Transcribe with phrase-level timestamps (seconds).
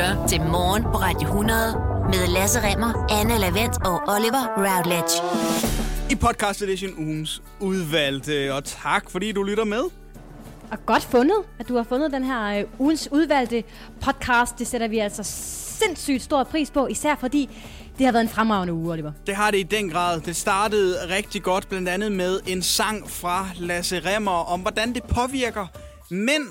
[0.00, 5.14] lytter til Morgen på Radio 100 med Lasse Remmer, Anne Lavendt og Oliver Routledge.
[6.10, 9.82] I podcast edition ugens udvalgte, og tak fordi du lytter med.
[10.70, 13.64] Og godt fundet, at du har fundet den her øh, ugens udvalgte
[14.00, 14.58] podcast.
[14.58, 15.22] Det sætter vi altså
[15.78, 17.50] sindssygt stor pris på, især fordi
[17.98, 19.12] det har været en fremragende uge, Oliver.
[19.26, 20.20] Det har det i den grad.
[20.20, 25.02] Det startede rigtig godt, blandt andet med en sang fra Lasse Remmer om, hvordan det
[25.02, 25.66] påvirker
[26.10, 26.44] mænd,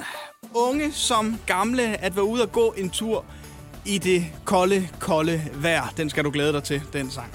[0.54, 3.26] unge som gamle, at være ude og gå en tur
[3.90, 5.94] i det kolde, kolde vejr.
[5.98, 7.28] Den skal du glæde dig til, den sang.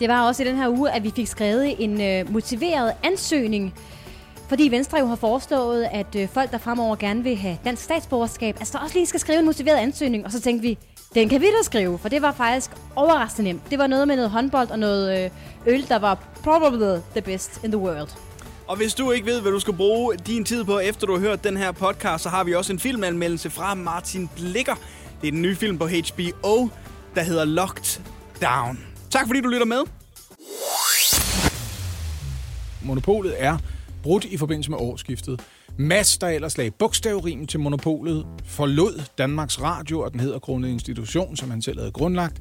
[0.00, 3.74] Det var også i den her uge, at vi fik skrevet en øh, motiveret ansøgning,
[4.48, 8.56] fordi Venstre jo har foreslået, at øh, folk, der fremover gerne vil have dansk statsborgerskab,
[8.60, 10.78] altså også lige skal skrive en motiveret ansøgning, og så tænkte vi,
[11.14, 13.70] den kan vi da skrive, for det var faktisk overraskende nemt.
[13.70, 15.30] Det var noget med noget håndbold og noget øh,
[15.66, 18.08] øl, der var probably the best in the world.
[18.66, 21.20] Og hvis du ikke ved, hvad du skal bruge din tid på, efter du har
[21.20, 24.74] hørt den her podcast, så har vi også en filmanmeldelse fra Martin Blikker.
[25.22, 26.68] Det er den nye film på HBO,
[27.14, 28.00] der hedder Locked
[28.40, 28.78] Down.
[29.10, 29.82] Tak fordi du lytter med.
[32.82, 33.58] Monopolet er
[34.02, 35.40] brudt i forbindelse med årsskiftet.
[35.78, 41.36] Mads, der ellers lagde bogstavrimen til monopolet, forlod Danmarks Radio, og den hedder Grundet Institution,
[41.36, 42.40] som han selv havde grundlagt,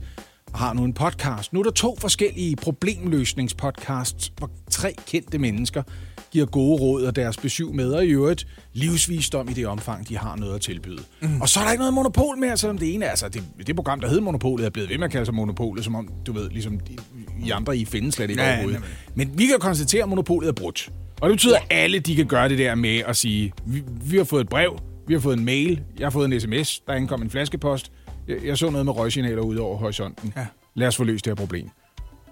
[0.56, 1.54] har nu en podcast.
[1.54, 5.84] Nu er der to forskellige problemløsningspodcasts, hvor tre kendte mennesker
[6.32, 10.18] giver gode råd af deres besøg med, og i øvrigt livsvisdom i det omfang, de
[10.18, 11.02] har noget at tilbyde.
[11.22, 11.42] Mm.
[11.42, 13.76] Og så er der ikke noget monopol mere, selvom det ene er, altså det, det
[13.76, 16.34] program, der hedder Monopolet, er blevet ved med at kalde sig Monopolet, som om, du
[16.34, 16.98] ved, ligesom de,
[17.46, 18.82] I andre, I findes slet ikke Ja, overhovedet.
[19.16, 19.28] nemlig.
[19.30, 20.90] Men vi kan konstatere, at monopolet er brudt.
[21.22, 24.18] Og det betyder, at alle de kan gøre det der med at sige, vi, vi
[24.18, 26.94] har fået et brev, vi har fået en mail, jeg har fået en sms, der
[26.94, 27.92] ankom en flaskepost,
[28.28, 30.34] jeg, jeg så noget med røgsignaler ude over horisonten.
[30.38, 30.46] Ja.
[30.74, 31.70] Lad os få løst det her problem.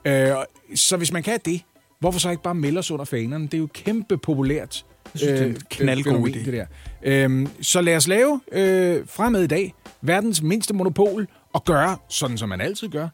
[0.05, 0.29] Øh,
[0.75, 1.61] så hvis man kan det,
[1.99, 3.43] hvorfor så ikke bare melde os under fanerne?
[3.45, 4.85] Det er jo kæmpe populært.
[5.13, 6.45] Jeg synes, det er en knaldgod fænomen, idé.
[6.45, 6.65] Det der.
[7.03, 12.37] Øhm, så lad os lave øh, fremad i dag verdens mindste monopol og gøre, sådan
[12.37, 13.07] som man altid gør,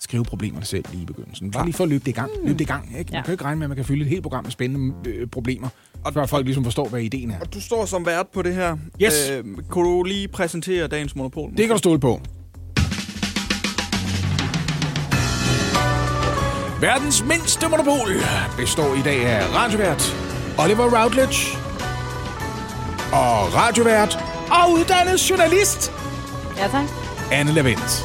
[0.00, 1.50] skrive problemerne selv lige i begyndelsen.
[1.50, 2.30] Bare lige for at løbe det i gang.
[2.42, 3.10] Løbe det i gang ikke?
[3.12, 3.22] Man Ja.
[3.22, 5.26] kan jo ikke regne med, at man kan fylde et helt program med spændende øh,
[5.26, 5.68] problemer,
[6.04, 7.40] og før folk ligesom forstår, hvad ideen er.
[7.40, 8.76] Og du står som vært på det her.
[9.02, 9.30] Yes.
[9.30, 11.50] Øh, kunne du lige præsentere dagens monopol?
[11.50, 12.20] Det kan du stole på.
[16.80, 18.08] Verdens mindste monopol
[18.56, 20.16] består i dag af radiovært
[20.58, 21.56] Oliver Routledge
[23.12, 24.18] og radiovært
[24.50, 25.92] og uddannet journalist
[26.56, 26.84] Ja, tak.
[27.32, 28.04] Anne Lavendt.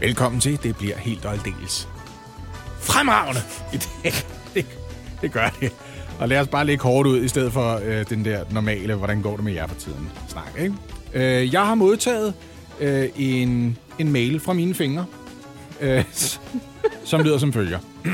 [0.00, 0.62] Velkommen til.
[0.62, 1.88] Det bliver helt og aldeles
[2.80, 3.40] fremragende
[3.74, 4.12] i dag.
[4.54, 4.66] Det,
[5.22, 5.72] det gør det.
[6.20, 9.22] Og lad os bare lægge hårdt ud, i stedet for øh, den der normale, hvordan
[9.22, 10.52] går det med jer for tiden snak.
[10.58, 10.74] Ikke?
[11.14, 12.34] Øh, jeg har modtaget
[12.80, 15.06] øh, en, en mail fra mine fingre,
[15.80, 16.04] øh,
[17.04, 17.78] som lyder som følger.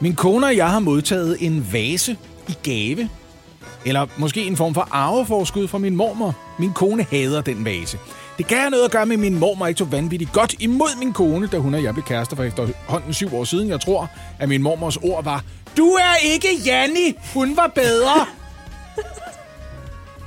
[0.00, 2.16] Min kone og jeg har modtaget en vase
[2.48, 3.08] i gave.
[3.84, 6.36] Eller måske en form for arveforskud fra min mormor.
[6.58, 7.98] Min kone hader den vase.
[8.40, 10.98] Det kan have noget at gøre med, at min mormor ikke tog vanvittigt godt imod
[10.98, 13.68] min kone, da hun og jeg blev kærester for efterhånden syv år siden.
[13.68, 15.44] Jeg tror, at min mormors ord var,
[15.76, 18.26] Du er ikke Janni, hun var bedre.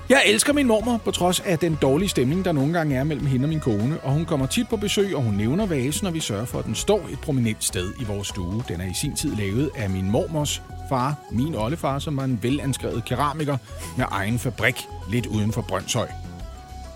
[0.09, 3.25] Jeg elsker min mormor, på trods af den dårlige stemning, der nogle gange er mellem
[3.25, 6.13] hende og min kone, og hun kommer tit på besøg, og hun nævner vasen, og
[6.13, 8.63] vi sørger for, at den står et prominent sted i vores stue.
[8.67, 12.39] Den er i sin tid lavet af min mormors far, min oldefar, som var en
[12.41, 13.57] velanskrevet keramiker
[13.97, 14.75] med egen fabrik
[15.11, 16.07] lidt uden for Brøndshøj.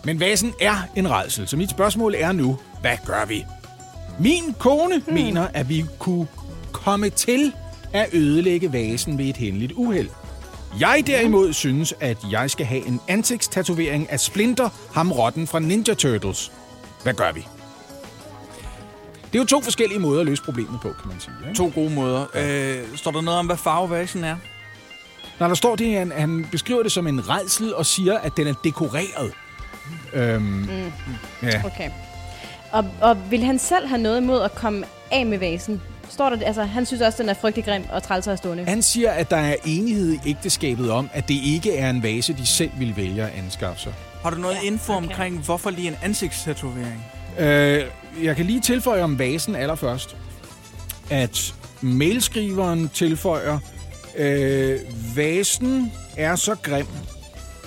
[0.07, 3.45] Men vasen er en redsel, så mit spørgsmål er nu, hvad gør vi?
[4.19, 5.13] Min kone hmm.
[5.13, 6.27] mener, at vi kunne
[6.71, 7.53] komme til
[7.93, 10.09] at ødelægge vasen ved et hændeligt uheld.
[10.79, 15.93] Jeg derimod synes, at jeg skal have en ansigtstatovering af Splinter, ham rotten fra Ninja
[15.93, 16.51] Turtles.
[17.03, 17.47] Hvad gør vi?
[19.25, 21.33] Det er jo to forskellige måder at løse problemet på, kan man sige.
[21.43, 21.57] Ikke?
[21.57, 22.25] To gode måder.
[22.35, 24.35] Øh, står der noget om, hvad farve vasen er?
[25.39, 28.47] Når der står det, han, han beskriver det som en redsel og siger, at den
[28.47, 29.33] er dekoreret.
[30.13, 30.67] Øhm, mm.
[31.43, 31.61] ja.
[31.65, 31.89] Okay.
[32.71, 35.81] Og, og vil han selv have noget imod at komme af med vasen?
[36.09, 38.65] Står der, altså, han synes også, den er frygtelig grim og træls at stående.
[38.65, 42.33] Han siger, at der er enighed i ægteskabet om, at det ikke er en vase,
[42.33, 43.93] de selv vil vælge at anskaffe sig.
[44.23, 45.07] Har du noget Ja, info okay.
[45.07, 47.05] omkring, hvorfor lige en ansigtstatovering?
[47.39, 47.83] Øh,
[48.23, 50.15] jeg kan lige tilføje om vasen allerførst,
[51.09, 53.59] at mailskriveren tilføjer,
[54.17, 54.79] øh,
[55.15, 56.87] vasen er så grim,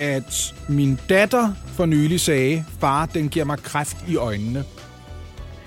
[0.01, 4.63] at min datter for nylig sagde, far, den giver mig kræft i øjnene.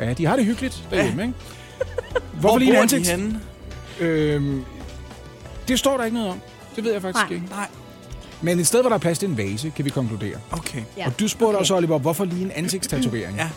[0.00, 1.34] Ja, de har det hyggeligt derhjemme, ikke?
[2.40, 3.40] Hvor lige en bor de ansigt- henne?
[4.00, 4.64] Øhm,
[5.69, 6.40] det står der ikke noget om.
[6.76, 7.34] Det ved jeg faktisk Nej.
[7.34, 7.46] ikke.
[7.50, 7.66] Nej,
[8.42, 10.37] Men et sted, hvor der er plads til en vase, kan vi konkludere.
[10.52, 10.82] okay.
[10.96, 11.06] Ja.
[11.06, 11.60] Og du spurgte okay.
[11.60, 13.37] også, Oliver, hvorfor lige en ansigtstatovering?
[13.42, 13.48] Ja.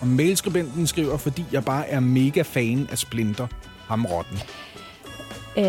[0.00, 3.46] Og mailskribenten skriver, fordi jeg bare er mega fan af Splinter,
[3.88, 4.38] ham rotten.
[5.56, 5.64] Øh,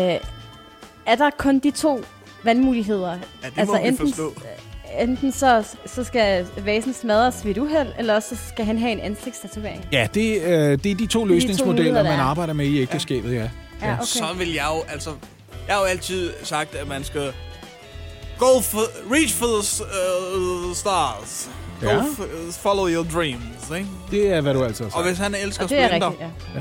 [1.06, 2.04] er der kun de to
[2.46, 3.10] valgmuligheder?
[3.12, 4.34] Ja, det må vi enten, forstå.
[5.00, 8.92] enten så, så skal vasen smadres ved et uheld, eller også så skal han have
[8.92, 9.86] en ansigtstatovering.
[9.92, 12.22] Ja, det, øh, det er de to løsningsmodeller, man er.
[12.22, 13.48] arbejder med i ægteskabet, ja.
[13.82, 14.04] Ja, okay.
[14.04, 15.10] Så vil jeg jo, altså...
[15.66, 17.32] Jeg har jo altid sagt, at man skal...
[18.38, 18.80] Go for...
[19.14, 19.84] Reach for the
[20.68, 21.50] uh, stars.
[21.80, 21.96] Go Ja.
[22.16, 23.88] for, follow your dreams, ikke?
[24.10, 25.06] Det er, hvad du altid har Og sagt.
[25.06, 26.60] hvis han elsker Og er splinter, rigtigt, ja.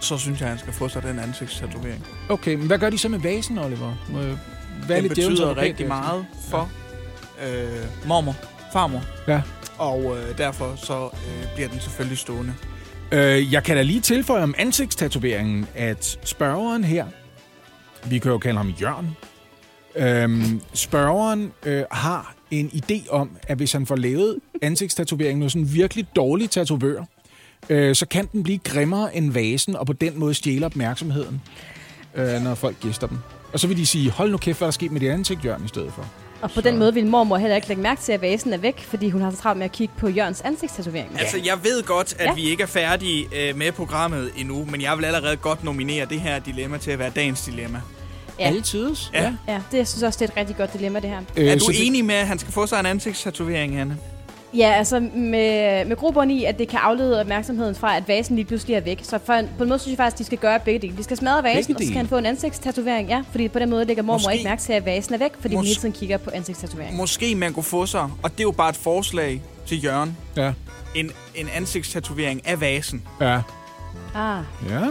[0.00, 2.06] så synes jeg, han skal få sig den ansigtstatovering.
[2.28, 3.94] Okay, men hvad gør de så med vasen, Oliver?
[4.12, 4.38] Må jeg
[4.76, 6.70] lidt djævelens betyder advokat rigtig meget for
[7.46, 8.36] øh, mormor,
[8.72, 9.02] farmor.
[9.28, 9.42] Ja.
[9.78, 12.54] Og øh, derfor så øh, bliver den selvfølgelig stående.
[13.12, 17.06] Øh, jeg kan da lige tilføje om ansigtstatoveringen, at spørgeren her,
[18.04, 19.16] vi kan jo kalde ham Jørgen,
[19.96, 25.62] øhm, spørgeren øh, har en idé om, at hvis han får lavet ansigtstatoveringen med sådan
[25.62, 27.04] en virkelig dårlig tatovør,
[27.68, 31.42] øh, så kan den blive grimmere end vasen, og på den måde stjæle opmærksomheden,
[32.14, 33.18] øh, når folk gæster dem.
[33.56, 35.44] Og så vil de sige, hold nu kæft, hvad er der sket med dit ansigt,
[35.44, 36.06] Jørgen, i stedet for.
[36.40, 38.80] Og på den måde vil mormor heller ikke lægge mærke til, at vasen er væk,
[38.88, 41.10] fordi hun har så travlt med at kigge på Jørgens ansigtstatovering.
[41.14, 41.18] Ja.
[41.20, 42.24] Altså, jeg ved godt, at Ja.
[42.24, 42.34] ja.
[42.34, 46.20] vi ikke er færdige øh, med programmet endnu, men jeg vil allerede godt nominere det
[46.20, 47.80] her dilemma til at være dagens dilemma.
[48.38, 48.44] Ja.
[48.46, 48.96] Altid.
[49.14, 49.32] Ja.
[49.48, 51.20] Ja, det jeg synes også, det er et rigtig godt dilemma, det her.
[51.36, 53.96] Øh, Er du så det- enig med, at han skal få sig en ansigtstatovering, Anne?
[54.54, 58.44] Ja, altså med, med grupperne i, at det kan aflede opmærksomheden fra, at vasen lige
[58.46, 59.00] pludselig er væk.
[59.02, 60.96] Så for, på en måde synes jeg faktisk, at de skal gøre begge dele.
[60.96, 63.08] De skal smadre vasen, Begge og så skal han få en ansigtstatovering.
[63.08, 65.30] Ja, fordi på den måde lægger mormor Måske- ikke mærke til, at vasen er væk,
[65.40, 66.96] fordi hun Mås- hele tiden kigger på ansigtstatoveringen.
[66.96, 70.52] Måske man kunne få sig, og det er jo bare et forslag til Jørgen, Ja.
[70.94, 73.02] en, en ansigtstatovering af vasen.
[73.20, 73.40] Ja.
[74.14, 74.74] Ah, Ja.
[74.74, 74.86] Ja,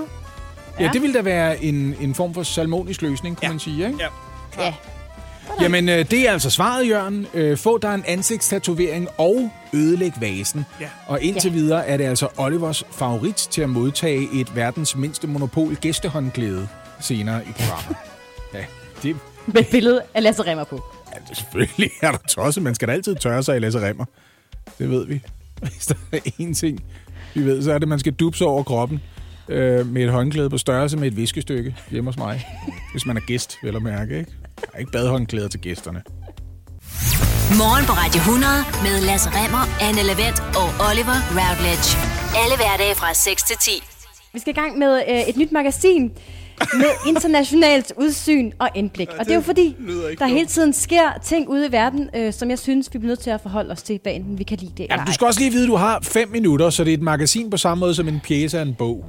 [0.80, 0.90] Ja.
[0.94, 3.52] det ville da være en, en form for salmonisk løsning, kunne Ja.
[3.52, 3.98] man sige, ikke?
[4.58, 4.64] Ja.
[4.66, 4.74] ja.
[5.62, 7.28] Jamen, øh, det er altså svaret, Jørgen.
[7.34, 10.66] Øh, få dig en ansigtstatovering og ødelæg vasen.
[10.82, 10.90] Ja.
[11.08, 11.58] Og indtil ja.
[11.58, 16.68] videre er det altså Olivers favorit til at modtage et verdens mindste monopol gæstehåndklæde
[17.00, 17.98] senere i programmet.
[18.54, 18.66] ja,
[19.04, 19.16] det,
[19.46, 20.84] Med et billede af Lasse Remmer på.
[21.14, 22.64] ja, det selvfølgelig er der tosset.
[22.64, 24.06] Man skal da altid tørre sig i Lasse Remmer.
[24.80, 25.22] Det ved vi.
[25.62, 26.84] Hvis der er én ting,
[27.34, 29.02] vi ved, så er det, at man skal dubse over kroppen
[29.50, 32.48] øh, med et håndklæde på størrelse med et viskestykke hjemme hos mig.
[32.92, 34.32] Hvis man er gæst, vel at mærke, ikke?
[34.66, 36.02] Der er ikke badehåndklæder til gæsterne.
[37.62, 38.54] Morgen på Radio 100
[38.84, 41.88] med Lasse Remmer, Anne Lavendt og Oliver Routledge.
[42.42, 43.72] Alle hverdage fra 6 til 10.
[44.34, 46.04] Vi skal i gang med øh, et nyt magasin
[46.74, 49.08] med internationalt udsyn og indblik.
[49.20, 49.76] og det er jo fordi,
[50.20, 53.20] der hele tiden sker ting ude i verden, øh, som jeg synes, vi bliver nødt
[53.20, 55.14] til at forholde os til, hvad enten vi kan lide det eller Jamen, du ej.
[55.14, 57.58] skal også lige vide, at du har fem minutter, så det er et magasin på
[57.58, 59.06] samme måde som en pjæse af en bog.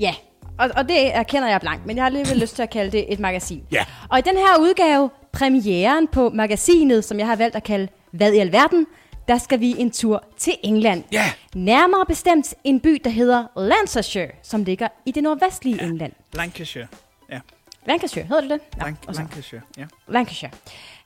[0.00, 0.14] Ja,
[0.60, 3.12] og, og det erkender jeg blankt, men jeg har alligevel lyst til at kalde det
[3.12, 3.62] et magasin.
[3.72, 3.84] Ja.
[4.08, 8.32] Og i den her udgave, premieren på magasinet, som jeg har valgt at kalde Hvad
[8.32, 8.86] i alverden,
[9.28, 11.04] der skal vi en tur til England.
[11.12, 11.24] Ja.
[11.54, 15.84] Nærmere bestemt en by, der hedder Lancashire, som ligger i det nordvestlige ja.
[15.88, 16.12] England.
[16.34, 16.86] Lancashire.
[17.30, 17.40] Ja,
[17.86, 18.60] Lancashire, hedder det det?
[18.78, 19.84] Nå, Lanc- Lancashire, ja.
[20.08, 20.50] Lancashire.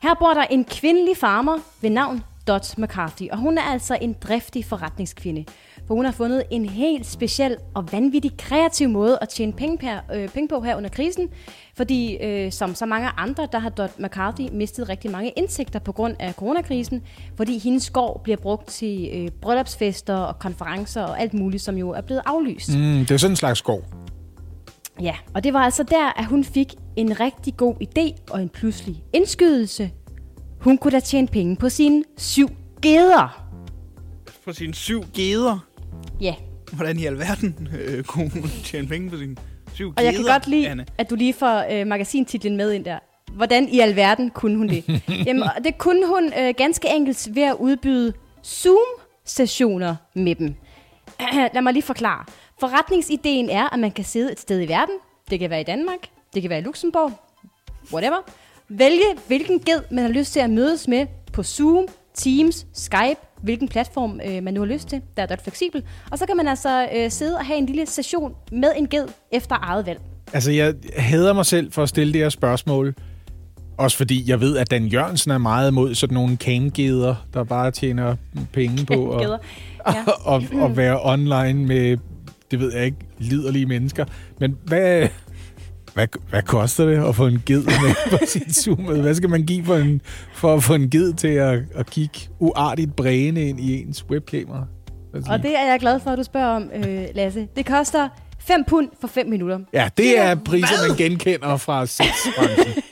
[0.01, 4.13] Her bor der en kvindelig farmer ved navn Dot McCarthy, og hun er altså en
[4.13, 5.45] driftig forretningskvinde.
[5.87, 9.99] For hun har fundet en helt speciel og vanvittig kreativ måde at tjene penge, per,
[10.13, 11.29] øh, penge på her under krisen.
[11.77, 15.91] Fordi øh, som så mange andre, der har Dot McCarthy mistet rigtig mange indtægter på
[15.91, 17.01] grund af coronakrisen.
[17.37, 21.89] Fordi hendes gård bliver brugt til øh, bryllupsfester og konferencer og alt muligt, som jo
[21.89, 22.77] er blevet aflyst.
[22.77, 22.99] Mm.
[22.99, 23.83] Det er sådan en slags skov.
[25.01, 28.49] Ja, og det var altså der, at hun fik en rigtig god idé og en
[28.49, 29.91] pludselig indskydelse.
[30.59, 32.49] Hun kunne da tjene penge på sine syv
[32.81, 33.41] geder.
[34.45, 35.74] På sine syv geder.
[36.21, 36.35] Ja,
[36.73, 39.35] Hvordan i alverden øh, kunne hun tjene penge på sine
[39.73, 40.85] syv og jeg kan godt lide, Anne?
[40.97, 42.99] at du lige får øh, magazintitlen med ind der.
[43.31, 44.83] Hvordan i alverden kunne hun det?
[45.27, 48.13] Jamen, det kunne hun øh, ganske enkelt ved at udbyde
[48.45, 50.55] Zoom-sessioner med dem.
[51.53, 52.25] Lad mig lige forklare.
[52.59, 54.95] Forretningsideen er, at man kan sidde et sted i verden.
[55.29, 55.99] Det kan være i Danmark,
[56.33, 57.11] det kan være i Luxembourg,
[57.93, 58.17] whatever.
[58.69, 63.67] Vælge, hvilken ged man har lyst til at mødes med på Zoom, Teams, Skype, hvilken
[63.67, 65.01] platform øh, man nu har lyst til.
[65.17, 65.83] Der er det fleksibel.
[66.11, 69.07] Og så kan man altså øh, sidde og have en lille session med en ged
[69.31, 69.99] efter eget valg.
[70.33, 72.95] Altså, jeg hader mig selv for at stille det her spørgsmål.
[73.77, 77.71] Også fordi jeg ved, at Dan Jørgensen er meget imod sådan nogle kamgeder, der bare
[77.71, 78.15] tjener
[78.53, 79.29] penge på at,
[79.87, 80.03] Ja.
[80.23, 81.97] og, og være online med,
[82.51, 84.05] det ved jeg ikke, liderlige mennesker.
[84.39, 85.07] Men hvad,
[85.95, 89.45] hvad, hvad koster det at få en ged med på sit zoom Hvad skal man
[89.45, 90.01] give for, en,
[90.33, 94.65] for at få en ged til at, at kigge uartigt bræne ind i ens webkamera?
[95.29, 97.47] Og det er jeg glad for, at du spørger om, øh, Lasse.
[97.55, 98.09] Det koster
[98.39, 99.59] 5 pund for 5 minutter.
[99.73, 102.83] Ja, det er priser, man genkender fra sexbranchen.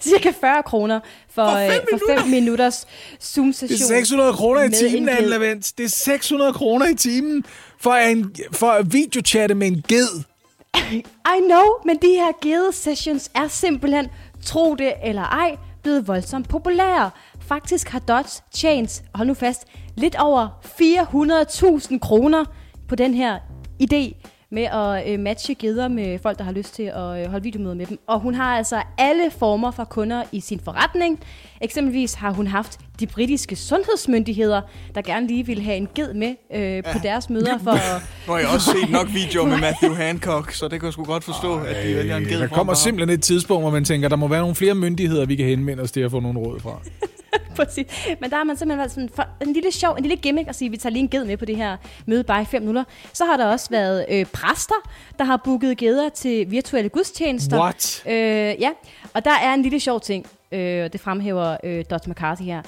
[0.00, 2.86] Cirka 40 kroner for, for, øh, for 5 minutters
[3.22, 3.68] Zoom-session.
[3.68, 5.28] Det er 600 kroner i timen, en Anne ged.
[5.30, 5.72] Lavent.
[5.78, 7.44] Det er 600 kroner i timen
[7.80, 10.31] for, en, for at videochatte med en ged.
[10.76, 14.08] I know, men de her gede sessions er simpelthen,
[14.44, 17.10] tro det eller ej, blevet voldsomt populære.
[17.40, 22.44] Faktisk har Dodge tjent, hold nu fast, lidt over 400.000 kroner
[22.88, 23.38] på den her
[23.82, 27.42] idé med at øh, matche geder med folk, der har lyst til at øh, holde
[27.42, 27.98] videomøder med dem.
[28.06, 31.20] Og hun har altså alle former for kunder i sin forretning.
[31.62, 34.60] Eksempelvis har hun haft de britiske sundhedsmyndigheder,
[34.94, 36.80] der gerne lige ville have en ged med øh, ja.
[36.92, 37.58] på deres møder.
[37.64, 40.86] For at, Nu har jeg også set nok videoer med Matthew Hancock, så det kan
[40.86, 43.62] jeg sgu godt forstå, Ej, at de vælger en ged Der kommer simpelthen et tidspunkt,
[43.62, 46.10] hvor man tænker, der må være nogle flere myndigheder, vi kan henvende os til at
[46.10, 46.80] få nogle råd fra.
[47.56, 47.86] Præcis.
[48.20, 50.54] Men der har man simpelthen været sådan for en lille sjov, en lille gimmick at
[50.54, 51.76] sige, at vi tager lige en ged med på det her
[52.06, 52.84] møde bare i fem minutter.
[53.12, 54.74] Så har der også været øh, præster,
[55.18, 57.60] der har booket geder til virtuelle gudstjenester.
[57.60, 58.02] What?
[58.06, 58.14] Øh,
[58.60, 58.70] ja,
[59.14, 62.08] og der er en lille sjov ting, øh, det fremhæver øh, Dr.
[62.08, 62.62] McCarthy her,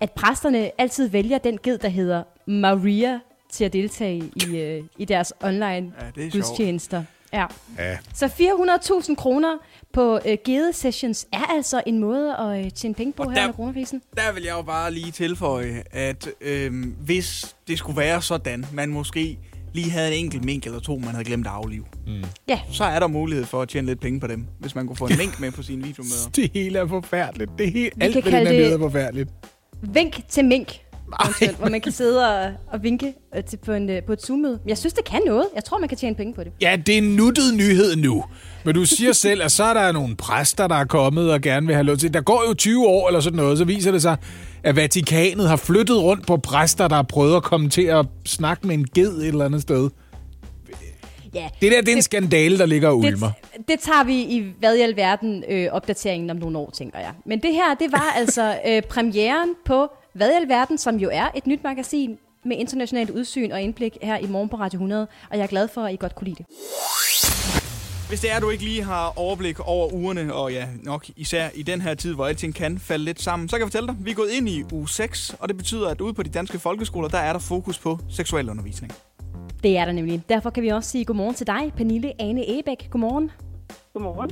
[0.00, 3.20] at præsterne altid vælger den ged, der hedder Maria,
[3.52, 5.66] til at deltage i, øh, i deres online
[6.00, 6.32] Ja, det er sjovt.
[6.32, 7.02] gudstjenester.
[7.32, 7.46] Ja.
[7.78, 7.98] Ja.
[8.14, 8.26] Så
[9.08, 9.56] 400.000 kroner
[9.92, 13.42] på øh, gede-sessions er altså en måde at øh, tjene penge på Og her der-
[13.44, 14.02] under coronakrisen.
[14.16, 18.88] Der vil jeg jo bare lige tilføje, at øhm, hvis det skulle være sådan, man
[18.88, 19.38] måske
[19.72, 21.84] lige havde en enkelt mink eller to, man havde glemt at aflive,
[22.48, 24.96] Ja, så er der mulighed for at tjene lidt penge på dem, hvis man kunne
[24.96, 26.30] få en mink med på sine videomøder.
[26.36, 27.50] Det hele er forfærdeligt.
[27.58, 29.30] Det er helt, Vi alt kan ved den her det- er forfærdeligt.
[29.82, 30.68] vink til mink.
[31.24, 34.22] Eventuelt, Hvor man kan sidde og, og vinke øh, til, på, en, øh, på et
[34.22, 34.58] Zoom-møde.
[34.66, 35.44] Jeg synes, det kan noget.
[35.54, 36.52] Jeg tror, man kan tjene penge på det.
[36.60, 38.24] Ja, det er en nuttet nyhed nu.
[38.64, 41.66] Men du siger selv, at så er der nogle præster, der er kommet og gerne
[41.66, 42.14] vil have lov til.
[42.14, 44.16] Der går jo 20 år eller sådan noget, så viser det sig,
[44.62, 48.66] at Vatikanet har flyttet rundt på præster, der har prøvet at komme til at snakke
[48.66, 49.90] med en ged et eller andet sted.
[51.34, 53.30] Ja, Det der, det er en skandale, der ligger og ulmer.
[53.56, 57.10] det, det tager vi i hvad i alverden øh, opdateringen om nogle år, tænker jeg.
[57.26, 61.28] Men det her, det var altså øh, premieren på Hvad i alverden, som jo er
[61.34, 65.06] et nyt magasin med internationalt udsyn og indblik her i morgen på Radio 100.
[65.30, 66.46] Og jeg er glad for, at I godt kunne lide det.
[68.08, 71.48] Hvis det er, at du ikke lige har overblik over ugerne, og ja, nok især
[71.54, 73.96] i den her tid, hvor alting kan falde lidt sammen, så kan jeg fortælle dig,
[74.00, 76.58] vi er gået ind i uge 6, og det betyder, at ude på de danske
[76.58, 78.92] folkeskoler, der er der fokus på seksualundervisning.
[79.62, 80.22] Det er der nemlig.
[80.28, 82.90] Derfor kan vi også sige godmorgen til dig, Pernille Ane Ebæk.
[82.90, 83.30] Godmorgen.
[83.92, 84.30] Godmorgen.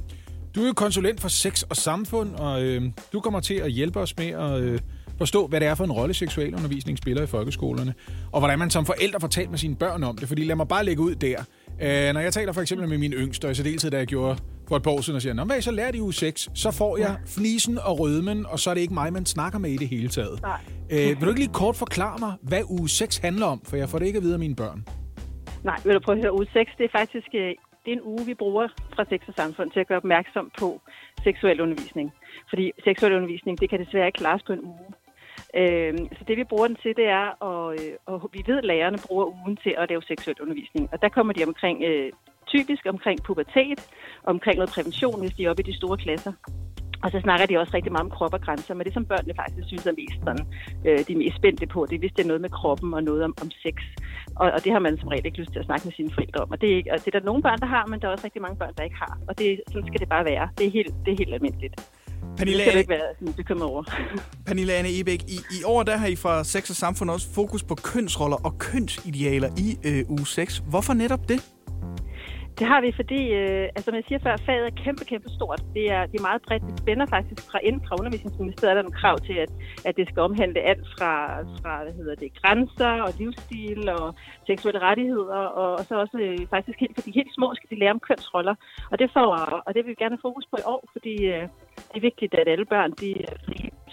[0.54, 4.00] Du er jo konsulent for sex og samfund, og øh, du kommer til at hjælpe
[4.00, 4.80] os med at øh,
[5.18, 7.94] forstå, hvad det er for en rolle seksualundervisning spiller i folkeskolerne,
[8.32, 10.28] og hvordan man som forældre får talt med sine børn om det.
[10.28, 11.38] Fordi lad mig bare lægge ud der.
[11.82, 14.38] Øh, når jeg taler for eksempel med min yngste, og i særdeleshed, da jeg gjorde
[14.68, 16.49] for et par år siden, og siger, Nå, hvad så lært i uge 6?
[16.54, 19.70] Så får jeg fnisen og rødmen, og så er det ikke mig, man snakker med
[19.70, 20.42] i det hele taget.
[20.42, 20.61] Nej.
[20.90, 23.61] Øh, vil du ikke lige kort forklare mig, hvad uge 6 handler om?
[23.64, 24.85] For jeg får det ikke at vide af mine børn.
[25.64, 27.54] Nej, vil du prøve at høre, uge 6, det er faktisk øh,
[27.87, 30.80] det er en uge, vi bruger fra Sex og Samfund til at gøre opmærksom på
[31.25, 32.12] seksuel undervisning.
[32.49, 34.88] Fordi seksuel undervisning, det kan desværre ikke klares på en uge.
[35.60, 38.64] Øh, så det vi bruger den til, det er, og, øh, og vi ved, at
[38.64, 40.88] lærerne bruger ugen til at lave seksuel undervisning.
[40.92, 42.12] Og der kommer de omkring, øh,
[42.46, 43.80] typisk omkring pubertet,
[44.25, 46.32] omkring noget prævention, hvis de er oppe i de store klasser.
[47.04, 49.34] Og så snakker de også rigtig meget om krop og grænser, men det som børnene
[49.42, 50.46] faktisk synes er mest sådan,
[50.86, 53.02] øh, de er mest spændte på, det er hvis det er noget med kroppen og
[53.02, 53.76] noget om, om sex.
[54.40, 56.40] Og, og det har man som regel ikke lyst til at snakke med sine forældre
[56.44, 56.50] om.
[56.50, 58.12] Og det, er ikke, og det er der nogle børn, der har, men der er
[58.12, 59.18] også rigtig mange børn, der ikke har.
[59.28, 60.48] Og det, sådan skal det bare være.
[60.58, 61.75] Det er helt, det er helt almindeligt.
[62.37, 63.83] Pernille, Det du Anne, ikke være sådan, bekymret over.
[64.47, 67.62] Pernille Anne Ebæk, i, i år der har I fra Sex og Samfund også fokus
[67.62, 70.62] på kønsroller og kønsidealer i øh, uge 6.
[70.71, 71.40] Hvorfor netop det?
[72.59, 75.61] Det har vi, fordi, øh, altså, jeg siger før, faget er kæmpe, kæmpe stort.
[75.76, 76.62] Det er, det er meget bredt.
[76.68, 79.50] Det spænder faktisk fra inden fra undervisningsministeriet, er der nogle krav til, at,
[79.88, 81.12] at det skal omhandle alt fra,
[81.61, 84.14] fra hvad hedder det, grænser og livsstil og
[84.47, 87.80] seksuelle rettigheder, og, og så også øh, faktisk helt, for de helt små skal de
[87.80, 88.54] lære om kønsroller.
[88.90, 89.28] Og det, får,
[89.66, 91.49] og det vil vi gerne have fokus på i år, fordi øh,
[91.88, 93.14] det er vigtigt, at alle børn, de,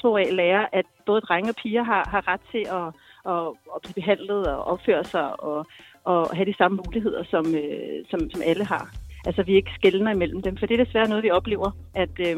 [0.04, 2.88] to af lærer, at både drenge og piger har, har ret til at,
[3.34, 3.44] at,
[3.76, 5.66] at blive behandlet og opføre sig og,
[6.04, 8.86] og have de samme muligheder, som, øh, som, som alle har.
[9.26, 12.38] Altså, vi ikke skældner imellem dem, for det er desværre noget, vi oplever, at, øh,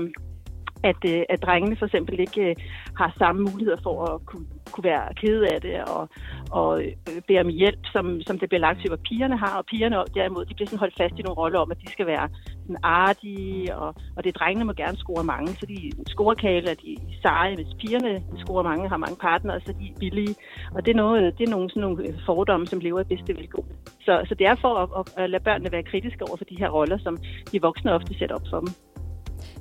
[0.89, 2.55] at, øh, at drengene for eksempel ikke øh,
[2.99, 6.09] har samme muligheder for at kunne, kunne være kede af det og,
[6.51, 9.57] og øh, bede om hjælp, som, som det bliver lagt til, hvad pigerne har.
[9.57, 12.07] Og pigerne derimod, de bliver sådan holdt fast i nogle roller om, at de skal
[12.07, 12.29] være
[12.61, 16.97] sådan artige, og, og det drengene må gerne score mange, så de scorekale er de
[17.21, 20.35] seje, hvis pigerne scorer mange, har mange partnere, så de er billige.
[20.75, 23.35] Og det er, noget, det er nogle, sådan nogle øh, fordomme, som lever i bedste
[23.37, 23.75] velgående.
[24.01, 26.57] Så, så det er for at, at, at lade børnene være kritiske over for de
[26.59, 27.17] her roller, som
[27.51, 28.69] de voksne ofte sætter op for dem.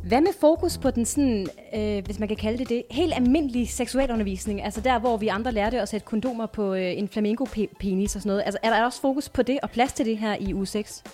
[0.09, 3.67] Hvad med fokus på den sådan, øh, hvis man kan kalde det det, helt almindelige
[3.67, 4.63] seksualundervisning?
[4.63, 8.31] Altså der, hvor vi andre lærte at sætte kondomer på øh, en flamingo-penis og sådan
[8.31, 8.43] noget.
[8.47, 11.05] Altså er der også fokus på det og plads til det her i u 6?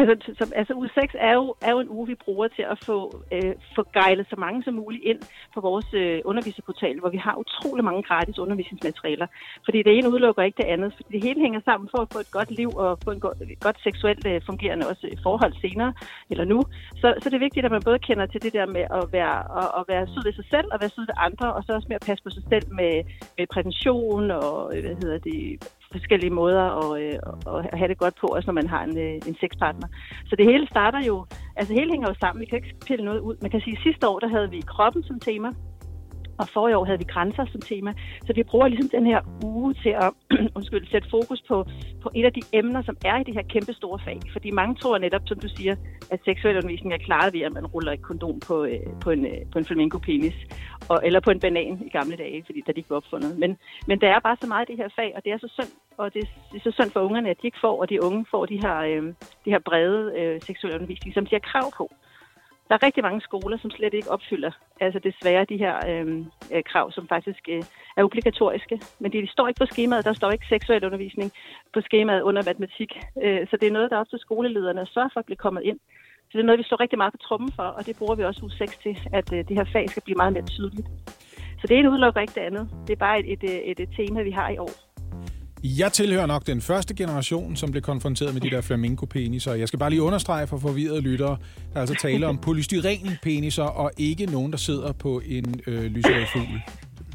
[0.00, 2.78] Altså, som, altså uge 6 er jo, er jo en uge, vi bruger til at
[2.88, 2.98] få,
[3.34, 5.20] øh, få gejlet så mange som muligt ind
[5.54, 9.26] på vores øh, underviserportal, hvor vi har utrolig mange gratis undervisningsmaterialer.
[9.64, 12.18] Fordi det ene udelukker ikke det andet, fordi det hele hænger sammen for at få
[12.18, 15.54] et godt liv og få en go- et godt seksuelt øh, fungerende også øh, forhold
[15.60, 15.92] senere
[16.30, 16.58] eller nu.
[17.00, 19.36] Så, så det er vigtigt, at man både kender til det der med at være,
[19.60, 21.88] at, at være sød ved sig selv og være sød ved andre, og så også
[21.88, 22.94] med at passe på sig selv med,
[23.38, 25.40] med prævention og øh, hvad hedder det,
[25.92, 27.18] forskellige måder at, øh,
[27.72, 29.88] at have det godt på, også når man har en, øh, en sexpartner.
[30.26, 33.20] Så det hele starter jo, altså hele hænger jo sammen, vi kan ikke pille noget
[33.20, 33.36] ud.
[33.42, 35.48] Man kan sige, at sidste år, der havde vi kroppen som tema,
[36.40, 37.92] og forrige år havde vi grænser som tema.
[38.26, 40.10] Så vi bruger ligesom den her uge til at
[40.56, 41.56] undskyld, sætte fokus på,
[42.02, 44.20] på et af de emner, som er i det her kæmpe store fag.
[44.32, 45.74] Fordi mange tror netop, som du siger,
[46.10, 49.26] at seksuel undervisning er klaret ved, at man ruller et kondom på, øh, på en,
[49.26, 50.36] øh, på en flamingo-penis.
[50.88, 53.38] Og, eller på en banan i gamle dage, fordi da de ikke var opfundet.
[53.38, 55.48] Men, men der er bare så meget i det her fag, og det er så
[55.52, 58.02] synd, og det, det er så synd for ungerne, at de ikke får, og de
[58.02, 59.02] unge får de her, øh,
[59.44, 61.90] de her brede øh, seksuelle undervisning, som de har krav på.
[62.70, 64.50] Der er rigtig mange skoler, som slet ikke opfylder
[64.80, 67.62] altså desværre de her øhm, øh, krav, som faktisk øh,
[67.96, 68.80] er obligatoriske.
[69.00, 70.04] Men det de står ikke på skemaet.
[70.04, 71.32] Der står ikke seksuel undervisning
[71.74, 72.90] på skemaet under matematik.
[73.24, 75.44] Øh, så det er noget, der er op til skolelederne at sørge for at blive
[75.44, 75.78] kommet ind.
[76.28, 78.24] Så det er noget, vi står rigtig meget på trummen for, og det bruger vi
[78.24, 80.88] også u 6 til, at øh, det her fag skal blive meget mere tydeligt.
[81.60, 82.68] Så det ene udelukker ikke det andet.
[82.86, 84.89] Det er bare et, et, øh, et, et tema, vi har i år.
[85.64, 89.54] Jeg tilhører nok den første generation, som blev konfronteret med de der flamingo-peniser.
[89.54, 91.36] Jeg skal bare lige understrege for forvirrede lyttere,
[91.72, 96.24] der er altså tale om polystyren-peniser, og ikke nogen, der sidder på en øh, lyserød
[96.32, 96.46] fugl.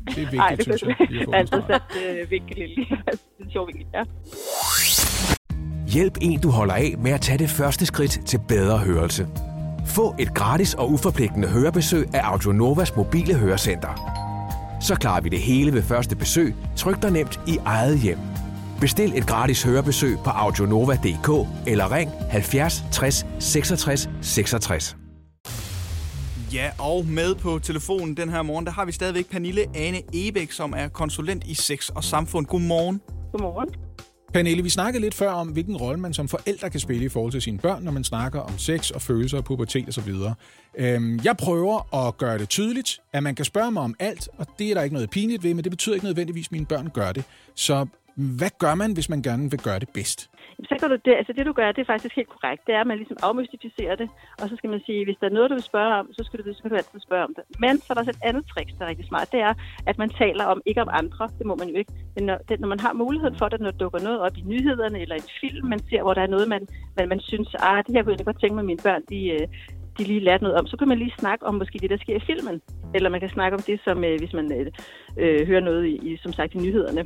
[0.05, 0.95] Det er vigtigt, Ej, det synes jeg.
[0.99, 1.81] at få altså sat
[2.21, 2.87] øh, vinkel lige.
[3.37, 4.03] Det er sjovt vinkel, ja.
[5.93, 9.27] Hjælp en, du holder af med at tage det første skridt til bedre hørelse.
[9.87, 14.24] Få et gratis og uforpligtende hørebesøg af Audionovas mobile hørecenter.
[14.85, 18.17] Så klarer vi det hele ved første besøg, tryk dig nemt i eget hjem.
[18.79, 24.97] Bestil et gratis hørebesøg på audionova.dk eller ring 70 60 66 66.
[26.53, 30.51] Ja, og med på telefonen den her morgen, der har vi stadigvæk Pernille Ane Ebæk,
[30.51, 32.45] som er konsulent i sex og samfund.
[32.45, 33.01] Godmorgen.
[33.31, 33.84] Godmorgen.
[34.35, 37.31] Pernille, vi snakkede lidt før om, hvilken rolle man som forældre kan spille i forhold
[37.31, 40.13] til sine børn, når man snakker om sex og følelser og pubertet osv.
[40.77, 44.47] Øhm, jeg prøver at gøre det tydeligt, at man kan spørge mig om alt, og
[44.59, 46.89] det er der ikke noget pinligt ved, men det betyder ikke nødvendigvis, at mine børn
[46.93, 47.23] gør det.
[47.55, 50.29] Så hvad gør man, hvis man gerne vil gøre det bedst?
[50.63, 52.67] Så kan du det, altså det du gør, det er faktisk helt korrekt.
[52.67, 54.09] Det er, at man ligesom afmystificerer det,
[54.41, 56.39] og så skal man sige, hvis der er noget, du vil spørge om, så skal
[56.39, 57.43] du, så kan du altid spørge om det.
[57.59, 59.31] Men så er der også et andet trick, der er rigtig smart.
[59.31, 59.53] Det er,
[59.85, 62.59] at man taler om, ikke om andre, det må man jo ikke, men når, det,
[62.59, 65.29] når man har muligheden for det, når der dukker noget op i nyhederne eller en
[65.41, 68.15] film, man ser, hvor der er noget, man, man, man synes, ah, det her kunne
[68.17, 69.47] jeg godt tænke mig, mine børn, de, øh,
[69.97, 72.15] de lige lærte noget om, så kan man lige snakke om måske det, der sker
[72.15, 72.61] i filmen.
[72.93, 74.71] Eller man kan snakke om det, som øh, hvis man øh,
[75.17, 77.03] øh hører noget i, i, som sagt, i nyhederne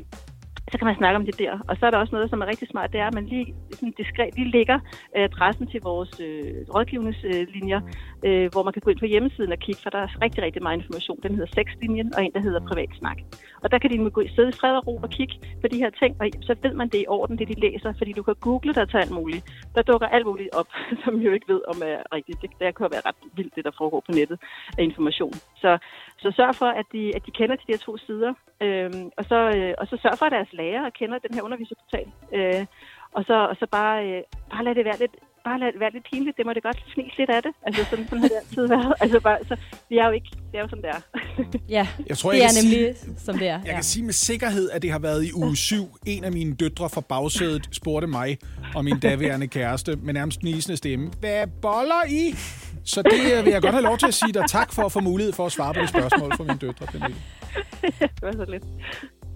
[0.72, 1.54] så kan man snakke om det der.
[1.70, 3.56] Og så er der også noget, som er rigtig smart, det er, at man lige
[3.72, 4.80] sådan diskret lige lægger
[5.16, 7.82] øh, adressen til vores øh, rådgivningslinjer,
[8.24, 10.64] øh, hvor man kan gå ind på hjemmesiden og kigge, for der er rigtig, rigtig
[10.64, 11.20] meget information.
[11.24, 13.18] Den hedder Sexlinjen, og en, der hedder Privatsnak.
[13.64, 15.90] Og der kan de gå sidde i fred og ro og kigge på de her
[15.90, 18.36] ting, og så ved man det er i orden, det de læser, fordi du kan
[18.42, 19.44] google der til alt muligt.
[19.76, 20.70] Der dukker alt muligt op,
[21.04, 22.42] som jo ikke ved, om er rigtigt.
[22.42, 24.40] Det, der kan være ret vildt, det der foregår på nettet
[24.78, 25.34] af information.
[25.34, 25.78] Så,
[26.18, 29.26] så sørg for, at de, at de kender til de her to sider, øh, og,
[29.26, 32.08] så, øh, og så sørg for, at deres lærere kender den her underviserportal.
[32.34, 32.66] Øh,
[33.12, 35.92] og så, og så bare, øh, bare lad det være lidt bare lad det være
[35.94, 36.38] lidt pinligt.
[36.38, 37.52] Det må det godt fnise lidt af det.
[37.66, 38.94] Altså, sådan, sådan har det altid været.
[39.00, 39.56] Altså, bare, så
[39.90, 41.02] vi er jo ikke, det er jo sådan, det er.
[41.78, 43.54] Ja, Jeg tror, det jeg er nemlig, som det er.
[43.60, 43.74] Jeg ja.
[43.74, 45.98] kan sige med sikkerhed, at det har været i uge 7.
[46.06, 48.38] En af mine døtre fra bagsædet spurgte mig
[48.76, 52.36] og min daværende kæreste med nærmest nisende stemme, hvad boller I?
[52.86, 54.92] Så det øh, vil jeg godt have lov til at sige dig tak for at
[54.92, 57.16] få mulighed for at svare på det spørgsmål fra mine døtre, Pernille.
[58.00, 58.64] det var så lidt.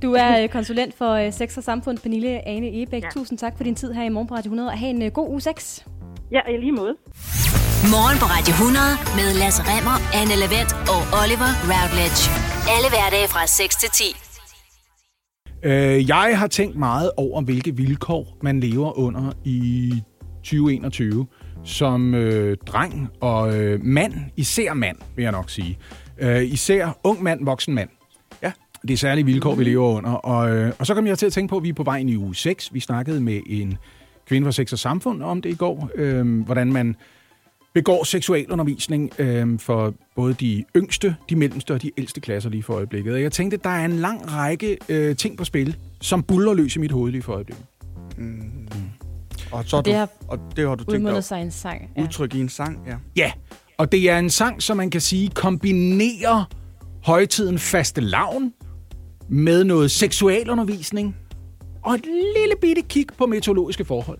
[0.03, 3.03] Du er øh, konsulent for øh, Sex og Samfund, Pernille Ane Ebæk.
[3.03, 3.09] Ja.
[3.13, 5.11] Tusind tak for din tid her i morgen på Radio 100, og have en øh,
[5.11, 5.85] god uge 6.
[6.31, 6.95] Ja, i lige måde.
[7.93, 8.85] Morgen på Radio 100
[9.17, 12.21] med Lasse Remmer, Anne Lavendt og Oliver Routledge.
[12.75, 14.03] Alle hverdage fra 6 til 10.
[15.63, 19.93] Øh, jeg har tænkt meget over, hvilke vilkår man lever under i
[20.43, 21.27] 2021
[21.63, 25.77] som øh, dreng og øh, mand, især mand, vil jeg nok sige.
[26.17, 27.89] Øh, især ung mand, voksen mand.
[28.87, 30.11] Det er særlige vilkår, vi lever under.
[30.11, 31.97] Og, øh, og så kom jeg til at tænke på, at vi er på vej
[31.97, 32.73] ind i uge 6.
[32.73, 33.77] Vi snakkede med en
[34.27, 35.89] kvinde fra Sex og Samfund om det i går.
[35.95, 36.95] Øh, hvordan man
[37.73, 42.73] begår seksualundervisning øh, for både de yngste, de mellemste og de ældste klasser lige for
[42.73, 43.13] øjeblikket.
[43.13, 46.53] Og jeg tænkte, at der er en lang række øh, ting på spil, som buller
[46.53, 47.65] løs i mit hoved lige for øjeblikket.
[49.51, 51.89] Og, så Og du, det har og det har du tænkt dig sig en sang.
[51.97, 52.01] Ja.
[52.01, 52.95] udtrykke i en sang, ja.
[53.15, 53.31] Ja,
[53.77, 56.43] og det er en sang, som man kan sige kombinerer
[57.03, 58.53] højtiden faste lavn
[59.29, 61.15] med noget seksualundervisning
[61.81, 64.19] og et lille bitte kig på meteorologiske forhold.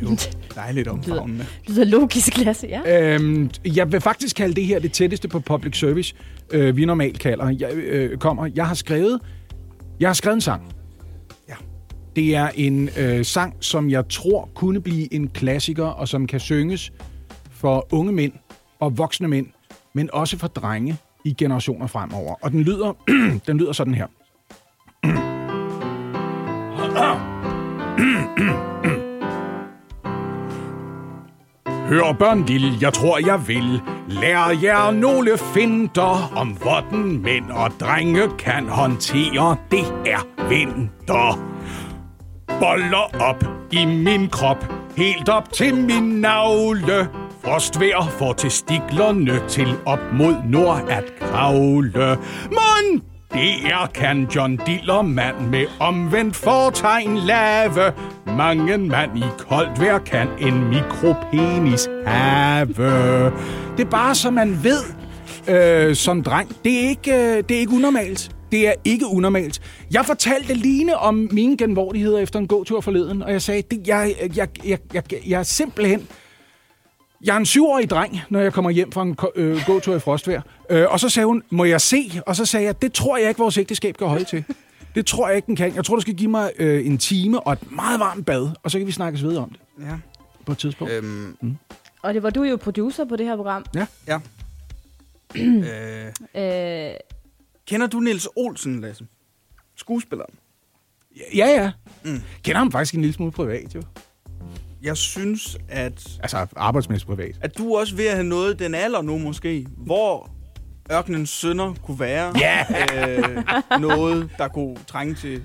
[0.00, 0.16] Det Jo,
[0.54, 1.46] dejligt omfavnende.
[1.66, 3.14] Det lyder logisk, Lasse, ja.
[3.14, 6.14] Øhm, jeg vil faktisk kalde det her det tætteste på public service,
[6.50, 7.48] øh, vi normalt kalder.
[7.58, 8.50] Jeg, øh, kommer.
[8.54, 9.20] Jeg har skrevet,
[10.00, 10.62] jeg har skrevet en sang.
[11.48, 11.54] Ja.
[12.16, 16.40] Det er en øh, sang, som jeg tror kunne blive en klassiker, og som kan
[16.40, 16.92] synges
[17.50, 18.32] for unge mænd
[18.80, 19.46] og voksne mænd,
[19.94, 22.34] men også for drenge i generationer fremover.
[22.42, 22.92] Og den lyder,
[23.46, 24.06] den lyder sådan her.
[31.92, 37.70] Hør børn lille, jeg tror jeg vil Lære jer nogle finter Om hvordan mænd og
[37.80, 41.38] drenge kan håndtere Det er vinter
[42.60, 47.08] Boller op i min krop Helt op til min navle
[47.44, 52.18] Frostvejr får testiklerne til op mod nord at kravle
[52.50, 53.02] Mon
[53.32, 57.92] det er kan John Dillermand med omvendt fortegn lave.
[58.26, 62.74] Mange mand i koldt vejr kan en mikropenis have.
[63.76, 64.82] Det er bare så man ved,
[65.48, 66.56] øh, som dreng.
[66.64, 68.30] Det er, ikke, øh, det er ikke unormalt.
[68.52, 69.60] Det er ikke unormalt.
[69.92, 74.14] Jeg fortalte Line om mine genvordigheder efter en gåtur forleden, og jeg sagde, det, jeg,
[74.36, 76.08] jeg, jeg, jeg, jeg er simpelthen
[77.24, 80.42] jeg er en syvårig dreng, når jeg kommer hjem fra en øh, gåtur i frostvejr.
[80.70, 82.20] Øh, og så sagde hun, må jeg se?
[82.26, 84.44] Og så sagde jeg, det tror jeg ikke, vores ægteskab kan holde til.
[84.94, 85.74] Det tror jeg ikke, den kan.
[85.74, 88.70] Jeg tror, du skal give mig øh, en time og et meget varmt bad, og
[88.70, 89.94] så kan vi snakkes videre om det Ja.
[90.46, 90.92] på et tidspunkt.
[90.92, 91.56] Øhm, Mm.
[92.02, 93.64] Og det var du jo producer på det her program.
[93.74, 93.86] Ja.
[94.06, 94.18] ja.
[95.40, 96.94] øh, Øh,
[97.66, 99.06] kender du Niels Olsen, Lasse?
[99.76, 100.34] Skuespilleren.
[101.36, 101.72] Ja, ja.
[102.04, 102.20] Mm.
[102.42, 103.82] Kender ham faktisk en lille smule privat, jo.
[104.82, 107.34] Jeg synes, at, Altså arbejdsmæssigt privat.
[107.40, 110.30] at du også ved at have nået den alder nu måske, hvor
[110.92, 112.64] ørkenens sønner kunne være Ja!
[113.18, 113.44] øh,
[113.80, 115.42] noget, der kunne trænge til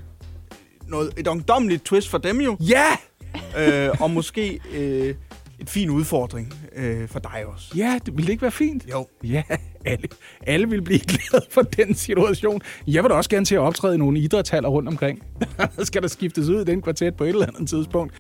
[0.88, 2.86] noget, et ungdomligt twist for dem jo, Ja!
[3.58, 5.16] øh, og måske øh,
[5.60, 7.68] et fin udfordring øh, for dig også.
[7.78, 8.86] Ja, det ville ikke være fint?
[8.92, 9.08] Jo.
[9.24, 9.44] Ja,
[9.86, 10.08] alle,
[10.48, 12.62] alle vil blive glade for den situation.
[12.88, 15.24] Jeg vil da også gerne til at optræde i nogle idrætshaller rundt omkring.
[15.78, 18.14] Der skal der skiftes ud i den kvartet på et eller andet tidspunkt.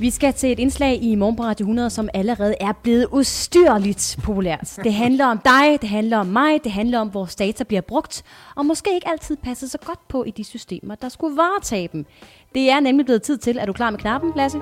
[0.00, 4.16] Vi skal til et indslag i Morgen på Radio 100, som allerede er blevet ustyrligt
[4.22, 4.78] populært.
[4.84, 8.22] Det handler om dig, det handler om mig, det handler om, vores data bliver brugt,
[8.56, 12.06] og måske ikke altid passer så godt på i de systemer, der skulle varetage dem.
[12.54, 13.58] Det er nemlig blevet tid til.
[13.58, 14.58] Er du klar med knappen, Lasse?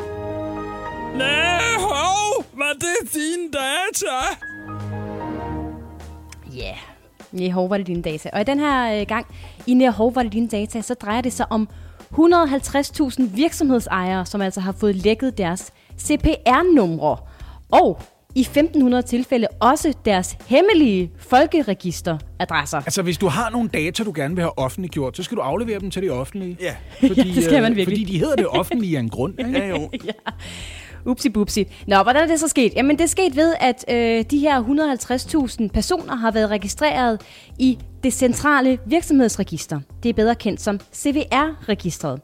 [1.17, 4.17] Nej, hov, var det dine data?
[6.57, 6.63] Ja.
[6.63, 6.77] Yeah.
[7.33, 8.31] Nehov var det dine data.
[8.33, 9.27] Og i den her øh, gang,
[9.67, 11.69] i Nehov var det dine data, så drejer det sig om
[12.15, 17.17] 150.000 virksomhedsejere, som altså har fået lækket deres CPR-numre.
[17.73, 18.01] Og
[18.35, 22.79] i 1500 tilfælde også deres hemmelige folkeregisteradresser.
[22.79, 25.81] Altså, hvis du har nogle data, du gerne vil have offentliggjort, så skal du aflevere
[25.81, 26.57] dem til det offentlige.
[26.61, 26.75] Ja.
[27.01, 27.99] Fordi, Ja, det skal man øh, virkelig.
[27.99, 29.35] Fordi de hedder det offentlige af en grund.
[29.39, 29.51] Ikke?
[29.59, 29.91] Ja, jo.
[31.07, 31.67] Upsi bupsi.
[31.87, 32.73] Nå, hvordan er det så sket?
[32.77, 34.63] Jamen, det er sket ved, at øh, de her
[35.63, 37.21] 150.000 personer har været registreret
[37.59, 39.81] i det centrale virksomhedsregister.
[40.03, 42.21] Det er bedre kendt som CVR-registret.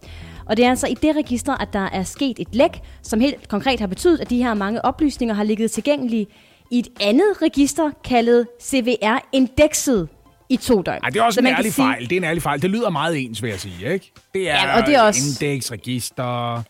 [0.47, 3.49] Og det er altså i det register, at der er sket et læk, som helt
[3.49, 6.27] konkret har betydet, at de her mange oplysninger har ligget tilgængelige
[6.71, 10.09] i et andet register, kaldet CVR-indekset
[10.49, 11.01] i to døgn.
[11.03, 12.03] Ej, det er også Så en ærlig sige- fejl.
[12.03, 12.63] Det er en ærlig fejl.
[12.63, 14.13] Det lyder meget ens, vil jeg sige, ikke?
[14.35, 16.63] Det er, Ja, og det er også- indeksregister.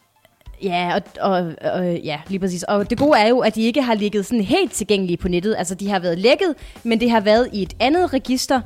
[0.63, 2.63] Ja, og, og, og, ja, lige præcis.
[2.63, 5.55] Og det gode er jo, at de ikke har ligget sådan helt tilgængelige på nettet.
[5.59, 8.61] Altså, de har været lækket, men det har været i et andet register,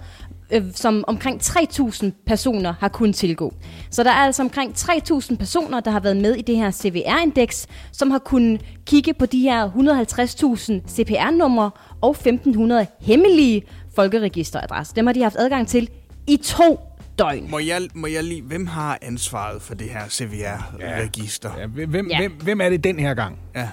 [0.52, 3.54] øh, som omkring 3.000 personer har kunnet tilgå.
[3.90, 7.66] Så der er altså omkring 3.000 personer, der har været med i det her CVR-indeks,
[7.92, 13.62] som har kunnet kigge på de her 150.000 CPR-numre og 1.500 hemmelige
[13.94, 14.94] folkeregisteradresser.
[14.94, 15.88] Dem har de haft adgang til
[16.26, 16.80] i to
[17.18, 17.50] døgn.
[17.50, 18.42] Må jeg, må jeg lige...
[18.42, 21.50] Hvem har ansvaret for det her CVR-register?
[21.58, 22.18] Ja, hvem, Ja.
[22.18, 23.38] Hvem, hvem er det den her gang?
[23.56, 23.68] Ja.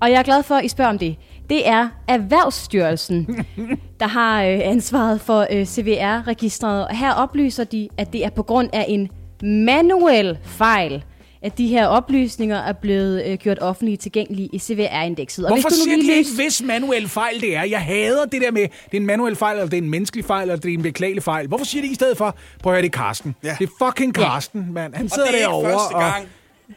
[0.00, 1.16] Og jeg er glad for, at I spørger om det.
[1.50, 3.46] Det er Erhvervsstyrelsen,
[4.00, 6.86] der har øh, ansvaret for øh, CVR-registret.
[6.88, 9.08] Og her oplyser de, at det er på grund af en
[9.42, 11.04] manuel fejl,
[11.46, 15.44] at de her oplysninger er blevet øh, gjort offentligt tilgængelige i CVR-indekset.
[15.44, 17.62] Og Hvorfor hvis du siger nu de lige ikke, hvis manuel fejl det er?
[17.64, 20.24] Jeg hader det der med, det er en manuel fejl, eller det er en menneskelig
[20.24, 21.46] fejl, eller det er en beklagelig fejl.
[21.48, 23.34] Hvorfor siger de i stedet for, prøv at høre, det er Karsten.
[23.44, 23.56] Ja.
[23.58, 24.94] Det er fucking Karsten, mand.
[24.94, 25.70] Han Og sidder det er derovre.
[25.70, 26.26] første og- gang.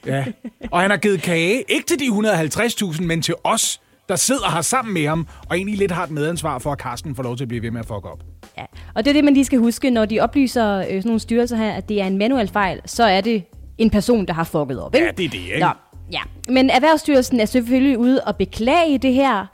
[0.06, 0.26] Ja.
[0.72, 4.62] Og han har givet kage, ikke til de 150.000, men til os, der sidder her
[4.62, 7.44] sammen med ham, og egentlig lidt har et medansvar for, at Karsten får lov til
[7.44, 8.20] at blive ved med at fuck op.
[8.58, 8.64] Ja.
[8.96, 11.58] Og det er det, man lige skal huske, når de oplyser øh, sådan nogle styrelser
[11.58, 13.44] her, at det er en manuel fejl, så er det
[13.80, 14.96] en person, der har fucket op.
[14.96, 15.06] Ikke?
[15.06, 15.60] Ja, det er det, ikke?
[15.60, 15.70] Nå,
[16.12, 16.22] ja.
[16.50, 19.46] Men Erhvervsstyrelsen er selvfølgelig ude og beklage det her.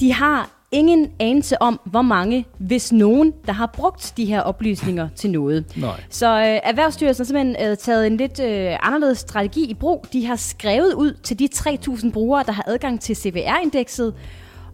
[0.00, 5.08] De har ingen anelse om, hvor mange, hvis nogen, der har brugt de her oplysninger
[5.16, 5.64] til noget.
[5.76, 6.00] Nej.
[6.10, 10.06] Så øh, Erhvervsstyrelsen har simpelthen øh, taget en lidt øh, anderledes strategi i brug.
[10.12, 14.14] De har skrevet ud til de 3.000 brugere, der har adgang til CVR-indekset,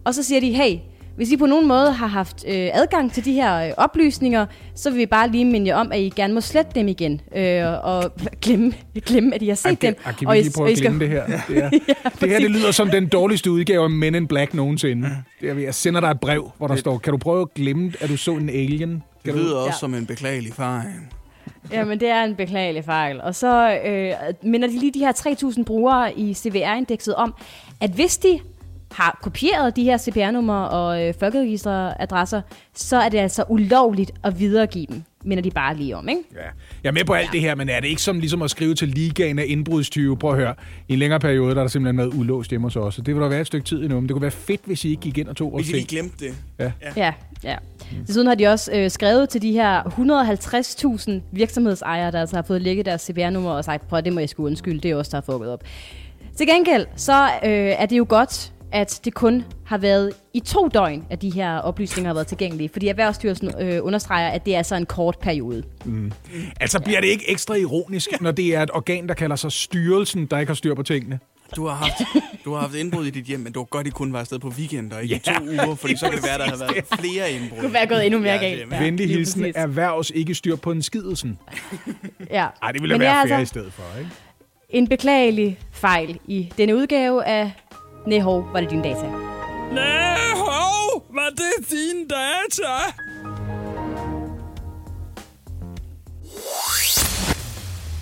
[0.03, 0.77] og så siger de, hey,
[1.17, 4.89] hvis I på nogen måde har haft øh, adgang til de her øh, oplysninger, så
[4.89, 7.63] vil vi bare lige minde jer om, at I gerne må slette dem igen, øh,
[7.83, 8.11] og
[8.43, 8.73] glemme,
[9.05, 9.95] glemme, at I har set Ej, dem.
[10.19, 11.25] kan og vi I- lige prøve at skal- glemme det her?
[11.47, 11.69] Det, er,
[12.21, 15.09] det her det lyder som den dårligste udgave af Men in Black nogensinde.
[15.41, 17.93] Det er, jeg sender dig et brev, hvor der står, kan du prøve at glemme,
[17.99, 18.89] at du så en alien?
[18.91, 19.39] Det Kan du?
[19.39, 19.79] lyder også Ja.
[19.79, 20.85] som en beklagelig fejl.
[21.71, 23.21] Jamen, det er en beklagelig fejl.
[23.21, 24.11] Og så øh,
[24.43, 25.11] minder de lige de her
[25.57, 27.33] 3.000 brugere i CVR-indekset om,
[27.81, 28.39] at hvis de
[28.91, 32.41] har kopieret de her CPR-numre og øh, folkeregisteradresser,
[32.73, 36.21] så er det altså ulovligt at videregive dem, minder de bare lige om, ikke?
[36.35, 36.39] Ja.
[36.83, 38.75] Jeg er med på alt det her, men er det ikke som ligesom at skrive
[38.75, 40.17] til ligaen af indbrudstyve?
[40.17, 40.55] Prøv at høre.
[40.87, 42.95] I en længere periode, der er der simpelthen været ulåst hjemme hos os.
[42.95, 43.99] Så det vil der være et stykke tid endnu.
[43.99, 45.85] Men det kunne være fedt, hvis I ikke gik ind og tog vores Hvis I
[45.85, 46.35] glemte det.
[46.95, 47.55] Ja, ja.
[48.07, 52.61] Desuden har de også øh, skrevet til de her 150.000 virksomhedsejere, der altså har fået
[52.61, 55.17] lægget deres CPR-nummer og sagt, prøv det må jeg sgu undskylde, det er også der
[55.17, 55.63] har fucket op.
[56.37, 60.67] Til gengæld, så øh, er det jo godt, at det kun har været i to
[60.67, 62.69] døgn, at de her oplysninger har været tilgængelige.
[62.69, 65.63] Fordi Erhvervsstyrelsen øh, understreger, at det er altså en kort periode.
[66.59, 70.25] Altså bliver det ikke ekstra ironisk, når det er et organ, der kalder sig styrelsen,
[70.25, 71.19] der ikke har styr på tingene?
[71.55, 71.93] Du har haft,
[72.45, 74.39] du har haft indbrud i dit hjem, men du har godt, I kun var afsted
[74.39, 76.57] på weekend og ikke i Ja, to uger, fordi så kan det være, der har
[76.57, 77.49] været flere indbrud.
[77.51, 78.61] Det kunne være gået endnu mere Ja, galt.
[78.61, 81.39] er Ja, Ja, Venlig hilsen, erhvervs ikke styr på en skidelsen.
[82.31, 82.47] Ja.
[82.63, 84.11] Ej, det ville Men være det er fair altså i stedet for, ikke?
[84.69, 87.51] en beklagelig fejl i denne udgave af
[88.07, 89.07] Nehov, var det din data.
[89.71, 92.73] Nej, hov, var det dine data?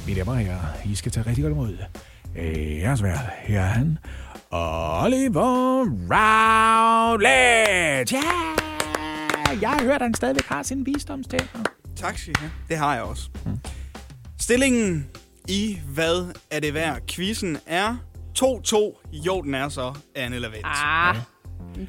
[0.07, 1.77] Mine damer og herrer, I skal tage rigtig godt imod.
[2.37, 3.97] Øh, Jeres vært, her er han,
[4.51, 5.79] Oliver
[6.11, 8.15] Routledge.
[8.15, 8.21] Ja!
[9.61, 11.63] Jeg har hørt, at han stadigvæk har sin visdomstænder.
[11.95, 12.51] Tak skal I have.
[12.69, 13.29] Det har jeg også.
[14.39, 15.07] Stillingen
[15.47, 16.99] i Hvad er det værd?
[17.09, 17.95] Quizzen er
[18.39, 19.11] 2-2.
[19.13, 20.61] Jo, den er så, Anne Lavent.
[20.63, 21.15] Ah,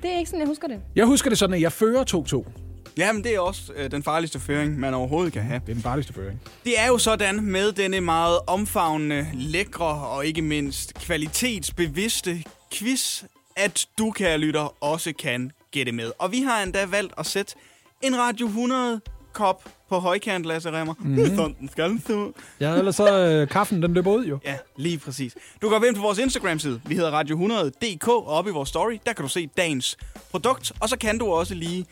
[0.02, 0.80] det er ikke sådan, jeg husker det.
[0.96, 2.04] Jeg husker det sådan, at jeg fører
[2.44, 2.50] 2-2.
[2.98, 5.60] Jamen, det er også øh, den farligste føring, man overhovedet kan have.
[5.60, 6.40] Det er den farligste føring.
[6.64, 13.24] Det er jo sådan med denne meget omfavnende, lækre og ikke mindst kvalitetsbevidste quiz,
[13.56, 16.12] at du, kære lytter, også kan gætte med.
[16.18, 17.54] Og vi har endda valgt at sætte
[18.02, 19.00] en Radio 100
[19.32, 20.94] kop på højkant, Lasse Remmer.
[20.98, 21.16] Mm-hmm.
[21.16, 22.32] Det er sådan, den skal ud.
[22.60, 24.38] Ja, ellers så øh, kaffen, den løber ud jo.
[24.44, 25.36] Ja, lige præcis.
[25.62, 26.80] Du kan gå ind på vores Instagram-side.
[26.86, 29.96] Vi hedder Radio100.dk, og oppe i vores story, der kan du se dagens
[30.30, 30.72] produkt.
[30.80, 31.86] Og så kan du også lige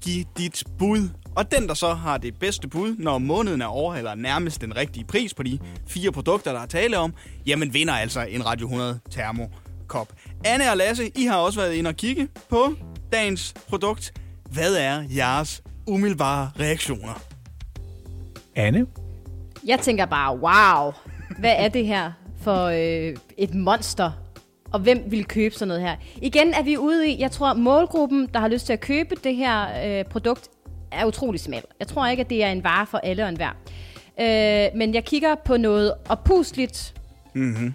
[0.00, 1.08] give dit bud.
[1.36, 4.76] Og den, der så har det bedste bud, når måneden er over, eller nærmest den
[4.76, 7.14] rigtige pris på de fire produkter, der er tale om,
[7.46, 10.12] jamen vinder altså en Radio 100 termokop.
[10.44, 12.74] Anne og Lasse, I har også været inde og kigge på
[13.12, 14.12] dagens produkt.
[14.50, 17.22] Hvad er jeres umiddelbare reaktioner?
[18.54, 18.86] Anne?
[19.66, 20.92] Jeg tænker bare, wow,
[21.38, 24.10] hvad er det her for øh, et monster?
[24.72, 25.96] Og hvem vil købe sådan noget her?
[26.22, 29.36] Igen er vi ude i, jeg tror, målgruppen, der har lyst til at købe det
[29.36, 30.48] her øh, produkt,
[30.92, 31.62] er utrolig smal.
[31.80, 33.50] Jeg tror ikke, at det er en vare for alle og enhver.
[34.20, 36.94] Øh, men jeg kigger på noget oppusligt,
[37.34, 37.74] Det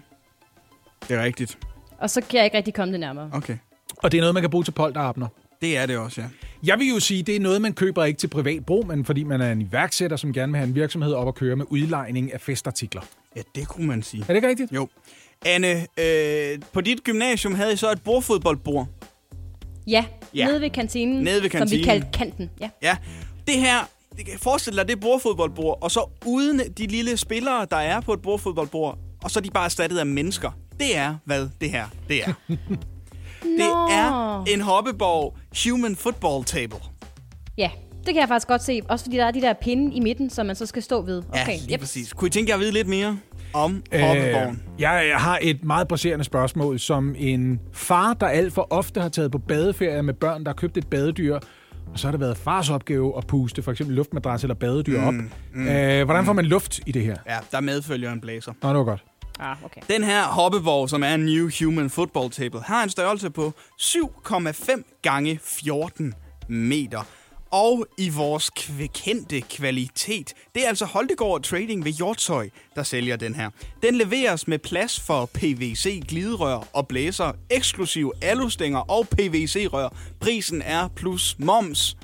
[1.10, 1.58] er rigtigt.
[1.98, 3.30] og så kan jeg ikke rigtig komme det nærmere.
[3.32, 3.56] Okay.
[3.96, 5.26] Og det er noget, man kan bruge til polterabner.
[5.62, 6.26] Det er det også, ja.
[6.66, 9.22] Jeg vil jo sige, det er noget, man køber ikke til privat brug, men fordi
[9.24, 12.32] man er en iværksætter, som gerne vil have en virksomhed op at køre med udlejning
[12.34, 13.02] af festartikler.
[13.36, 14.20] Ja, det kunne man sige.
[14.22, 14.72] Er det ikke rigtigt?
[14.72, 14.88] Jo.
[15.46, 18.86] Anne, øh, på dit gymnasium havde I så et bordfodboldbord.
[19.86, 20.46] Ja, Ja.
[20.46, 21.84] nede ved kantinen, Nede ved som vi kantinen.
[21.84, 22.50] kaldte kanten.
[22.60, 22.70] Ja.
[22.82, 22.96] Ja.
[23.46, 27.76] Det her, det kan forestil dig det bordfodboldbord, og så uden de lille spillere, der
[27.76, 30.50] er på et bordfodboldbord, og så er de bare erstattet af mennesker.
[30.80, 32.32] Det er, hvad det her det er.
[33.42, 36.76] det er en hoppeborg human football table.
[37.58, 38.80] Ja, det kan jeg faktisk godt se.
[38.88, 41.22] Også fordi der er de der pinde i midten, som man så skal stå ved.
[41.28, 42.12] Okay, ja, lige præcis.
[42.12, 43.18] Kunne I tænke jer at vide lidt mere
[43.54, 44.62] om Øh, hoppeborgen?
[44.78, 49.08] jeg, jeg har et meget presserende spørgsmål, som en far, der alt for ofte har
[49.08, 51.34] taget på badeferie med børn, der har købt et badedyr,
[51.92, 55.14] og så har det været fars opgave at puste for eksempel luftmadras eller badedyr op.
[55.54, 57.16] Mm, øh, hvordan får man luft i det her?
[57.28, 58.52] Ja, der medfølger en blæser.
[58.62, 59.04] Nå, det var godt.
[59.40, 59.80] Ah, okay.
[59.90, 64.98] Den her hoppeborg, som er en New Human Football Table, har en størrelse på 7,5
[65.02, 66.14] gange 14
[66.48, 67.02] meter.
[67.50, 70.32] Og i vores kvækendte kvalitet.
[70.54, 73.50] Det er altså Holdegård Trading ved Hjortshøj, der sælger den her.
[73.82, 79.88] Den leveres med plads for PVC gliderør og blæser, eksklusiv alustænger og PVC-rør.
[80.20, 81.96] Prisen er plus moms.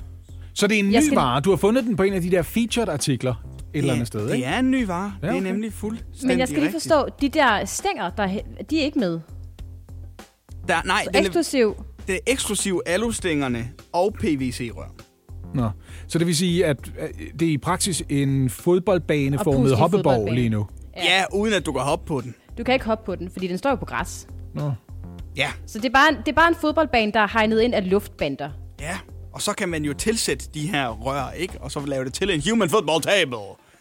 [0.53, 1.41] Så det er en ny skal- vare.
[1.41, 3.33] Du har fundet den på en af de der featured-artikler
[3.73, 4.45] et eller andet sted, det ikke?
[4.45, 5.13] er en ny vare.
[5.21, 5.47] Ja, Det er okay.
[5.51, 6.83] nemlig fuldstændig Men jeg skal lige rigtigt.
[6.83, 9.19] forstå, de der stænger, der, er de er ikke med.
[10.67, 11.75] Der, nej, Så den, eksklusiv.
[11.77, 14.95] det det er eksklusiv alustængerne og PVC-rør.
[15.53, 15.69] Nå.
[16.07, 20.03] Så det vil sige, at øh, det er i praksis en Og fodboldbaneformet puslig hoppeborg
[20.03, 20.35] fodboldbane.
[20.35, 20.67] lige nu.
[20.97, 21.03] Ja.
[21.03, 22.35] ja, uden at du kan hoppe på den.
[22.57, 24.27] Du kan ikke hoppe på den, fordi den står jo på græs.
[24.55, 24.71] Nå.
[25.35, 27.89] Ja, Så det er bare, det er bare en fodboldbane, der er hegnet ind af
[27.89, 28.49] luftbander.
[28.79, 28.97] ja.
[29.33, 31.53] Og så kan man jo tilsætte de her rør, ikke?
[31.61, 33.37] Og så lave det til en human football table.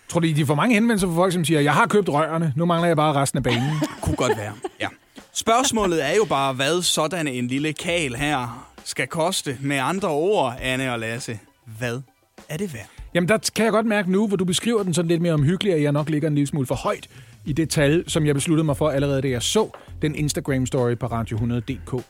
[0.08, 2.66] Tror du, de får mange henvendelser fra folk, som siger, jeg har købt rørene, nu
[2.66, 3.72] mangler jeg bare resten af banen?
[4.02, 4.52] Kunne godt være.
[4.80, 4.88] Ja.
[5.32, 9.56] Spørgsmålet er jo bare, hvad sådan en lille kal her skal koste.
[9.60, 11.38] Med andre ord, Anne og Lasse,
[11.78, 12.00] hvad
[12.48, 12.88] er det værd?
[13.14, 15.74] Jamen, der kan jeg godt mærke nu, hvor du beskriver den sådan lidt mere omhyggelig,
[15.74, 17.08] at jeg nok ligger en lille smule for højt
[17.44, 19.70] i det tal, som jeg besluttede mig for allerede, da jeg så
[20.02, 22.04] den Instagram-story på Radio100.dk.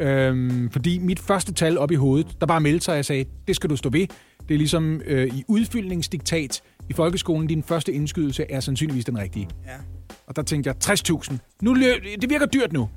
[0.00, 3.24] Øhm, fordi mit første tal op i hovedet, der bare meldte sig, og jeg sagde,
[3.48, 4.06] det skal du stå ved.
[4.48, 9.48] Det er ligesom øh, i udfyldningsdiktat i folkeskolen, din første indskydelse er sandsynligvis den rigtige.
[9.66, 9.70] Ja.
[10.26, 11.36] Og der tænkte jeg, 60.000.
[11.62, 12.88] Nu, lø- det virker dyrt nu.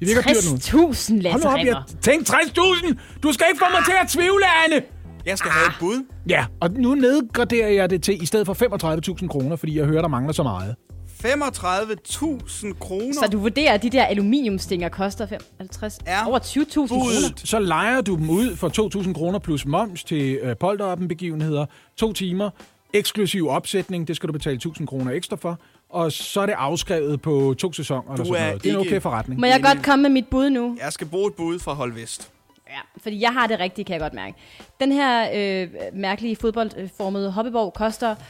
[0.00, 0.56] Det virker dyrt nu.
[0.56, 0.76] 60.000,
[1.12, 2.94] Hold Lasse nu op, jeg tænkte 60.000!
[3.22, 4.82] Du skal ikke få mig til at tvivle, Anne!
[5.26, 6.04] Jeg skal have et bud.
[6.28, 10.00] Ja, og nu nedgraderer jeg det til i stedet for 35.000 kroner, fordi jeg hører,
[10.00, 10.74] der mangler så meget.
[11.24, 13.12] 35.000 kroner.
[13.12, 17.32] Så du vurderer, at de der aluminiumstinger koster 55, Er over 20.000 kroner?
[17.36, 21.66] Så leger du dem ud for 2.000 kroner plus moms til øh, polterappen-begivenheder.
[21.96, 22.50] To timer,
[22.92, 25.58] eksklusiv opsætning, det skal du betale 1.000 kroner ekstra for.
[25.90, 28.62] Og så er det afskrevet på to sæsoner eller Du sådan er noget.
[28.64, 29.40] Det er en okay forretning.
[29.40, 30.76] Må jeg godt komme med mit bud nu?
[30.84, 32.30] Jeg skal bruge et bud fra Hold Vest.
[32.70, 34.36] Ja, fordi jeg har det rigtige, kan jeg godt mærke.
[34.80, 38.20] Den her øh, mærkelige fodboldformede hoppeborg koster 28.337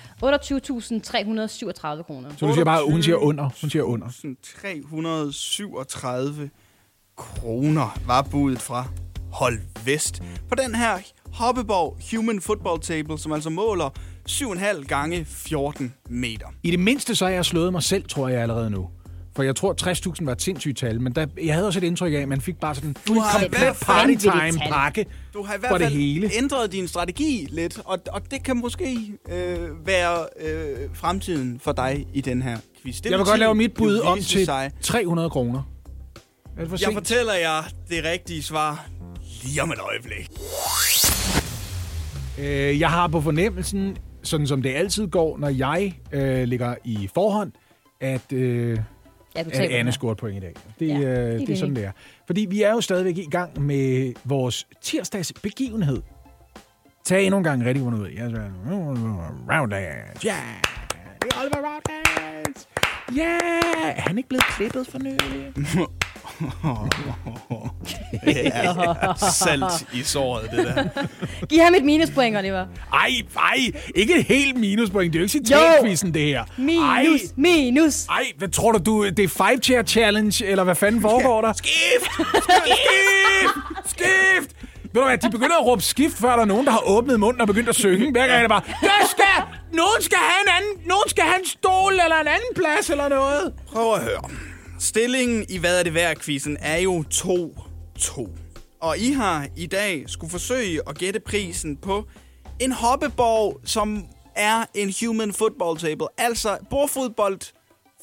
[2.03, 2.31] kroner.
[2.37, 3.51] Så du siger bare, hun siger under.
[3.61, 4.35] Hun siger under.
[4.43, 6.51] 337
[7.17, 8.85] kroner var budet fra
[9.33, 10.23] Hold Vest.
[10.49, 10.99] På den her
[11.33, 13.91] Hoppeborg Human Football Table, som altså måler
[14.29, 16.47] 7,5 gange 14 meter.
[16.63, 18.89] I det mindste så har jeg slået mig selv, tror jeg allerede nu.
[19.37, 19.75] For jeg tror,
[20.19, 22.41] 60.000 var et sindssygt tal, men der, jeg havde også et indtryk af, at man
[22.41, 24.73] fik bare sådan en komplet hvert fald- party Vanvittigt time tal.
[24.73, 26.31] pakke Du har i for hvert det fald hele.
[26.35, 32.07] ændret din strategi lidt, og, og det kan måske øh, være øh, fremtiden for dig
[32.15, 32.97] i den her quiz.
[33.01, 34.71] Det Jeg vil godt lave mit bud om til Sig.
[34.83, 35.63] 300 kroner.
[36.57, 38.87] Er det for Jeg fortæller jer det rigtige svar
[39.43, 40.31] lige om et øjeblik.
[42.39, 47.09] Øh, jeg har på fornemmelsen, sådan som det altid går, når jeg øh, ligger i
[47.15, 47.53] forhånd,
[48.01, 48.79] at, øh,
[49.37, 50.55] Ja, du at Anne et point i dag.
[50.81, 51.93] Det, Ja, det er øh, det er sådan, det er.
[52.27, 56.03] Fordi vi er jo stadigvæk i gang med vores tirsdags begivenhed.
[57.05, 58.09] Tag endnu en gang rigtig godt ud.
[58.09, 58.51] Jeg siger,
[59.51, 60.25] Roundlands.
[60.25, 60.37] Ja!
[61.23, 62.69] Det er Oliver Roundlands.
[63.17, 63.39] Ja!
[63.97, 65.53] Er han ikke blevet klippet for nylig?
[69.33, 70.85] Salt i såret, det der.
[71.47, 72.67] Giv ham et minuspoint, Oliver.
[72.93, 73.57] Ej, ej,
[73.95, 75.13] ikke et helt minuspoint.
[75.13, 76.45] Det er jo ikke citatquizzen, det her.
[76.59, 78.07] Minus, Ej, minus.
[78.07, 81.53] ej, hvad tror du, du det er five chair challenge, eller hvad fanden foregår der?
[81.53, 82.11] Skift!
[82.35, 83.55] Skift!
[83.87, 84.57] Skift!
[84.95, 87.21] Ved du hvad, de begynder at råbe skift, før der er nogen, der har åbnet
[87.21, 88.13] munden og begyndt at synge.
[88.13, 91.39] Hver gang er det bare, der skal, nogen skal have en anden, nogen skal have
[91.41, 93.53] en stol eller en anden plads eller noget.
[93.73, 94.21] Prøv at høre.
[94.81, 98.29] Stillingen i Hvad er det værd quizzen er jo 2-2.
[98.81, 102.05] Og I har i dag skulle forsøge at gætte prisen på
[102.61, 104.05] en hoppeborg, som
[104.37, 106.07] er en human football table.
[106.19, 107.41] Altså bordfodbold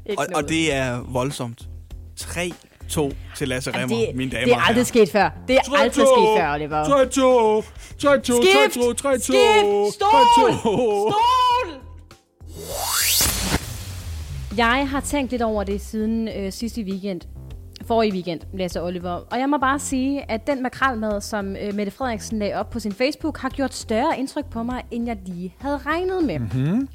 [0.05, 1.62] Ikke og, og det er voldsomt,
[2.18, 2.53] 3
[2.90, 5.30] to til Lasse Remmer, det, mine damer det er aldrig sket før.
[5.48, 6.84] Det er aldrig sket før, Oliver.
[6.86, 7.62] 3 2
[8.00, 8.74] 3 2 3 Skift!
[8.74, 9.94] 2 3 2 Skift!
[9.94, 10.54] Stol!
[10.54, 11.16] Stol!
[14.58, 17.22] Jeg har tænkt lidt over det siden øh, sidste weekend.
[17.88, 19.12] Forrige weekend, Lasse Oliver.
[19.12, 22.80] Og jeg må bare sige, at den makralmad, som øh, Mette Frederiksen lagde op på
[22.80, 26.40] sin Facebook, har gjort større indtryk på mig, end jeg lige havde regnet med.
[26.40, 26.88] Mm-hmm.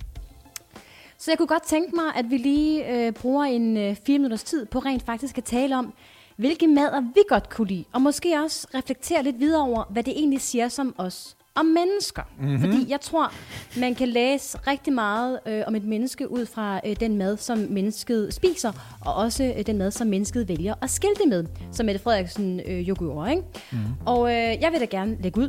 [1.20, 4.42] Så jeg kunne godt tænke mig, at vi lige øh, bruger en øh, fire minutters
[4.42, 5.92] tid på rent faktisk at tale om,
[6.36, 7.84] hvilke mader vi godt kunne lide.
[7.92, 12.22] Og måske også reflektere lidt videre over, hvad det egentlig siger som os om mennesker.
[12.38, 12.60] Mm-hmm.
[12.60, 13.32] Fordi jeg tror,
[13.80, 17.58] man kan læse rigtig meget øh, om et menneske ud fra øh, den mad, som
[17.58, 22.00] mennesket spiser, og også øh, den mad, som mennesket vælger at skilte med, som Mette
[22.00, 23.30] Frederiksen øh, jo gjorde.
[23.30, 23.42] Ikke?
[23.72, 23.86] Mm-hmm.
[24.06, 25.48] Og øh, jeg vil da gerne lægge ud.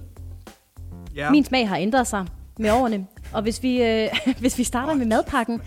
[1.16, 1.32] Ja.
[1.32, 2.28] Min smag har ændret sig
[2.60, 3.08] med årene.
[3.34, 4.08] Og hvis vi, øh,
[4.42, 5.62] hvis vi starter med madpakken,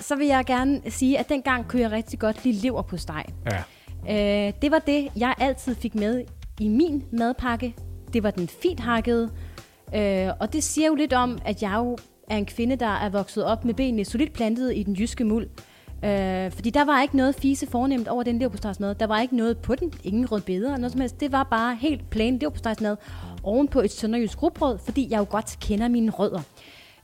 [0.00, 3.24] så vil jeg gerne sige, at dengang kunne jeg rigtig godt lide lever på steg.
[3.46, 4.46] Ja.
[4.48, 6.24] Øh, det var det, jeg altid fik med
[6.60, 7.74] i min madpakke.
[8.12, 9.30] Det var den fint hakkede.
[9.94, 11.98] Øh, og det siger jo lidt om, at jeg jo
[12.30, 15.48] er en kvinde, der er vokset op med benene solidt plantet i den jyske muld.
[16.04, 18.94] Øh, fordi der var ikke noget fise fornemt over den leverpostejsmad.
[18.94, 19.92] Der var ikke noget på den.
[20.04, 21.20] Ingen rødbeder eller noget som helst.
[21.20, 22.96] Det var bare helt plain leverpostejsmad
[23.42, 26.40] oven på et sønderjysk rugbrød, fordi jeg jo godt kender mine rødder.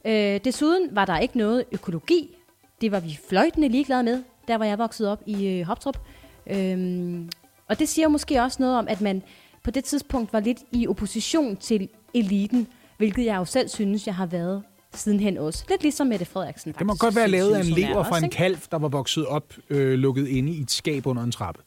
[0.08, 2.36] Øh, desuden var der ikke noget økologi.
[2.80, 5.98] Det var vi fløjtende ligeglade med, der hvor jeg voksede op i øh, Hoptrup.
[6.46, 7.30] Øhm,
[7.68, 9.22] og det siger måske også noget om, at man
[9.64, 14.14] på det tidspunkt var lidt i opposition til eliten, hvilket jeg jo selv synes, jeg
[14.14, 14.62] har været
[14.94, 15.64] sidenhen også.
[15.68, 16.72] Lidt ligesom Mette Frederiksen.
[16.78, 18.78] Det må faktisk godt være lavet af en er lever fra også, en kalv, der
[18.78, 21.60] var vokset op, øh, lukket inde i et skab under en trappe.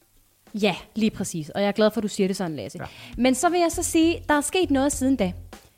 [0.54, 1.50] Ja, lige præcis.
[1.50, 2.80] Og jeg er glad for, at du siger det sådan, Lasse.
[2.82, 2.86] Ja.
[3.18, 5.34] Men så vil jeg så sige, der er sket noget siden da.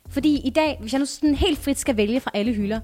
[0.08, 2.80] Fordi i dag, hvis jeg nu sådan helt frit skal vælge fra alle hylder,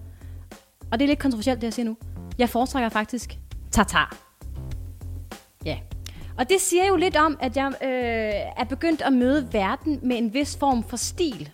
[0.92, 1.96] og det er lidt kontroversielt, det jeg siger nu,
[2.38, 3.38] jeg foretrækker faktisk
[3.70, 4.16] tartar.
[5.64, 5.78] Ja.
[6.38, 7.88] Og det siger jo lidt om, at jeg øh,
[8.56, 11.50] er begyndt at møde verden med en vis form for stil.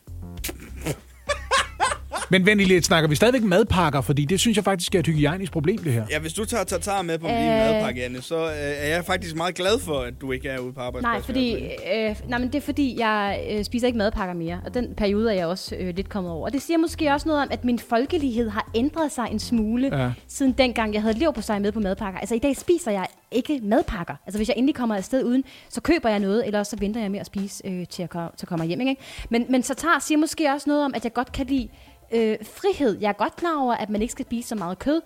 [2.30, 5.06] Men vent lige lidt, snakker vi stadigvæk madpakker, fordi det synes jeg faktisk er et
[5.06, 6.04] hygiejnisk problem, det her.
[6.10, 7.42] Ja, hvis du tager tartar med på din Øh.
[7.42, 10.72] madpakke, Anne, så øh, er jeg faktisk meget glad for, at du ikke er ude
[10.72, 11.16] på arbejdspladsen.
[11.16, 11.54] Nej, fordi,
[12.08, 14.60] øh, nej, men det er fordi, jeg øh, spiser ikke madpakker mere.
[14.64, 16.46] Og den periode er jeg også øh, lidt kommet over.
[16.46, 19.98] Og det siger måske også noget om, at min folkelighed har ændret sig en smule,
[20.02, 20.10] Ja.
[20.28, 22.20] siden dengang jeg havde lev på sig med på madpakker.
[22.20, 24.14] Altså i dag spiser jeg ikke madpakker.
[24.26, 27.10] Altså hvis jeg endelig kommer afsted uden, så køber jeg noget, eller så venter jeg
[27.10, 28.80] med at spise øh, til, at komme, til at komme hjem.
[28.80, 28.96] Ikke?
[29.30, 31.68] Men, men tartar siger måske også noget om, at jeg godt kan lide
[32.12, 32.98] øh, frihed.
[33.00, 35.00] Jeg er godt klar over, at man ikke skal spise så meget kød.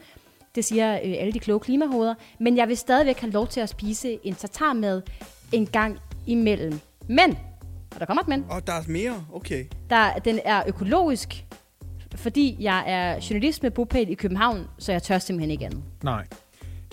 [0.54, 2.14] Det siger øh, alle de kloge klimahoveder.
[2.40, 5.02] Men jeg vil stadigvæk have lov til at spise en tartarmad
[5.52, 6.80] en gang imellem.
[7.08, 7.38] Men,
[7.94, 9.24] og der kommer et men, oh, der er mere?
[9.32, 9.64] Okay.
[9.90, 11.44] der, den er økologisk,
[12.16, 15.82] fordi jeg er journalist med bopæl i København, så jeg tør simpelthen ikke andet.
[16.02, 16.26] Nej.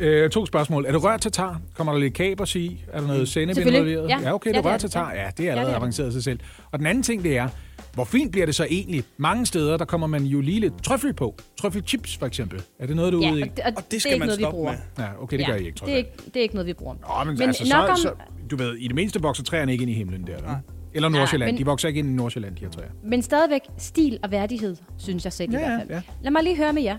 [0.01, 0.85] Øh, to spørgsmål.
[0.85, 1.61] Er det rørt tatar?
[1.75, 2.83] Kommer der lidt kapers i?
[2.93, 3.91] Er der noget sennep Selvfølgelig.
[3.93, 4.21] involveret?
[4.21, 4.27] Ja.
[4.29, 4.91] ja, okay, det Ja, det rørt det.
[4.91, 5.13] tatar.
[5.13, 6.39] Ja, det er Ja, allerede det er avanceret sig selv.
[6.71, 7.49] Og den anden ting, det er,
[7.97, 9.03] hvor fint bliver det så egentlig?
[9.17, 11.35] Mange steder, der kommer man jo lige lidt trøffel på.
[11.61, 12.61] Trøffelchips for eksempel.
[12.79, 13.43] Er det noget, du er Ja, ude i?
[13.43, 14.71] og, det, og, Og det skal er ikke man noget, vi stoppe bruger.
[14.71, 15.05] med.
[15.05, 16.05] Ja, okay, det gør I ikke, tror det er jeg.
[16.07, 16.93] ikke, det er ikke noget, vi bruger.
[17.19, 18.11] Nå, men, Men altså, så, nok om- så,
[18.51, 20.41] du ved, i det mindste vokser træerne ikke ind i himlen der.
[20.41, 20.55] Nej.
[20.93, 21.51] Eller Nordsjælland.
[21.51, 22.87] men- De vokser ikke ind i Nordsjælland, de her træer.
[23.03, 25.89] Men stadigvæk stil og værdighed, synes jeg selv Ja, i ja, hvert fald.
[25.91, 26.01] ja.
[26.23, 26.97] Lad mig lige høre med jer.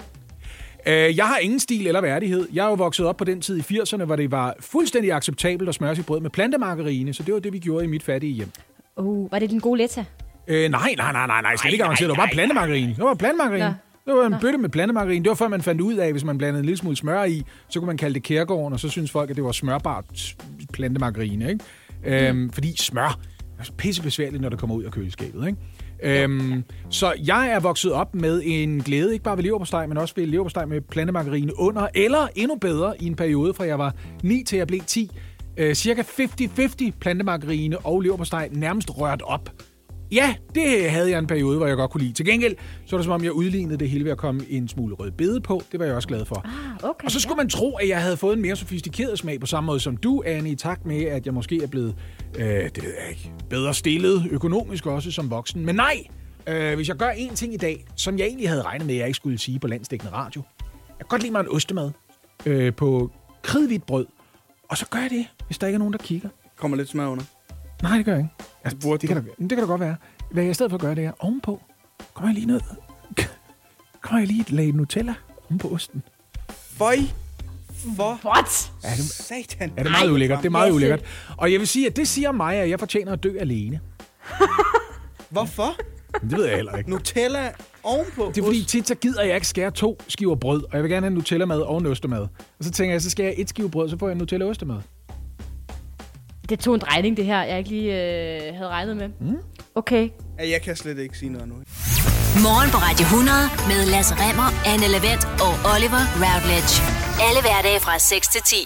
[0.87, 2.49] Øh, jeg har ingen stil eller værdighed.
[2.53, 5.69] Jeg er jo vokset op på den tid i 80'erne, hvor det var fuldstændig acceptabelt
[5.69, 8.33] at smøre sit brød med plantemargarine, så det var det, vi gjorde i mit fattige
[8.33, 8.49] hjem.
[8.97, 10.05] Uh, var det den gode Letta?
[10.49, 12.09] Øh, nej, nej, nej, nej, nej, slet ikke avanceret.
[12.09, 12.95] Det var bare plantemargarine.
[12.95, 13.65] Det var plantemargarine.
[14.07, 14.13] Nå.
[14.13, 15.25] Det var en bøtte med plantemargarine.
[15.25, 17.25] Det var før man fandt ud af, at hvis man blandede en lille smule smør
[17.25, 20.05] i, så kunne man kalde det kærgården, og så synes folk, at det var smørbart
[20.73, 21.49] plantemargarine.
[21.51, 22.29] Ikke?
[22.29, 23.19] Øhm, fordi smør
[23.59, 25.47] er så pisse besværligt, når det kommer ud af køleskabet.
[25.47, 26.23] Ikke?
[26.23, 30.15] Øhm, så jeg er vokset op med en glæde, ikke bare ved leverpostej, men også
[30.17, 34.45] ved leverpostej med plantemargarine under, eller endnu bedre i en periode, fra jeg var 9
[34.45, 35.11] til jeg blev 10,
[35.57, 39.51] øh, cirka 50-50 plantemargarine og leverpostej nærmest rørt op.
[40.13, 42.13] Ja, det havde jeg en periode, hvor jeg godt kunne lide.
[42.13, 42.57] Til gengæld,
[42.87, 45.11] så var det som om, jeg udlignede det hele ved at komme en smule rød
[45.11, 45.63] bede på.
[45.73, 46.43] Det var jeg også glad for.
[46.45, 47.05] Ah, okay.
[47.05, 49.67] Og så skulle man tro, at jeg havde fået en mere sofistikeret smag på samme
[49.67, 51.95] måde som du, Anne, i takt med, at jeg måske er blevet,
[52.39, 55.67] øh, det ved jeg ikke, bedre stillet økonomisk også som voksen.
[55.67, 56.05] Men nej,
[56.47, 58.99] øh, hvis jeg gør én ting i dag, som jeg egentlig havde regnet med, at
[58.99, 60.43] jeg ikke skulle sige på landsdækkende radio.
[60.89, 61.91] Jeg kan godt lide mig en ostemad
[62.47, 63.11] øh, på
[63.43, 64.07] kridhvidt brød.
[64.69, 66.29] Og så gør jeg det, hvis der ikke er nogen, der kigger.
[66.57, 67.25] Kommer lidt smør under.
[67.83, 68.35] Nej, det gør jeg ikke.
[68.65, 69.97] Altså, Det burde det, kan da, det kan da godt være.
[70.31, 71.61] Hvad jeg i stedet for gør, det er ovenpå.
[72.15, 72.61] Kommer jeg lige ned.
[74.01, 75.15] Kommer jeg lige et lag Nutella
[75.51, 76.03] oven på osten.
[76.51, 76.97] Føj!
[77.97, 78.73] For What?
[78.85, 79.73] Er det, satan.
[79.77, 80.39] er det meget ulækkert?
[80.39, 81.01] Det er meget ulækkert.
[81.37, 83.81] Og jeg vil sige, at det siger mig, at jeg fortjener at dø alene.
[85.31, 85.77] Hvorfor?
[86.23, 86.91] Det ved jeg heller ikke.
[86.91, 87.51] Nutella
[87.83, 90.83] ovenpå Det er fordi, tit så gider jeg ikke skære to skiver brød, og jeg
[90.83, 92.21] vil gerne have Nutella-mad og en ostemad.
[92.59, 94.77] Og så tænker jeg, så skal jeg et skive brød, så får jeg en Nutella-ostemad.
[96.49, 99.09] Det tog en drejning, det her, jeg ikke lige øh, havde regnet med.
[99.21, 99.37] Mm.
[99.75, 100.09] Okay.
[100.39, 101.55] Ja, jeg kan slet ikke sige noget nu.
[102.47, 103.39] Morgen på Radio 100
[103.71, 106.73] med Lasse Remmer, Anne Lavendt og Oliver Routledge.
[107.27, 108.57] Alle hverdage fra 6 til 10.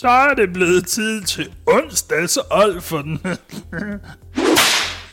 [0.00, 2.38] Så er det blevet tid til onsdags
[2.80, 3.20] for den.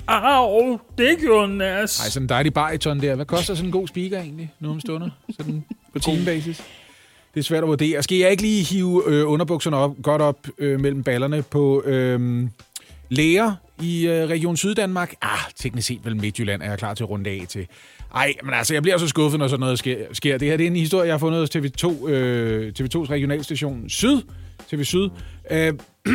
[0.08, 2.00] Au, det gjorde nas.
[2.00, 3.16] Ej, sådan en dejlig bariton der.
[3.16, 5.10] Hvad koster sådan en god speaker egentlig, nu om stunder?
[5.38, 6.64] Sådan på timebasis?
[7.34, 8.04] Det er svært at vurdere.
[8.04, 12.48] Skal jeg ikke lige hive øh, underbukserne op, godt op øh, mellem ballerne på øh,
[13.10, 15.14] læger i øh, Region Syddanmark?
[15.22, 17.68] Ah, teknisk set vel Midtjylland er jeg klar til at runde af til.
[18.16, 19.98] Ej, men altså, jeg bliver så skuffet, når sådan noget sker.
[20.12, 20.38] sker.
[20.38, 24.22] Det her det er en historie, jeg har fundet hos TV2, øh, TV2's regionalstation Syd.
[24.70, 25.10] TV Syd.
[25.52, 25.68] Øh,
[26.08, 26.14] øh,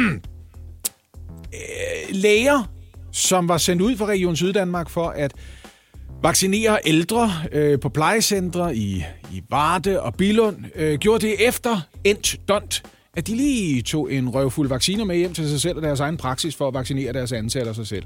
[2.11, 2.71] læger,
[3.19, 5.33] som var sendt ud fra Region Syddanmark for at
[6.23, 12.49] vaccinere ældre øh, på plejecentre i, i Varde og Bilund, øh, gjorde det efter endt
[12.49, 12.83] dont,
[13.17, 16.17] at de lige tog en røvfuld vacciner med hjem til sig selv og deres egen
[16.17, 18.05] praksis for at vaccinere deres ansatte og sig selv.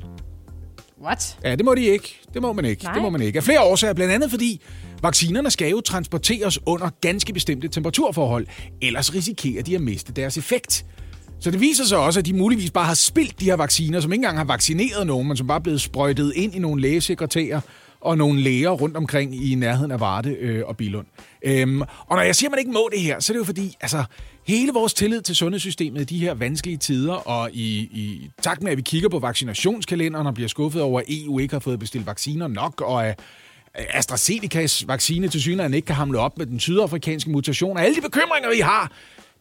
[1.04, 1.38] What?
[1.44, 2.20] Ja, det må de ikke.
[2.34, 2.84] Det må man ikke.
[2.84, 2.92] Nej.
[2.92, 3.36] Det må man ikke.
[3.36, 4.60] Af flere årsager, blandt andet fordi
[5.02, 8.46] vaccinerne skal jo transporteres under ganske bestemte temperaturforhold,
[8.82, 10.84] ellers risikerer de at miste deres effekt.
[11.42, 14.12] Så det viser sig også, at de muligvis bare har spildt de her vacciner, som
[14.12, 17.60] ikke engang har vaccineret nogen, men som bare er blevet sprøjtet ind i nogle lægesekretærer
[18.00, 21.06] og nogle læger rundt omkring i nærheden af Varde øh, og Bilund.
[21.42, 23.44] Øhm, og når jeg siger, at man ikke må det her, så er det jo
[23.44, 24.04] fordi, altså,
[24.46, 28.72] hele vores tillid til sundhedssystemet i de her vanskelige tider, og i, i takt med,
[28.72, 32.06] at vi kigger på vaccinationskalenderen og bliver skuffet over, at EU ikke har fået bestilt
[32.06, 33.20] vacciner nok, og at
[33.74, 38.00] AstraZenecas vaccine til synligheden ikke kan hamle op med den sydafrikanske mutation, og alle de
[38.00, 38.92] bekymringer, vi har,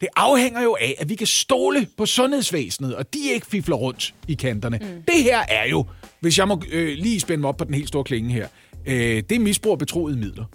[0.01, 4.15] det afhænger jo af, at vi kan stole på sundhedsvæsenet, og de ikke fifler rundt
[4.27, 4.79] i kanterne.
[4.81, 4.87] Mm.
[4.87, 5.85] Det her er jo,
[6.19, 8.47] hvis jeg må øh, lige spænde mig op på den helt store klinge her,
[8.85, 10.45] øh, det er misbrug af betroede midler.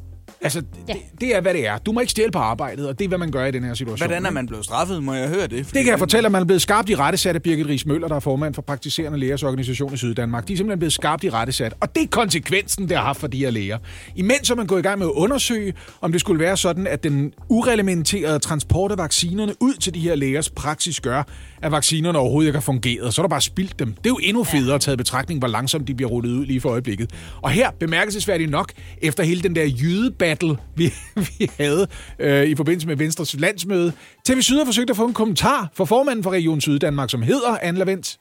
[0.47, 0.93] Altså, Ja.
[0.93, 1.79] det, det er, hvad det er.
[1.79, 3.75] Du må ikke stjæle på arbejdet, og det er, hvad man gør i den her
[3.75, 4.09] situation.
[4.09, 5.03] Hvordan er man blevet straffet?
[5.03, 5.67] Må jeg høre det?
[5.67, 7.87] Fordi Det kan jeg fortælle, at man er blevet skarpt i rettesat af Birgit Ries
[7.87, 10.49] Møller, der er formand for praktiserende lægers organisation i Syddanmark.
[10.49, 13.27] De er simpelthen blevet skarpt i rettesat, og det er konsekvensen, det har haft for
[13.27, 13.79] de her læger.
[14.17, 17.03] Imens er man gået i gang med at undersøge, om det skulle være sådan, at
[17.05, 21.23] den ureglementerede transport af vaccinerne ud til de her lægers praksis gør,
[21.63, 23.15] at vaccinerne overhovedet ikke har fungeret.
[23.15, 23.93] Så er der bare spildt dem.
[23.93, 26.47] Det er jo endnu federe at tage i betragtning, hvor langsomt de bliver rullet ud
[26.47, 27.11] lige for øjeblikket.
[27.43, 30.93] Og her, bemærkelsesværdigt nok, efter hele den der jydebattle, vi,
[31.39, 31.87] vi havde
[32.19, 33.93] øh, i forbindelse med Venstres landsmøde,
[34.25, 37.59] TV Syd har forsøgt at få en kommentar fra formanden for Region Syddanmark, som hedder
[37.63, 38.19] Anne Lavendt.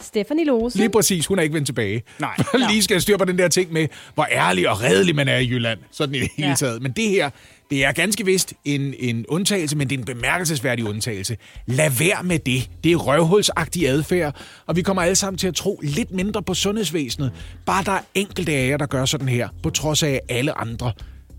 [0.00, 0.76] Stephanie Lose.
[0.78, 2.02] Lige præcis, hun er ikke vendt tilbage.
[2.18, 2.36] Nej.
[2.70, 5.48] Lige skal styr på den der ting med, hvor ærlig og redelig man er i
[5.48, 5.78] Jylland.
[5.90, 6.54] Sådan i det hele Ja.
[6.54, 6.82] taget.
[6.82, 7.30] Men det her,
[7.70, 11.36] det er ganske vist en, en undtagelse, men det er en bemærkelsesværdig undtagelse.
[11.66, 12.70] Lad være med det.
[12.84, 14.36] Det er røvhulsagtig adfærd,
[14.66, 17.32] og vi kommer alle sammen til at tro lidt mindre på sundhedsvæsenet.
[17.66, 20.92] Bare der er enkelte af jer, der gør sådan her, på trods af alle andre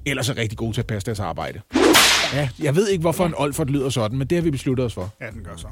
[0.05, 1.61] ellers er rigtig gode til at passe deres arbejde.
[2.33, 4.93] Ja, jeg ved ikke, hvorfor en Olfert lyder sådan, men det har vi besluttet os
[4.93, 5.13] for.
[5.21, 5.67] Ja, den gør så.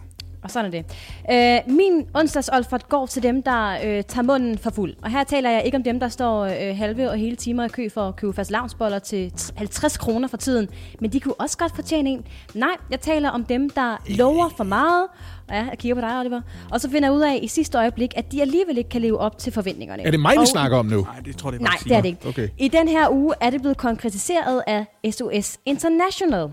[0.47, 1.65] Og sådan er det.
[1.67, 4.93] Øh, min onsdags Olfert går til dem, der øh, tager munden for fuld.
[5.01, 7.67] Og her taler jeg ikke om dem, der står øh, halve og hele timer i
[7.67, 10.67] kø for at købe fast lavnsboller til t- 50 kroner for tiden.
[10.99, 12.25] Men de kunne også godt fortjene en.
[12.53, 15.07] Nej, jeg taler om dem, der lover for meget.
[15.51, 16.41] Ja, jeg kigger på dig, Oliver.
[16.71, 19.17] Og så finder jeg ud af i sidste øjeblik, at de alligevel ikke kan leve
[19.19, 20.03] op til forventningerne.
[20.03, 21.01] Er det mig, vi Og- snakker om nu?
[21.01, 22.27] Nej, det tror jeg Nej, det er det ikke.
[22.27, 22.49] Okay.
[22.57, 26.47] I den her uge er det blevet konkretiseret af SOS International,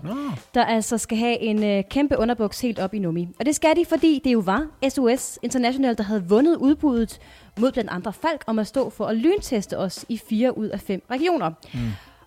[0.53, 3.27] der altså skal have en øh, kæmpe underbuks helt op i nummi.
[3.39, 7.19] Og det skal de, fordi det jo var SOS International, der havde vundet udbuddet
[7.59, 10.79] mod blandt andre Falk om at stå for at lynteste os i fire ud af
[10.79, 11.49] fem regioner.
[11.73, 11.79] Mm.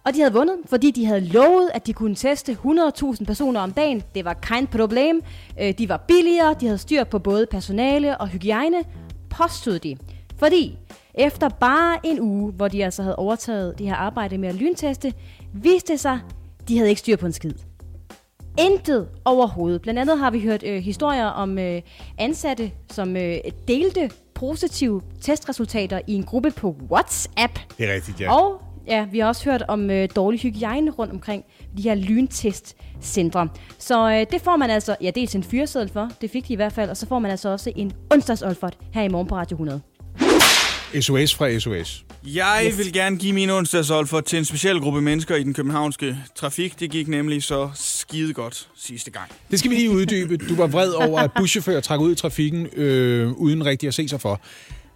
[0.08, 3.72] Og de havde vundet, fordi de havde lovet, at de kunne teste 100.000 personer om
[3.72, 4.02] dagen.
[4.14, 5.22] Det var kein problem.
[5.60, 8.84] Øh, De var billigere, de havde styr på både personale og hygiejne,
[9.30, 9.96] påstod de.
[10.38, 10.78] Fordi
[11.14, 15.12] efter bare en uge, hvor de altså havde overtaget det her arbejde med at lynteste,
[15.54, 16.20] viste det sig,
[16.68, 17.54] de havde ikke styr på en skid.
[18.58, 19.82] Intet overhovedet.
[19.82, 21.82] Blandt andet har vi hørt øh, historier om øh,
[22.18, 23.36] ansatte, som øh,
[23.68, 27.58] delte positive testresultater i en gruppe på WhatsApp.
[27.78, 28.34] Det er rigtigt, Ja.
[28.36, 31.44] Og ja, vi har også hørt om øh, dårlig hygiejne rundt omkring
[31.76, 33.48] de her lyntestcentre.
[33.78, 36.56] Så øh, det får man altså, ja, dels en fyreseddel for, det fik de i
[36.56, 39.54] hvert fald, og så får man altså også en onsdagsolfert her i morgen på Radio
[39.54, 39.80] 100.
[41.00, 42.04] SOS fra SOS.
[42.24, 42.78] Jeg yes.
[42.78, 46.80] vil gerne give min onsdagsolfer til en speciel gruppe mennesker i den københavnske trafik.
[46.80, 49.30] Det gik nemlig så skide godt sidste gang.
[49.50, 50.36] Det skal vi lige uddybe.
[50.36, 54.08] Du var vred over, at buschauffører trak ud i trafikken øh, uden rigtig at se
[54.08, 54.40] sig for.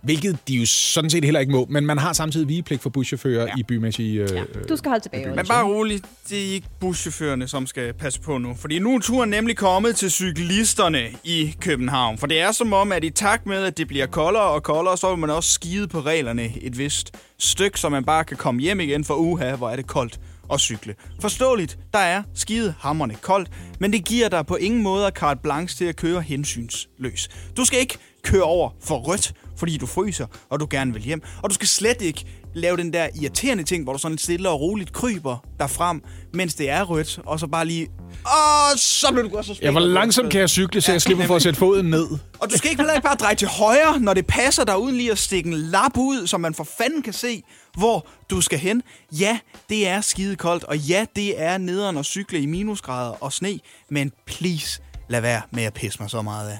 [0.03, 1.67] Hvilket de jo sådan set heller ikke må.
[1.71, 3.53] Men man har samtidig vigepligt for buschauffører ja.
[3.59, 4.23] i bymæssige...
[4.23, 4.43] Øh, ja.
[4.69, 5.35] Du skal holde tilbage.
[5.37, 8.55] Men bare roligt, det er ikke buschaufførerne, som skal passe på nu.
[8.55, 12.19] Fordi nu er turen nemlig kommet til cyklisterne i København.
[12.19, 14.97] For det er som om, at i takt med, at det bliver koldere og koldere,
[14.97, 18.61] så vil man også skide på reglerne et vist stykke, så man bare kan komme
[18.61, 20.21] hjem igen for uha, hvor er det koldt
[20.53, 20.95] at cykle.
[21.21, 23.49] Forståeligt, der er skide hammerne koldt,
[23.79, 27.29] men det giver dig på ingen måde carte blanche til at køre hensynsløs.
[27.57, 29.33] Du skal ikke køre over for rødt,
[29.63, 31.23] fordi du fryser, og du gerne vil hjem.
[31.43, 34.61] Og du skal slet ikke lave den der irriterende ting, hvor du sådan stille og
[34.61, 36.03] roligt kryber derfrem,
[36.35, 37.89] mens det er rødt, og så bare lige...
[38.27, 41.27] Åh, så bliver du også så Ja, hvor langsomt kan jeg cykle, så jeg slipper
[41.27, 42.07] for at sætte foden ned?
[42.39, 44.97] og du skal ikke heller ikke bare dreje til højre, når det passer dig, uden
[44.97, 47.43] lige at stikke en lap ud, så man for fanden kan se,
[47.79, 48.83] hvor du skal hen.
[49.13, 49.39] Ja,
[49.69, 53.59] det er skide koldt, og ja, det er nederen at cykle i minusgrader og sne,
[53.91, 56.59] men please, lad være med at pisse mig så meget af.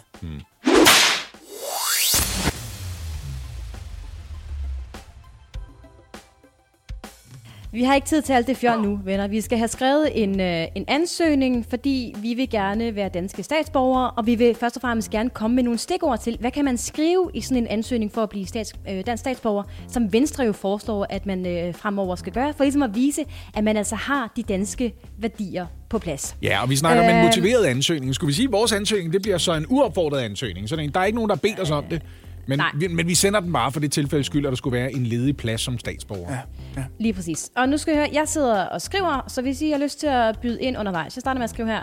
[7.73, 9.29] Vi har ikke tid til alt det fjol nu, venner.
[9.29, 14.11] Vi skal have skrevet en, øh, en ansøgning, fordi vi vil gerne være danske statsborgere,
[14.11, 16.79] og vi vil først og fremmest gerne komme med nogle stikord til, hvad kan man
[16.79, 20.53] skrive i sådan en ansøgning for at blive stats, øh, dansk statsborger, som Venstre jo
[20.53, 24.33] foreslår, at man øh, fremover skal gøre, for ligesom at vise, at man altså har
[24.37, 26.37] de danske værdier på plads.
[26.43, 27.09] Ja, og vi snakker øh...
[27.09, 27.25] om en Øh.
[27.25, 28.15] motiveret ansøgning.
[28.15, 30.69] Skulle vi sige, at vores ansøgning det bliver så en uopfordret ansøgning?
[30.69, 32.03] Så der er ikke nogen, der bedt os om det.
[32.47, 32.71] Men Nej.
[32.75, 35.07] vi, men vi sender den bare for det tilfælde skyld, at der skulle være en
[35.07, 36.37] ledig plads som statsborger.
[36.77, 36.85] Ja.
[36.99, 37.51] Lige præcis.
[37.57, 40.07] Og nu skal jeg høre, jeg sidder og skriver, så hvis I har lyst til
[40.07, 41.83] at byde ind undervejs, jeg starter med at skrive her.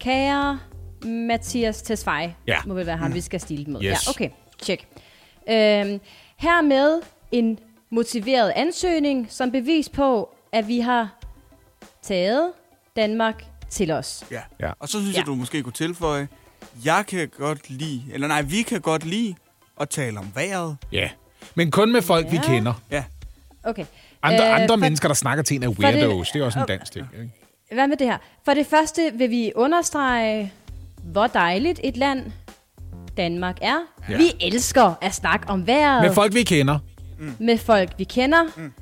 [0.00, 0.58] Kære
[1.04, 2.56] Mathias Tesfaye, Ja.
[2.66, 3.82] må vel være ham, vi skal stile med.
[3.82, 4.06] Yes.
[4.06, 4.28] Ja, okay.
[4.62, 4.86] Tjek.
[5.50, 6.00] Øhm,
[6.36, 7.00] hermed
[7.32, 7.58] en
[7.90, 11.18] motiveret ansøgning som bevis på, at vi har
[12.02, 12.50] taget
[12.96, 14.24] Danmark til os.
[14.30, 14.40] Ja.
[14.60, 14.72] Ja.
[14.78, 15.18] Og så synes Ja.
[15.20, 16.28] jeg, du måske kunne tilføje,
[16.84, 19.34] jeg kan godt lide, eller nej, vi kan godt lide
[19.80, 20.76] at tale om vejret.
[20.92, 21.08] ja.
[21.54, 22.30] Men kun med folk, ja.
[22.30, 22.72] vi kender.
[22.90, 23.04] Ja,
[23.64, 23.84] Okay.
[24.22, 26.30] Andre, Øh, andre for- mennesker, der snakker til en, er det- weirdos.
[26.30, 27.06] Det er også en dansk ting.
[27.14, 27.30] Ikke?
[27.74, 28.18] Hvad med det her?
[28.44, 30.52] For det første vil vi understrege,
[31.02, 32.32] hvor dejligt et land
[33.16, 33.76] Danmark er.
[34.08, 34.16] Ja.
[34.16, 36.78] Vi elsker at snakke om vejret Med folk, vi kender.
[37.38, 38.42] med folk, vi kender.
[38.56, 38.72] Mm.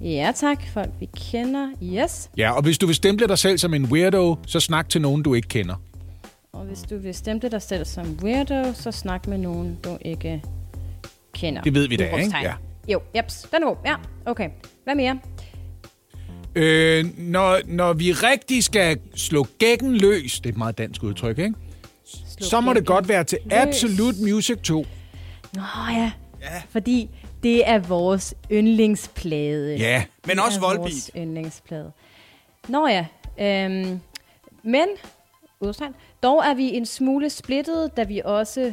[0.00, 1.68] Ja tak, folk vi kender.
[1.82, 2.30] Yes.
[2.36, 5.22] Ja, og hvis du vil stemple dig selv som en weirdo, så snak til nogen,
[5.22, 5.74] du ikke kender.
[6.56, 10.42] Og hvis du vil stemple dig selv som weirdo, så snak med nogen, du ikke
[11.32, 11.62] kender.
[11.62, 12.36] Det ved vi da, ikke?
[12.42, 12.54] Ja.
[12.88, 13.48] Jo, jeps.
[13.52, 13.76] Den er god.
[13.84, 13.94] Ja,
[14.26, 14.50] okay.
[14.84, 15.18] Hvad mere?
[16.54, 21.38] Øh, når, når vi rigtig skal slå gækken løs, det er et meget dansk udtryk,
[21.38, 21.54] ikke?
[22.04, 23.52] Slå så må det godt være til løs.
[23.52, 24.86] Absolute Music 2.
[25.54, 26.12] Nå ja.
[26.42, 26.62] ja.
[26.70, 27.10] Fordi
[27.42, 29.76] det er vores yndlingsplade.
[29.76, 30.80] Ja, men Det også Volbeat.
[30.80, 31.92] vores yndlingsplade.
[32.68, 33.06] Nå ja.
[33.40, 34.00] Øhm,
[34.62, 34.86] men,
[35.60, 38.72] udstrøm, dog er vi en smule splittet, da vi også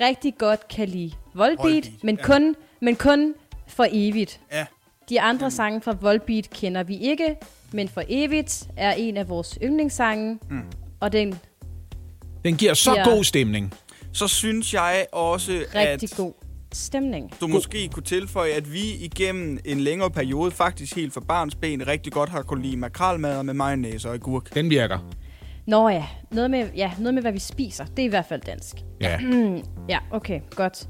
[0.00, 2.22] rigtig godt kan lide Volbeat, Volbeat, men, ja.
[2.26, 3.34] kun, men kun
[3.66, 4.40] for evigt.
[4.52, 4.66] ja.
[5.08, 7.36] De andre sange fra Volbeat kender vi ikke,
[7.72, 10.62] men for evigt er en af vores yndlingssange, mm.
[11.00, 11.38] og den
[12.44, 13.08] den giver så Ja.
[13.10, 13.74] god stemning.
[14.12, 16.32] Så synes jeg også, rigtig at god
[16.72, 17.32] stemning.
[17.40, 21.86] du måske kunne tilføje, at vi igennem en længere periode, faktisk helt fra barns ben,
[21.86, 24.54] rigtig godt har kunne lide makralmad med mayonnaise og agurk.
[24.54, 24.98] Den virker.
[25.66, 27.84] Nå ja, noget med, ja, noget med hvad vi spiser.
[27.84, 28.74] Det er i hvert fald dansk.
[29.00, 29.18] Ja.
[29.88, 30.86] Ja, okay, godt.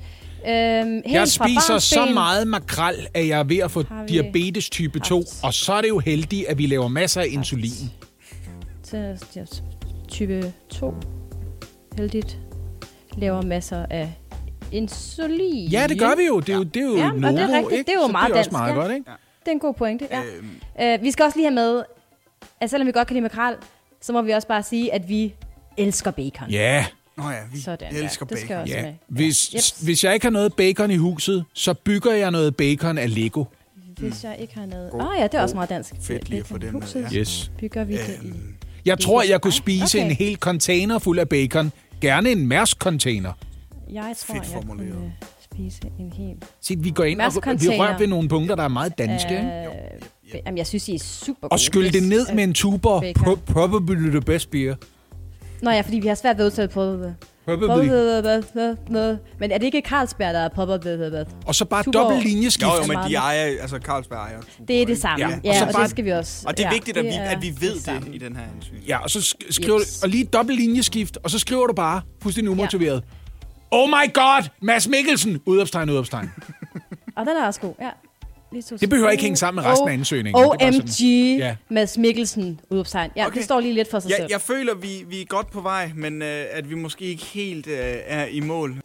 [0.49, 5.17] Øhm, Jeg spiser så meget makrel, at jeg er ved at få diabetes type 2.
[5.17, 7.71] haft- Og så er det jo heldigt, at vi laver masser af insulin.
[8.83, 9.45] til ja,
[10.09, 10.95] type 2.
[11.97, 12.39] Heldigt.
[13.17, 14.13] Laver masser af
[14.73, 15.69] insulin.
[15.69, 16.41] Ja, det gør vi jo.
[16.41, 17.73] Det er jo, det er jo Ja, og det Novo, er rigtigt.
[17.73, 17.83] ikke?
[17.91, 18.81] Det er jo så meget det er også dansk, meget ja.
[18.81, 19.11] godt, ikke?
[19.41, 20.23] Det er en god pointe, ja.
[20.39, 20.51] Øhm,
[20.81, 21.83] Øh, vi skal også lige have med,
[22.61, 23.55] at selvom vi godt kan lide makrel,
[24.07, 25.35] så må vi også bare sige, at vi
[25.77, 26.51] elsker bacon.
[26.51, 26.87] Ja,
[27.17, 28.35] Nå ja, vi Sådan, elsker ja.
[28.35, 28.63] Det skal bacon.
[28.63, 28.83] også ja.
[28.83, 28.93] med.
[29.09, 29.71] Hvis, Jeps.
[29.71, 33.45] hvis jeg ikke har noget bacon i huset, så bygger jeg noget bacon af Lego.
[33.99, 34.91] Hvis jeg ikke har noget...
[34.93, 35.95] Åh oh, ja, det er også meget dansk.
[36.01, 37.07] Fedt lige at få den med, huset.
[37.13, 37.17] ja.
[37.19, 37.51] Yes.
[37.59, 38.27] Bygger vi det i.
[38.27, 40.07] Øhm, Jeg tror, jeg kunne spise okay.
[40.11, 41.73] en hel container fuld af bacon.
[42.01, 43.33] Gerne en Mærsk-container.
[43.91, 44.93] Jeg tror, Fedt jeg formuleret.
[44.93, 45.13] kunne
[45.55, 46.37] spise en hel...
[46.61, 49.31] Se, vi går ind og vi rører ved nogle punkter, der er meget danske.
[49.31, 49.45] ikke?
[49.45, 53.01] Øh, Jamen, jeg synes, I er super Og skyld det ned med en tuber.
[53.01, 53.25] bacon.
[53.39, 54.75] Pro- probably the best beer.
[55.63, 57.15] Nå ja, fordi vi har svært ved at udtale på det.
[57.45, 57.89] Probably.
[59.39, 61.25] Men er det ikke Carlsberg, der er popper?
[61.47, 62.03] Og så bare Tuborg.
[62.03, 62.65] dobbelt linjeskift.
[62.71, 64.41] jo, jo, men de ejer, altså Carlsberg ejer.
[64.69, 65.25] Det er det samme.
[65.27, 66.45] Ja, Ja, og ja så og, bare- det skal vi også.
[66.49, 68.85] Og det er ja, vigtigt, at vi, at vi ved det, i den her ansøgning.
[68.89, 70.03] Ja, og så sk- skriver Yes.
[70.03, 73.05] og lige dobbelt linjeskift, og så skriver du bare, fuldstændig umotiveret.
[73.77, 75.41] Oh my god, Mads Mikkelsen!
[75.47, 76.31] Udopstegn, udopstegn.
[77.17, 77.91] Og den er også god, ja.
[78.53, 80.43] Lige to Det behøver ikke hænge sammen med resten af ansøgningen.
[80.43, 81.57] Det er bare OMG, sådan- Ja.
[81.69, 83.11] Mads Mikkelsen, udopstegn.
[83.17, 83.37] Ja, Okay.
[83.37, 84.27] det står lige lidt for sig Jeg, selv.
[84.31, 87.67] jeg føler, vi, vi er godt på vej, men øh, at vi måske ikke helt
[87.67, 87.75] øh,
[88.07, 88.77] er i mål.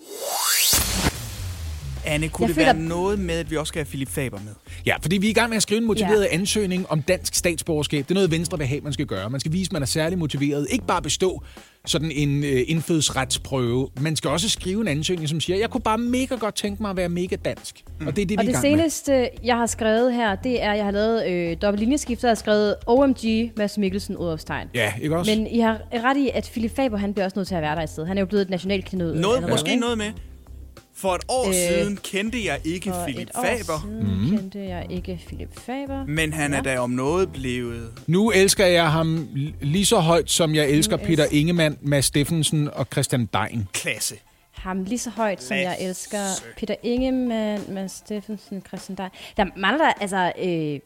[2.05, 4.39] Anne, kunne Jeg det føler- være noget med, at vi også skal have Philip Faber
[4.45, 4.51] med?
[4.85, 6.33] Ja, fordi vi er i gang med at skrive en motiveret ja.
[6.33, 8.03] ansøgning om dansk statsborgerskab.
[8.03, 9.29] Det er noget, Venstre vil have, man skal gøre.
[9.29, 10.67] Man skal vise, at man er særlig motiveret.
[10.69, 11.43] Ikke bare bestå
[11.85, 13.89] sådan en øh, indfødsretsprøve.
[14.01, 16.89] Man skal også skrive en ansøgning, som siger, jeg kunne bare mega godt tænke mig
[16.91, 17.83] at være mega dansk.
[17.99, 18.07] Mm.
[18.07, 18.79] Og det er det, vi Og er i det gang med.
[18.79, 22.35] seneste, jeg har skrevet her, det er, jeg har lavet øh, dobbelt linjeskift, jeg har
[22.35, 24.67] skrevet OMG, Mads Mikkelsen, udopstegn.
[24.75, 25.35] Ja, ikke også?
[25.35, 27.75] Men I har ret i, at Philip Faber, han bliver også nødt til at være
[27.75, 28.07] der i stedet.
[28.07, 29.15] Han er jo blevet et nationalklenod.
[29.15, 30.11] Noget, allerede, måske noget med.
[31.01, 34.37] For et år Øh, siden kendte jeg ikke For Philip et år Faber, siden Mhm.
[34.37, 36.05] kendte jeg ikke Philip Faber.
[36.05, 36.61] men han er Ja.
[36.73, 37.89] da om noget blevet...
[38.07, 39.27] Nu elsker jeg ham
[39.61, 43.67] lige så højt, som jeg elsker Nu Peter elsker- Ingemann, Mads Steffensen og Christian Dein.
[43.73, 44.15] Klasse.
[44.51, 45.83] Ham lige så højt, som jeg Lasse.
[45.85, 46.23] elsker
[46.57, 49.09] Peter Ingemann, Mads Steffensen, Christian Dej.
[49.37, 50.31] Der mangler der, altså...
[50.41, 50.79] Øh, øh,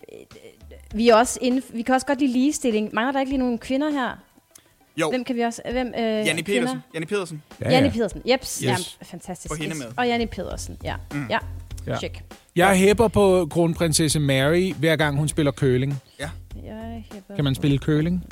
[0.96, 2.90] vi, er også inde, vi kan også godt lide ligestilling.
[2.94, 4.20] Mangler der ikke lige nogle kvinder her?
[4.98, 5.62] Jo, Hvem kan vi også...
[5.72, 6.44] Hvem, øh, Janne?
[6.44, 6.80] Petersen.
[6.94, 7.44] Janne Pedersen.
[7.62, 7.94] Ja, Janne ja.
[7.94, 8.22] Pedersen.
[8.30, 8.64] Jeps, yes.
[8.64, 8.98] jamen, Yes.
[9.02, 9.52] fantastisk.
[9.56, 9.86] Få hende med.
[9.98, 10.96] Og Janne Pedersen, ja.
[11.14, 11.26] Mm.
[11.30, 11.38] Ja,
[11.88, 11.98] Ja.
[11.98, 12.24] check.
[12.56, 16.02] Jeg hæpper på kronprinsesse Mary, hver gang hun spiller curling.
[16.20, 16.30] Jeg
[17.14, 18.24] hæpper Kan man spille curling?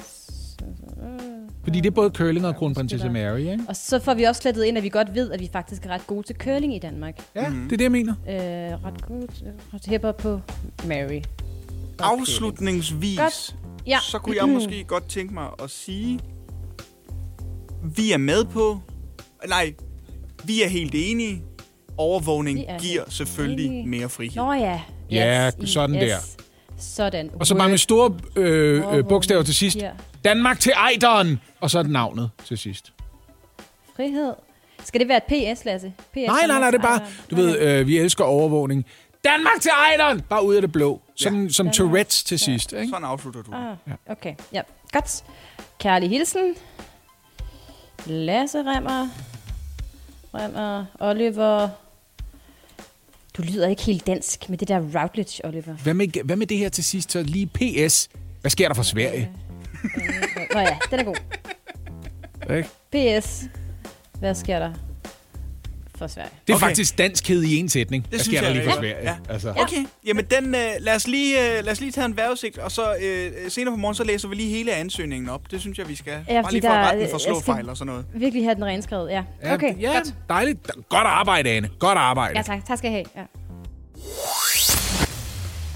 [1.63, 3.59] Fordi det er både curling og kronprinsesse Mary, ikke?
[3.67, 5.89] Og så får vi også slettet ind, at vi godt ved, at vi faktisk er
[5.89, 7.15] ret gode til curling i Danmark.
[7.35, 8.13] Ja, det er det, jeg mener.
[8.29, 8.35] Øh,
[8.85, 10.39] ret gode til ret hæpper på
[10.87, 11.21] Mary.
[11.99, 13.55] Afslutningsvis, Godt.
[13.87, 13.99] Ja.
[14.01, 16.19] så kunne jeg måske godt tænke mig at sige,
[17.83, 18.79] vi er med på,
[19.47, 19.73] nej,
[20.43, 21.43] vi er helt enige.
[21.97, 23.87] Overvågning Vi er giver selvfølgelig enige.
[23.87, 24.35] mere frihed.
[24.35, 24.81] Nå ja.
[25.11, 26.17] Ja, sådan der.
[26.77, 27.29] Sådan.
[27.39, 29.77] Og så bare med store øh, øh, bogstaver til sidst.
[29.77, 29.91] Ja.
[30.25, 31.39] Danmark til Ejderen!
[31.59, 32.93] Og så navnet til sidst.
[33.95, 34.33] Frihed.
[34.83, 35.93] Skal det være et PS, Lasse?
[36.11, 37.01] PS Nej, nej, nej, det er bare,
[37.31, 38.85] du ved, øh, vi elsker overvågning.
[39.23, 40.21] Danmark til Ejderen!
[40.29, 41.01] Bare ud af det blå.
[41.15, 41.95] Sådan som Danmark.
[42.05, 42.87] Tourette's til sidst, ikke?
[42.87, 43.51] Sådan afslutter du.
[43.53, 43.77] Ah,
[44.09, 44.35] okay.
[44.53, 44.61] Ja,
[44.91, 45.23] godt.
[45.79, 46.55] Kærlig hilsen.
[48.05, 49.07] Lasse Remmer.
[50.33, 50.85] Remmer.
[50.99, 51.69] Oliver.
[53.37, 55.73] Du lyder ikke helt dansk med det der Routledge, Oliver.
[55.73, 57.11] Hvad med, hvad med det her til sidst?
[57.11, 58.09] Så lige PS.
[58.41, 59.31] Hvad sker der for Sverige?
[60.53, 61.15] Nå ja, den er god.
[62.55, 63.19] Ikke?
[63.21, 63.43] PS.
[64.19, 64.73] Hvad sker der
[66.01, 66.29] for Sverige?
[66.47, 66.65] Det er Okay.
[66.67, 68.05] faktisk danskhed i en sætning.
[68.09, 68.79] Hvad synes sker der jeg lige er for.
[68.81, 68.95] Sverige?
[69.03, 69.15] Ja.
[69.29, 69.49] Altså.
[69.49, 72.71] Okay, jamen den, øh, lad, os lige, øh, lad os lige tage en vejrudsigt, og
[72.71, 75.41] så øh, senere på morgen, så læser vi lige hele ansøgningen op.
[75.51, 76.13] Det synes jeg, vi skal.
[76.27, 78.05] Ja, Bare lige for der- retten for jeg slåfejl skal- og sådan noget.
[78.13, 79.23] Virkelig have den renskrevet, ja.
[79.43, 80.13] Ja, Okay, ja, godt.
[80.29, 80.59] dejligt.
[80.89, 81.69] Godt arbejde, Anne.
[81.79, 82.37] Godt arbejde.
[82.37, 82.65] Ja, tak.
[82.67, 83.05] Tak skal jeg have.
[83.15, 83.21] Ja.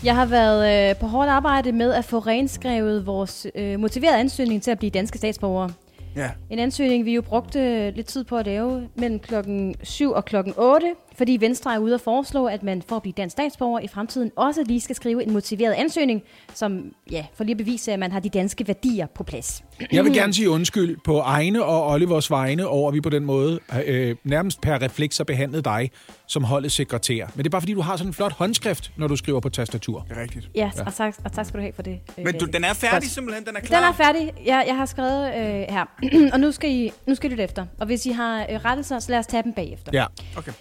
[0.03, 4.63] Jeg har været øh, på hårdt arbejde med at få renskrevet vores øh, motiverede ansøgning
[4.63, 5.69] til at blive danske statsborgere.
[6.15, 6.31] Ja.
[6.49, 10.53] En ansøgning, vi jo brugte lidt tid på at lave mellem klokken 7 og klokken
[10.57, 10.87] 8,
[11.17, 14.31] fordi Venstre er ude og foreslå, at man for at blive dansk statsborger i fremtiden
[14.35, 16.21] også lige skal skrive en motiveret ansøgning,
[16.53, 19.63] som ja, for lige at bevise, at man har de danske værdier på plads.
[19.91, 23.25] Jeg vil gerne sige undskyld på egne og Olivers vegne over, at vi på den
[23.25, 25.91] måde øh, nærmest per refleks har behandlet dig
[26.27, 27.25] som holdets sekretær.
[27.35, 29.49] Men det er bare fordi, du har sådan en flot håndskrift, når du skriver på
[29.49, 30.05] tastatur.
[30.09, 30.49] Det er rigtigt.
[30.55, 31.99] Ja, og tak, og tak skal du have for det.
[32.17, 33.03] øh, Men du, den er færdig Godt.
[33.11, 33.79] simpelthen, den er klar.
[33.79, 34.33] Den er færdig.
[34.45, 35.85] Jeg, jeg har skrevet øh, her.
[36.33, 37.65] og nu skal, I, nu skal I lytte efter.
[37.79, 39.91] Og hvis I har øh, rettelser, så lad os tage dem bagefter.
[39.93, 40.05] Ja.
[40.37, 40.51] Okay.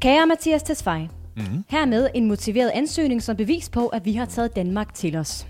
[0.00, 1.64] Kære Mathias Tesfaye, mm-hmm.
[1.68, 5.46] hermed en motiveret ansøgning som bevis på, at vi har taget Danmark til os.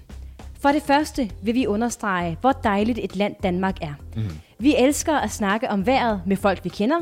[0.60, 3.94] For det første vil vi understrege, hvor dejligt et land Danmark er.
[4.16, 4.22] Mm.
[4.58, 7.00] Vi elsker at snakke om vejret med folk, vi kender.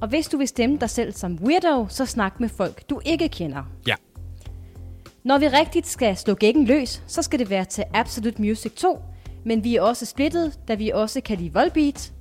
[0.00, 3.28] Og hvis du vil stemme dig selv som weirdo, så snak med folk, du ikke
[3.28, 3.62] kender.
[3.86, 3.94] Ja.
[5.24, 8.98] Når vi rigtigt skal slå gækken løs, så skal det være til Absolute Music 2,
[9.44, 12.12] men vi er også splittet, da vi også kan lide Volbeat.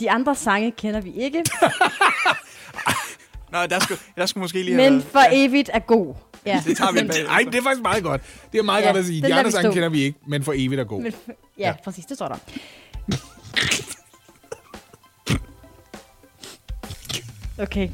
[0.00, 1.42] De andre sange kender vi ikke,
[3.52, 6.14] Nå, der skulle, der skulle måske lige have men været- for evigt er god.
[6.46, 6.62] Ja.
[6.66, 7.24] Det tager vi bag.
[7.28, 8.22] Ej, det er faktisk meget godt.
[8.52, 9.22] Det er meget Ja, godt at sige.
[9.22, 11.02] De andre vi sange kender vi ikke, men for evigt er god.
[11.02, 11.14] Men,
[11.58, 12.36] ja, ja, præcis, det står der.
[17.58, 17.88] Okay.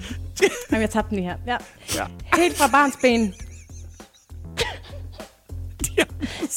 [0.71, 1.37] Jamen, jeg tabte den lige her.
[1.47, 1.57] Ja.
[1.95, 2.07] Ja.
[2.37, 3.35] Helt fra barns ben.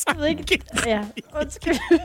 [0.08, 0.62] Jeg ved ikke.
[0.86, 1.04] Ja,
[1.42, 1.78] undskyld.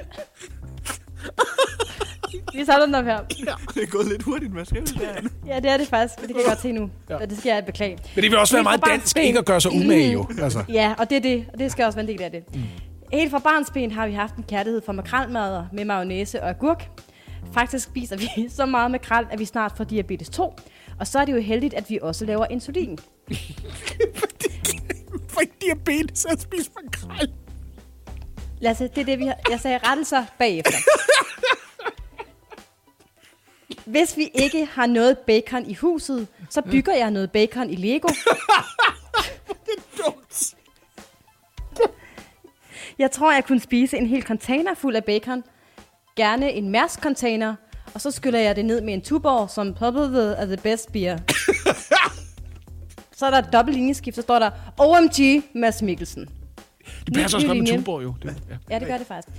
[2.55, 3.19] Vi tager den op her.
[3.47, 5.29] Ja, det er gået lidt hurtigt med at skrive det der.
[5.47, 6.21] Ja, det er det faktisk.
[6.21, 6.91] Det kan jeg godt se nu.
[7.11, 7.17] Ja.
[7.17, 7.99] Og det skal jeg beklage.
[8.15, 9.25] Men det vil også være meget dansk ben.
[9.25, 10.27] ikke at gøre sig umage, jo.
[10.43, 10.65] Altså.
[10.69, 11.47] Ja, og det er det.
[11.53, 12.45] Og det skal også være en del af det.
[12.55, 12.63] Mm.
[13.13, 16.89] Helt fra barnsben har vi haft en kærlighed for makrelmadder med mayonnaise og agurk.
[17.55, 20.55] Faktisk spiser vi så meget makrel, at vi snart får diabetes 2.
[21.01, 22.99] Og så er det jo heldigt, at vi også laver insulin.
[25.29, 27.33] For diabetes at spise makrel.
[28.61, 29.37] Lasse, det er det, vi har.
[29.51, 30.73] Jeg sagde rettelser bagefter.
[33.85, 38.09] Hvis vi ikke har noget bacon i huset, så bygger jeg noget bacon i Lego.
[42.99, 45.43] Jeg tror, jeg kunne spise en hel container fuld af bacon.
[46.17, 47.55] Gerne en Mærsk-container.
[47.95, 51.19] og så skyller jeg det ned med en tuborg, som probably er the best beer.
[53.17, 56.29] så er der et dobbelt linjeskift, så står der OMG Mads Mikkelsen.
[57.07, 57.79] Det passer også ny godt med.
[57.79, 58.15] Tuborg, jo.
[58.23, 58.57] Det, ja.
[58.71, 59.37] Ja, det gør det faktisk.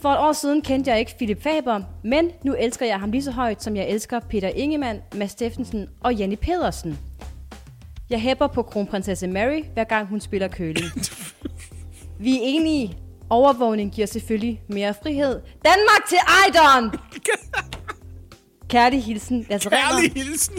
[0.00, 3.22] For et år siden kendte jeg ikke Philip Faber, men nu elsker jeg ham lige
[3.22, 6.98] så højt, som jeg elsker Peter Ingemann, Mads Steffensen og Janni Pedersen.
[8.10, 10.86] Jeg hæpper på kronprinsesse Mary, hver gang hun spiller køling.
[12.20, 12.98] Vi er enige.
[13.30, 15.40] Overvågning giver selvfølgelig mere frihed.
[15.64, 16.90] Danmark til Ejderen!
[18.68, 20.56] Kærlig hilsen, Lasse Kærlig hilsen.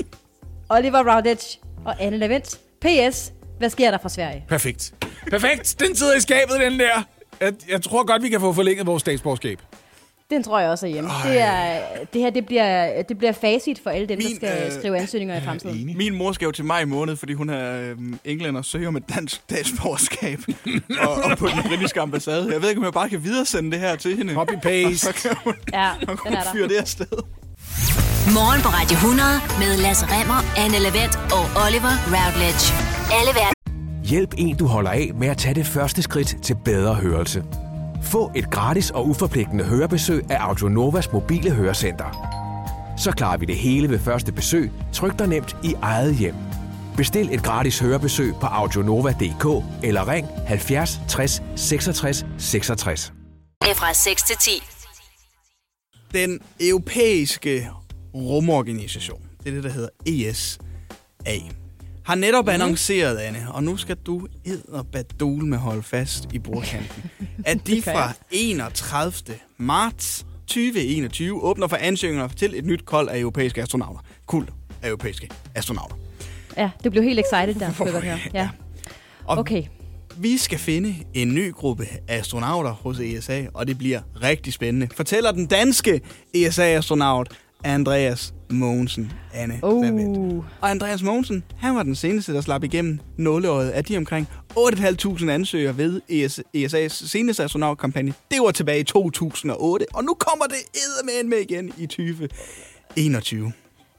[0.69, 2.59] Oliver Routledge og Anne Lavendt.
[2.81, 3.33] P.S.
[3.57, 4.45] Hvad sker der fra Sverige?
[4.47, 4.93] Perfekt.
[5.29, 5.75] Perfekt.
[5.79, 7.03] Den sidder i skabet, den der.
[7.41, 9.59] Jeg, jeg tror godt, vi kan få forlænget vores statsborgerskab.
[10.29, 11.09] Den tror jeg også er hjemme.
[11.23, 11.81] Det, er,
[12.13, 14.97] det her det bliver, det bliver facit for alle dem, Min, der skal øh, skrive
[14.97, 15.97] ansøgninger i fremtiden.
[15.97, 19.35] Min mor skal jo til maj måned, fordi hun er øh, englænder søger med dansk
[19.35, 20.39] statsborgerskab.
[21.07, 22.53] og, og på den britiske ambassade.
[22.53, 24.33] Jeg ved ikke, om jeg bare kan videresende det her til hende.
[24.33, 24.97] Copy-paste.
[24.97, 26.67] Så kan hun, Ja, hun den er fyre der.
[26.67, 27.07] det afsted.
[28.33, 29.29] Morgen på Radio 100
[29.59, 32.63] med Lasse Remmer, Anne Lavendt og Oliver Routledge.
[33.19, 33.31] Alle
[34.09, 37.43] Hjælp en, du holder af med at tage det første skridt til bedre hørelse.
[38.03, 42.05] Få et gratis og uforpligtende hørebesøg af Audionovas mobile hørecenter.
[42.97, 46.35] Så klarer vi det hele ved første besøg, tryk dig nemt i eget hjem.
[46.97, 53.13] Bestil et gratis hørebesøg på audionova.dk eller ring 70 60 66 66.
[53.75, 54.51] fra 6 til 10.
[56.13, 57.69] Den europæiske
[58.15, 61.59] rumorganisation, det er det, der hedder ESA,
[62.09, 62.51] har netop mm.
[62.51, 67.03] annonceret, Anne, og nu skal du ed og badul med holde fast i bordkanten,
[67.45, 68.13] at de fra jeg.
[68.31, 69.13] 31.
[69.57, 73.99] marts 2021 åbner for ansøgninger til et nyt kold af europæiske astronauter.
[74.25, 74.47] Kul
[74.81, 75.95] af europæiske astronauter.
[76.57, 78.19] Ja, det blev helt excited der, kunne jeg høre.
[78.33, 78.49] Ja.
[79.25, 79.63] Og Okay.
[80.17, 84.87] Vi skal finde en ny gruppe astronauter hos ESA, og det bliver rigtig spændende.
[84.95, 86.01] Fortæller den danske
[86.33, 87.29] ESA-astronaut
[87.63, 89.59] Andreas Mogensen, Anne.
[89.63, 90.45] Lavendt.
[90.61, 95.29] Og Andreas Mogensen, han var den seneste, der slap igennem nåleøjet af de omkring 8.500
[95.29, 98.13] ansøgere ved ES, ESA's seneste astronautkampagne.
[98.31, 103.51] Det var tilbage i 2008, og nu kommer det eddermænd med igen i 2021.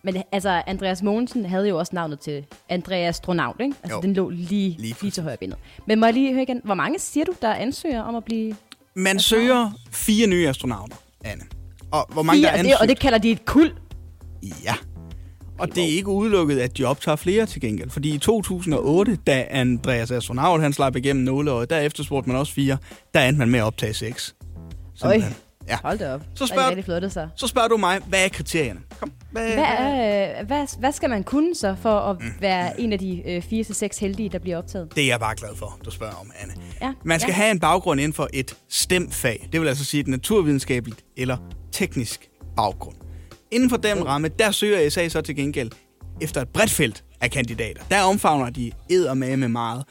[0.02, 3.74] Men altså, Andreas Mogensen havde jo også navnet til Andreas Astronaut, ikke?
[3.82, 4.02] Altså, Jo.
[4.02, 5.56] den lå lige, Lige lige, til højre benet.
[5.86, 8.56] Men må jeg lige høre igen, hvor mange siger du, der ansøger om at blive
[8.94, 11.44] Man søger fire nye astronauter, Anne.
[11.92, 12.50] Og hvor mange fire?
[12.50, 12.88] der er Og det, og ansøgt?
[12.96, 13.72] det kalder de et kul.
[14.64, 14.74] Ja.
[15.58, 17.90] Og det er ikke udelukket, at de optager flere til gengæld.
[17.90, 22.76] Fordi i 2008, da Andreas Astronaut han slap igennem nåleåret, der efterspurgte man også fire.
[23.14, 24.34] Der endte man med at optage seks.
[24.94, 25.34] Simpelthen.
[25.70, 25.78] Ja.
[25.82, 26.20] Hold da op.
[26.20, 26.68] Så Så spørg- spørg...
[26.68, 27.28] rigtig flottet sig.
[27.36, 28.80] Så spørger du mig, hvad er kriterierne?
[29.00, 29.12] Kom.
[29.32, 32.26] Hvad, Hvad, er, øh, hvad, hvad skal man kunne så for at Mm.
[32.40, 34.88] være en af de øh, fire til seks heldige, der bliver optaget?
[34.94, 36.52] Det er jeg bare glad for, du spørger om, Anne.
[36.82, 37.36] Ja, Man skal ja.
[37.36, 39.48] have en baggrund inden for et STEM-fag.
[39.52, 41.36] Det vil altså sige et naturvidenskabeligt eller
[41.72, 42.96] teknisk baggrund.
[43.50, 45.70] Inden for den ramme, der søger SA så til gengæld
[46.20, 47.82] efter et bredt felt af kandidater.
[47.90, 49.84] Der omfavner de ed med med meget.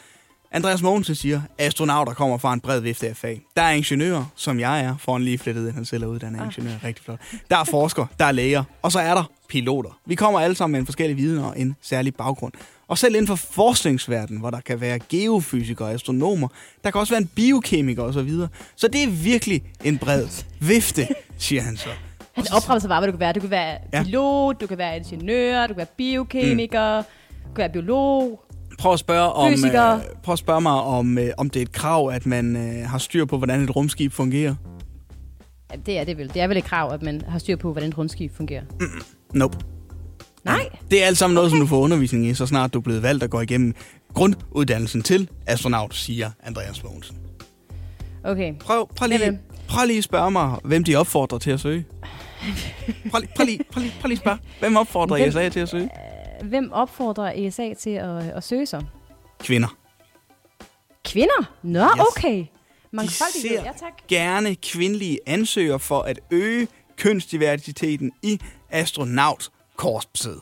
[0.52, 3.42] Andreas Mogensen siger, at astronauter kommer fra en bred vifte af fag.
[3.56, 6.74] Der er ingeniører, som jeg er, foran lige flettet ind, han selv er uddannet ingeniør,
[6.84, 7.20] rigtig flot.
[7.50, 10.00] Der er forskere, der er læger, og så er der piloter.
[10.06, 12.54] Vi kommer alle sammen med en forskellig viden og en særlig baggrund.
[12.88, 16.48] Og selv inden for forskningsverdenen, hvor der kan være geofysikere, astronomer,
[16.84, 18.30] der kan også være en biokemiker osv.
[18.30, 20.28] Så, så det er virkelig en bred
[20.60, 21.90] vifte, siger han så.
[22.34, 23.34] Han opremser bare, hvad du kan være.
[23.34, 24.04] Du kan være Ja.
[24.04, 27.06] pilot, du kan være ingeniør, du kan være biokemiker, mm.
[27.44, 28.42] du kan være biolog.
[28.80, 29.96] Prøv at spørge, om, Fysikere.
[29.98, 32.90] øh, prøv at spørge mig, om, øh, om det er et krav, at man øh,
[32.90, 34.56] har styr på, hvordan et rumskib fungerer.
[35.72, 36.34] Ja, det er det vel.
[36.34, 38.64] Det er vel et krav, at man har styr på, hvordan et rundskib fungerer.
[39.34, 39.58] Nope.
[40.44, 40.70] Nej.
[40.92, 43.04] Det er alt sammen noget, som du får undervisning i, så snart du er blevet
[43.04, 43.76] valgt at gå igennem
[44.14, 47.18] grunduddannelsen til astronaut, siger Andreas Mogensen.
[48.24, 48.54] Okay.
[48.60, 49.40] Prøv, prøv, Jeg lige, vil.
[49.68, 51.86] prøv lige at spørge mig, hvem de opfordrer til at søge.
[53.12, 55.60] Prøv, lige- prøv, lige, prøv, lige, prøv lige at spørge, hvem opfordrer Hvem- ESA til
[55.60, 55.90] at søge?
[56.44, 58.86] Hvem opfordrer ESA til at, at søge sig?
[59.40, 59.78] Kvinder.
[61.06, 61.52] Kvinder?
[61.64, 61.90] Nå, Yes.
[62.18, 62.38] okay.
[62.38, 62.48] De
[62.92, 64.08] Mangfoldighed, ser ja tak.
[64.08, 66.68] gerne kvindelige ansøgere for at øge
[66.98, 68.40] kønsdiversiteten i
[68.72, 70.40] astronautkorpset.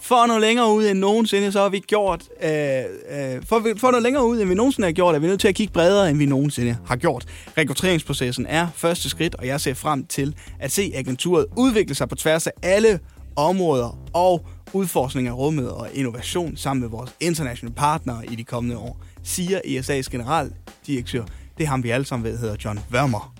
[0.00, 2.22] For noget længere ud end nogensinde, så har vi gjort...
[2.42, 5.40] Øh, øh, for, for noget længere ud, end vi nogensinde har gjort, er vi nødt
[5.40, 7.26] til at kigge bredere, end vi nogensinde har gjort.
[7.58, 12.14] Rekrutteringsprocessen er første skridt, og jeg ser frem til at se agenturet udvikle sig på
[12.14, 13.00] tværs af alle
[13.36, 18.78] områder og udforskning af rummet og innovation sammen med vores internationale partnere i de kommende
[18.78, 21.24] år, siger ESA's generaldirektør.
[21.58, 23.34] Det er ham, vi alle sammen ved, hedder John Vermer.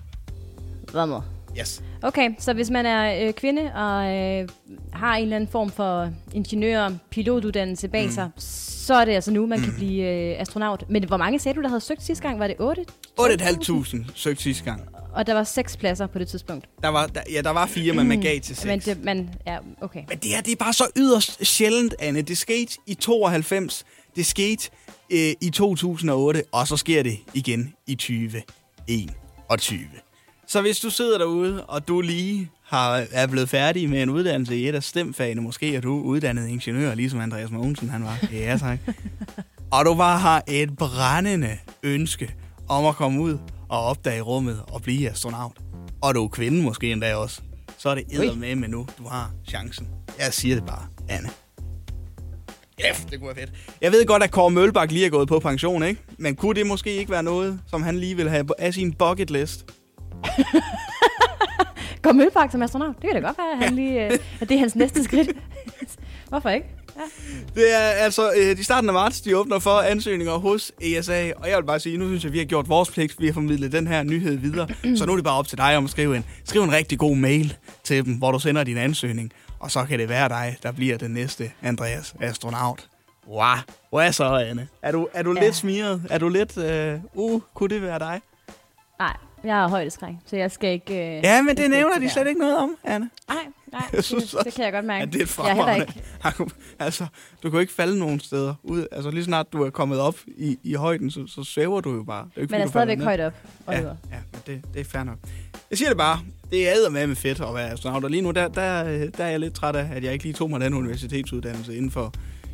[0.95, 1.21] Rammer.
[1.59, 1.83] Yes.
[2.01, 4.47] Okay, så hvis man er øh, kvinde og øh,
[4.93, 8.11] har en eller anden form for ingeniør pilotuddannelse bag mm.
[8.11, 9.65] sig, så er det altså nu, man mm.
[9.65, 10.83] kan blive øh, astronaut.
[10.89, 12.39] Men hvor mange sagde du, der havde søgt sidste gang?
[12.39, 12.85] Var det 8?
[13.19, 14.81] 8.500 søgte sidste gang.
[15.17, 16.65] Og der var seks pladser på det tidspunkt.
[16.81, 18.65] Der var, der, ja, der var fire, men man gav til seks.
[18.65, 20.03] Men det, man, ja, okay.
[20.09, 22.21] Men det her, det er bare så yderst sjældent, Anne.
[22.21, 24.69] Det skete i 92, det skete
[25.09, 29.79] øh, i 2008, og så sker det igen i 2021.
[30.47, 34.57] Så hvis du sidder derude, og du lige har, er blevet færdig med en uddannelse
[34.57, 38.19] i et af stemfagene, måske er du uddannet ingeniør, ligesom Andreas Mogensen han var.
[38.31, 38.79] Ja, tak.
[39.73, 42.33] og du bare har et brændende ønske
[42.69, 43.37] om at komme ud
[43.69, 45.57] og opdage rummet og blive astronaut,
[46.01, 47.41] og du er kvinde måske endda også,
[47.77, 49.87] så er det med med nu, du har chancen.
[50.19, 51.29] Jeg siger det bare, Anne.
[52.79, 53.51] Ja, det kunne være fedt.
[53.81, 56.01] Jeg ved godt, at Kåre Mølbak lige er gået på pension, ikke?
[56.17, 59.31] Men kunne det måske ikke være noget, som han lige vil have af sin bucket
[59.31, 59.65] list?
[62.03, 62.95] Kom Mølbak som astronaut.
[62.95, 65.29] Det kan da godt være, at, han lige, øh, at det er hans næste skridt.
[66.29, 66.67] Hvorfor ikke?
[67.55, 71.49] Det er altså øh, i starten af marts, de åbner for ansøgninger hos ESA, og
[71.49, 73.71] jeg vil bare sige, nu synes jeg, vi har gjort vores pligt, vi har formidlet
[73.71, 76.17] den her nyhed videre, så nu er det bare op til dig om at skrive
[76.17, 79.85] en, skrive en rigtig god mail til dem, hvor du sender din ansøgning, og så
[79.85, 82.87] kan det være dig, der bliver den næste Andreas astronaut.
[83.27, 83.55] Wow.
[83.91, 84.67] Hvad så, Anne?
[84.81, 85.41] Er du, er du ja.
[85.41, 86.03] lidt smiret?
[86.09, 88.21] Er du lidt, øh, uh, kunne det være dig?
[88.99, 90.93] Nej, jeg har højdeskræk, så jeg skal ikke...
[91.17, 93.09] Øh, Ja, men det nævner de slet ikke noget om, Anne.
[93.29, 93.37] Nej,
[93.71, 94.99] nej, Jeg synes det, det kan jeg godt mærke.
[94.99, 95.85] Ja, det er et fremragende.
[95.87, 96.51] ikke.
[96.79, 97.05] Altså,
[97.43, 98.53] du kan jo ikke falde nogen steder.
[98.63, 101.95] Ud, altså, lige snart du er kommet op i, i højden, så, så svæver du
[101.95, 102.25] jo bare.
[102.25, 103.33] Det er ikke, Men er stadigvæk højt op.
[103.67, 103.83] Ja, ja
[104.31, 105.17] men det, det er fair nok.
[105.69, 106.19] Jeg siger det bare.
[106.51, 108.03] Det er med med fedt at være astronaut.
[108.03, 108.83] Og lige nu, der, der,
[109.17, 111.91] der er jeg lidt træt af, at jeg ikke lige tog mig den universitetsuddannelse inden
[111.91, 112.13] for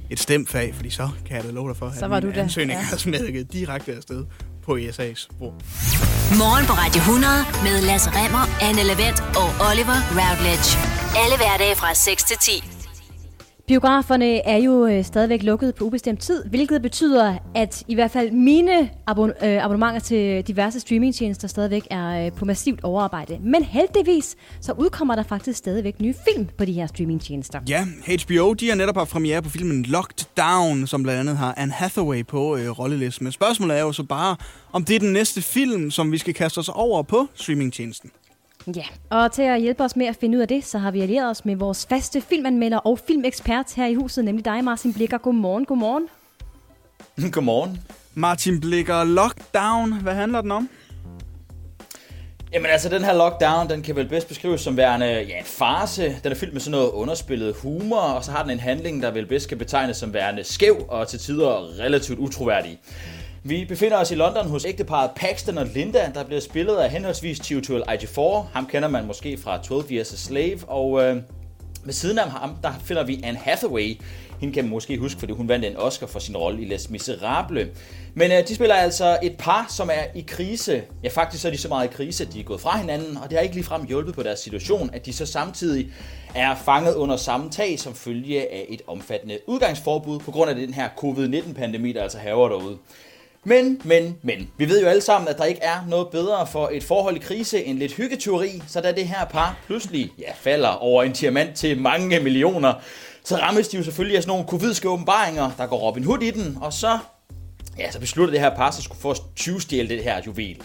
[0.10, 2.36] et stemfag, fordi så kan jeg da love dig for, Så at var min du
[2.36, 2.86] der, ansøgning ja.
[2.94, 4.26] er smækket direkte afsted
[4.66, 5.54] på ESA's bord.
[6.44, 10.70] Morgen på Radio 100 med Lasse Remmer, Anne Lavendt og Oliver Routledge.
[11.22, 12.83] Alle hverdage fra 6 til 10.
[13.68, 18.32] Biograferne er jo øh, stadigvæk lukket på ubestemt tid, hvilket betyder, at i hvert fald
[18.32, 23.40] mine abon- øh, abonnementer til diverse streamingtjenester stadigvæk er øh, på massivt overarbejde.
[23.42, 27.60] Men heldigvis, så udkommer der faktisk stadigvæk nye film på de her streamingtjenester.
[27.70, 27.86] Ja,
[28.26, 31.74] HBO de har netop haft premiere på filmen Locked Down, som blandt andet har Anne
[31.74, 33.24] Hathaway på øh, rollelisten.
[33.24, 34.36] Men spørgsmålet er jo så bare,
[34.74, 38.12] om det er den næste film, som vi skal kaste os over på streamingtjenesten.
[38.68, 41.02] Ja, og til at hjælpe os med at finde ud af det, så har vi
[41.02, 45.18] allieret os med vores faste filmanmelder og filmekspert her i huset, nemlig dig, Martin Blikker.
[45.18, 46.08] Godmorgen, godmorgen.
[47.32, 47.82] Godmorgen.
[48.14, 50.70] Martin Blikker, Lockdown, hvad handler den om?
[52.54, 56.20] Jamen altså, den her lockdown, den kan vel bedst beskrives som værende ja, en farse.
[56.24, 59.12] Den er fyldt med sådan noget underspillet humor, og så har den en handling, der
[59.12, 62.80] vel bedst kan betegnes som værende skæv og til tider relativt utroværdig.
[63.46, 67.40] Vi befinder os i London hos ægteparet Paxton og Linda, der bliver spillet af henholdsvis
[67.40, 68.22] Tiotuel IG4.
[68.54, 71.18] Ham kender man måske fra 12 Years a Slave, og øh,
[71.84, 74.02] ved siden af ham, der finder vi Anne Hathaway.
[74.40, 76.90] Hende kan man måske huske, fordi hun vandt en Oscar for sin rolle i Les
[76.90, 77.68] Miserables.
[78.14, 80.84] Men øh, de spiller altså et par, som er i krise.
[81.04, 83.18] Ja, faktisk så er de så meget i krise, at de er gået fra hinanden,
[83.18, 85.92] og det har ikke ligefrem hjulpet på deres situation, at de så samtidig
[86.36, 90.74] er fanget under samme tag som følge af et omfattende udgangsforbud på grund af den
[90.74, 92.78] her covid-19-pandemi, der altså haver derude.
[93.46, 94.50] Men, men, men.
[94.58, 97.20] Vi ved jo alle sammen, at der ikke er noget bedre for et forhold i
[97.20, 101.56] krise end lidt hyggeteori, så da det her par pludselig ja, falder over en diamant
[101.56, 102.74] til mange millioner,
[103.24, 106.32] så rammes de jo selvfølgelig af sådan nogle covidske åbenbaringer, der går Robin Hood i
[106.32, 106.98] den, og så,
[107.78, 110.64] ja, så beslutter det her par, så skulle få at tyvstjæle det her juvel.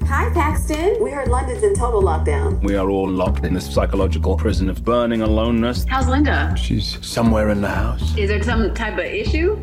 [0.00, 1.02] Hi, Paxton.
[1.02, 2.66] We heard London's in total lockdown.
[2.68, 5.84] We are all locked in this psychological prison of burning aloneness.
[5.84, 6.54] How's Linda?
[6.56, 8.02] She's somewhere in the house.
[8.16, 9.56] Is there some type of issue?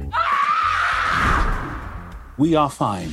[2.38, 3.12] We are fine.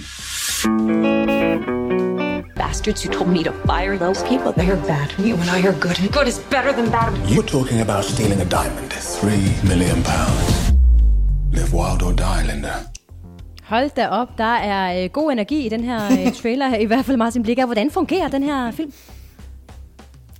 [2.82, 4.50] bastards who told me to fire those people.
[4.52, 5.08] They are bad.
[5.18, 7.10] You and I are good, and good is better than bad.
[7.30, 8.92] You're talking about stealing a diamond.
[9.20, 10.72] Three million pounds.
[11.52, 12.74] Live wild or die, Linda.
[13.62, 17.04] Hold da op, der er øh, god energi i den her øh, trailer, i hvert
[17.04, 17.66] fald Martin Blikker.
[17.66, 18.92] Hvordan fungerer den her film?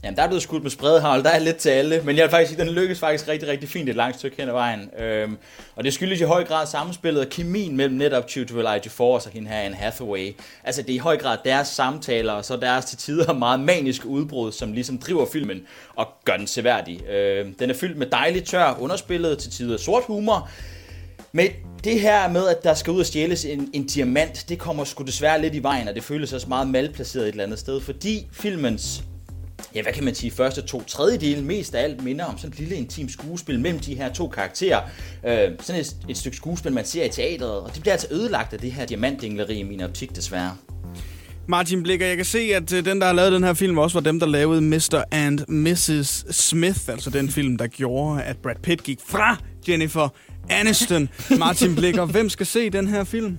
[0.05, 2.31] Jamen, der er blevet skudt med spredhavl, der er lidt til alle, men jeg vil
[2.31, 4.91] faktisk sige, den lykkes faktisk rigtig, rigtig fint et langt stykke hen ad vejen.
[4.99, 5.39] Øhm,
[5.77, 9.49] og det skyldes i høj grad samspillet og kemien mellem netop Tutu Force og hende
[9.49, 10.37] her Anne Hathaway.
[10.65, 14.07] Altså, det er i høj grad deres samtaler, og så deres til tider meget maniske
[14.07, 15.61] udbrud, som ligesom driver filmen
[15.95, 17.07] og gør den seværdig.
[17.07, 20.51] Øhm, den er fyldt med dejligt tør underspillet, til tider sort humor,
[21.33, 21.49] men
[21.85, 25.05] det her med, at der skal ud og stjæles en, en diamant, det kommer sgu
[25.05, 28.27] desværre lidt i vejen, og det føles også meget malplaceret et eller andet sted, fordi
[28.33, 29.05] filmens
[29.75, 32.59] ja, hvad kan man sige, første to tredjedele mest af alt minder om sådan et
[32.59, 34.81] lille intim skuespil mellem de her to karakterer.
[35.27, 38.53] Øh, sådan et, et stykke skuespil, man ser i teatret, og det bliver altså ødelagt
[38.53, 40.57] af det her diamantdingleri i min optik desværre.
[41.47, 43.95] Martin Blikker, jeg kan se, at øh, den, der har lavet den her film, også
[43.97, 45.03] var dem, der lavede Mr.
[45.11, 46.37] and Mrs.
[46.37, 49.37] Smith, altså den film, der gjorde, at Brad Pitt gik fra
[49.69, 50.09] Jennifer
[50.51, 51.09] Aniston.
[51.39, 53.39] Martin Blikker, hvem skal se den her film?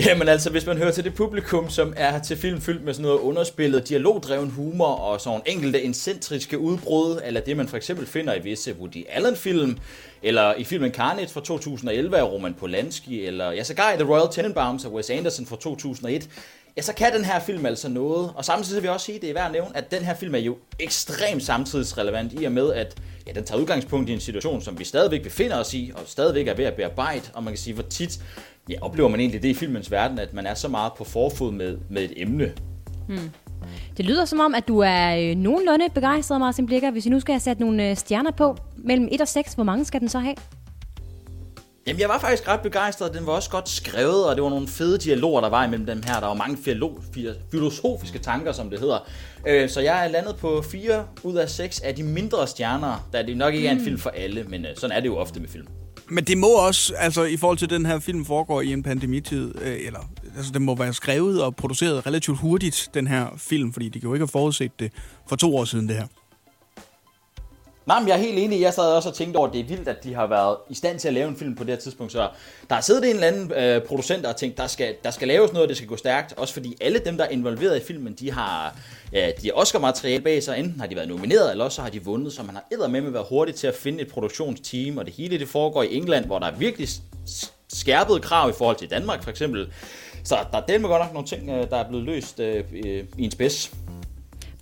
[0.06, 3.02] Jamen altså, hvis man hører til det publikum, som er til film fyldt med sådan
[3.02, 8.34] noget underspillet, dialogdreven humor og sådan enkelte incentriske udbrud, eller det man for eksempel finder
[8.34, 9.78] i visse Woody Allen-film,
[10.22, 14.32] eller i filmen Carnage fra 2011 af Roman Polanski, eller ja, sågar i The Royal
[14.32, 16.28] Tenenbaums af Wes Anderson fra 2001,
[16.76, 18.32] ja, så kan den her film altså noget.
[18.36, 20.34] Og samtidig vil jeg også sige, det er værd at nævne, at den her film
[20.34, 22.96] er jo ekstremt samtidsrelevant i og med, at
[23.26, 26.48] ja, den tager udgangspunkt i en situation, som vi stadigvæk befinder os i, og stadigvæk
[26.48, 28.20] er ved at bearbejde, og man kan sige, hvor tit
[28.68, 31.52] ja, oplever man egentlig det i filmens verden, at man er så meget på forfod
[31.52, 32.52] med, med et emne.
[33.08, 33.30] Hmm.
[33.96, 36.90] Det lyder som om, at du er øh, nogenlunde begejstret, Martin Blikker.
[36.90, 39.64] Hvis vi nu skal have sat nogle øh, stjerner på, mellem 1 og 6, hvor
[39.64, 40.34] mange skal den så have?
[41.86, 43.14] Jamen, jeg var faktisk ret begejstret.
[43.14, 46.02] Den var også godt skrevet, og det var nogle fede dialoger, der var imellem dem
[46.06, 46.20] her.
[46.20, 46.56] Der var mange
[47.50, 49.08] filosofiske tanker, som det hedder.
[49.46, 53.22] Øh, så jeg er landet på 4 ud af 6 af de mindre stjerner, da
[53.22, 53.84] det nok ikke er en Mm.
[53.84, 55.66] film for alle, men øh, sådan er det jo ofte med film.
[56.10, 59.54] Men det må også, altså i forhold til den her film foregår i en pandemitid,
[59.62, 60.00] øh, eller
[60.36, 64.08] altså det må være skrevet og produceret relativt hurtigt, den her film, fordi de kan
[64.08, 64.92] jo ikke have forudset det
[65.28, 66.06] for to år siden, det her.
[67.86, 68.60] Nej, men jeg er helt enig.
[68.60, 70.74] Jeg sad også og tænkte over, at det er vildt, at de har været i
[70.74, 72.12] stand til at lave en film på det her tidspunkt.
[72.12, 72.28] Så
[72.68, 75.52] der har siddet en eller anden øh, producent og tænkt, der skal, der skal laves
[75.52, 76.34] noget, det skal gå stærkt.
[76.36, 78.76] Også fordi alle dem, der er involveret i filmen, de har,
[79.12, 80.58] ja, de har Oscar-materiale bag sig.
[80.58, 82.32] Enten har de været nomineret, eller også har de vundet.
[82.32, 84.98] Så man har eddermame med være hurtigt til at finde et produktionsteam.
[84.98, 86.88] Og det hele det foregår i England, hvor der er virkelig
[87.72, 89.72] skærpede krav i forhold til Danmark for eksempel.
[90.24, 92.64] Så der er delt med godt nok nogle ting, øh, der er blevet løst øh,
[93.18, 93.72] i en spids.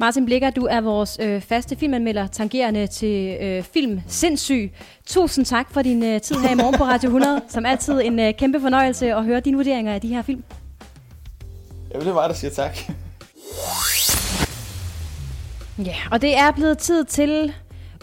[0.00, 4.72] Martin Blikker, du er vores øh, faste filmanmelder, tangerende til øh, film Sindssyg.
[5.06, 7.42] Tusind tak for din øh, tid her i morgen på Radio 100.
[7.48, 10.44] Som altid en øh, kæmpe fornøjelse at høre dine vurderinger af de her film.
[11.92, 12.78] Jamen, det var der siger tak.
[15.86, 17.52] Ja, og det er blevet tid til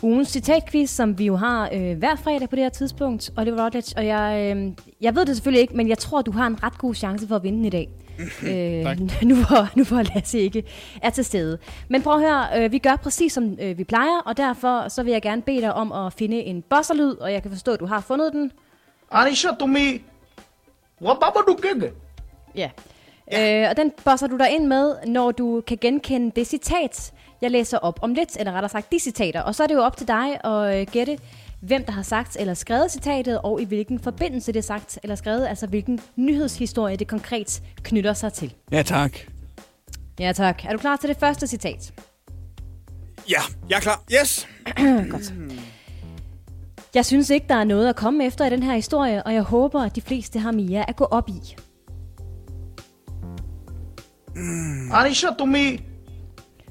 [0.02, 3.32] ugens citatquiz, som vi jo har øh, hver fredag på det her tidspunkt.
[3.38, 4.72] Og det var Routledge, og jeg, øh,
[5.02, 7.36] jeg ved det selvfølgelig ikke, men jeg tror, du har en ret god chance for
[7.36, 7.90] at vinde den i dag.
[8.50, 10.64] øh, nu, hvor, nu hvor Lasse ikke
[11.02, 11.58] er til stede.
[11.88, 15.04] Men prøv at høre, øh, vi gør præcis som øh, vi plejer, og derfor så
[15.04, 17.80] vil jeg gerne bede dig om at finde en bosserlyd, og jeg kan forstå, at
[17.80, 18.52] du har fundet den.
[19.12, 20.02] Anisha Tumi.
[21.02, 21.58] Wababa du.
[22.56, 22.70] Ja.
[23.32, 23.64] ja.
[23.64, 27.52] Øh, og den bosser du dig ind med, når du kan genkende det citat, jeg
[27.52, 29.42] læser op om lidt, eller rettere sagt de citater.
[29.42, 31.18] Og så er det jo op til dig at øh, gætte,
[31.62, 35.16] hvem der har sagt eller skrevet citatet, og i hvilken forbindelse det er sagt eller
[35.16, 38.54] skrevet, altså hvilken nyhedshistorie det konkret knytter sig til.
[38.72, 39.18] Ja, tak.
[40.20, 40.66] Ja tak.
[40.66, 41.94] Er du klar til det første citat?
[43.30, 44.04] Ja, jeg er klar.
[44.22, 44.48] Yes!
[45.12, 45.34] Godt.
[46.96, 49.42] Jeg synes ikke, der er noget at komme efter i den her historie, og jeg
[49.42, 51.56] håber, at de fleste har mere at gå op i.
[54.92, 55.28] Anisha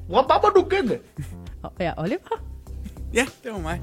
[0.09, 0.17] Tumi.
[0.17, 0.97] Wababa du.
[1.63, 2.43] Og ja, Oliver?
[3.15, 3.81] Ja, det var mig.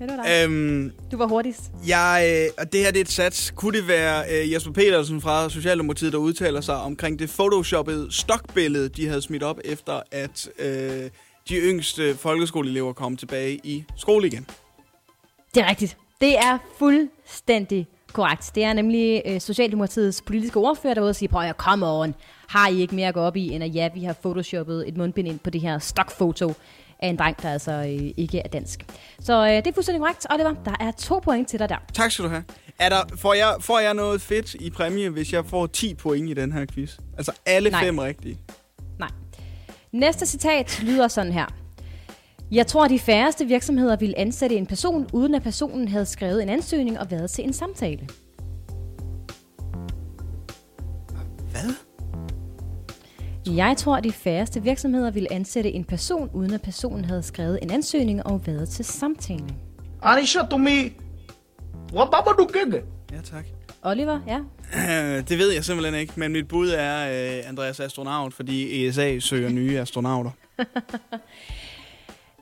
[0.00, 0.44] Ja, det var dig.
[0.44, 1.62] Øhm, Du var hurtigst.
[1.88, 3.50] jeg, øh, og det her det er et sats.
[3.56, 8.88] Kunne det være øh, Jesper Petersen fra Socialdemokratiet, der udtaler sig omkring det photoshoppede stokbillede,
[8.88, 11.10] de havde smidt op efter, at øh,
[11.48, 14.46] de yngste folkeskoleelever kom tilbage i skole igen?
[15.54, 15.96] Det er rigtigt.
[16.20, 18.50] Det er fuldstændig korrekt.
[18.54, 21.86] Det er nemlig øh, Socialdemokratiets politiske ordfører, der var ude og sige, prøv at come
[21.86, 22.14] on,
[22.48, 24.96] har I ikke mere at gå op i, end at ja, vi har photoshoppet et
[24.96, 26.54] mundbind ind på det her stokfoto
[26.98, 28.84] af en dreng, der altså øh, ikke er dansk.
[29.20, 30.54] Så øh, det er fuldstændig korrekt, Oliver.
[30.64, 31.76] Der er to point til dig der.
[31.92, 32.44] Tak skal du have.
[32.78, 36.30] Er der, får, jeg, får jeg noget fedt i præmie, hvis jeg får 10 point
[36.30, 36.98] i den her quiz?
[37.16, 37.84] Altså alle Nej.
[37.84, 38.38] fem rigtige.
[38.98, 39.08] Nej.
[39.92, 41.46] Næste citat lyder sådan her.
[42.50, 46.48] Jeg tror, de færreste virksomheder ville ansætte en person, uden at personen havde skrevet en
[46.48, 48.08] ansøgning og været til en samtale.
[51.50, 51.85] Hvad?
[53.46, 57.70] Jeg tror, de færreste virksomheder ville ansætte en person, uden at personen havde skrevet en
[57.70, 59.44] ansøgning og været til samtale.
[60.02, 60.92] Anisha Tumi.
[61.92, 62.82] Wababa du gægge.
[63.12, 63.44] Ja, tak.
[63.82, 64.38] Oliver, ja?
[65.28, 69.48] Det ved jeg simpelthen ikke, men mit bud er øh, Andreas Astronaut, fordi ESA søger
[69.48, 70.30] nye astronauter.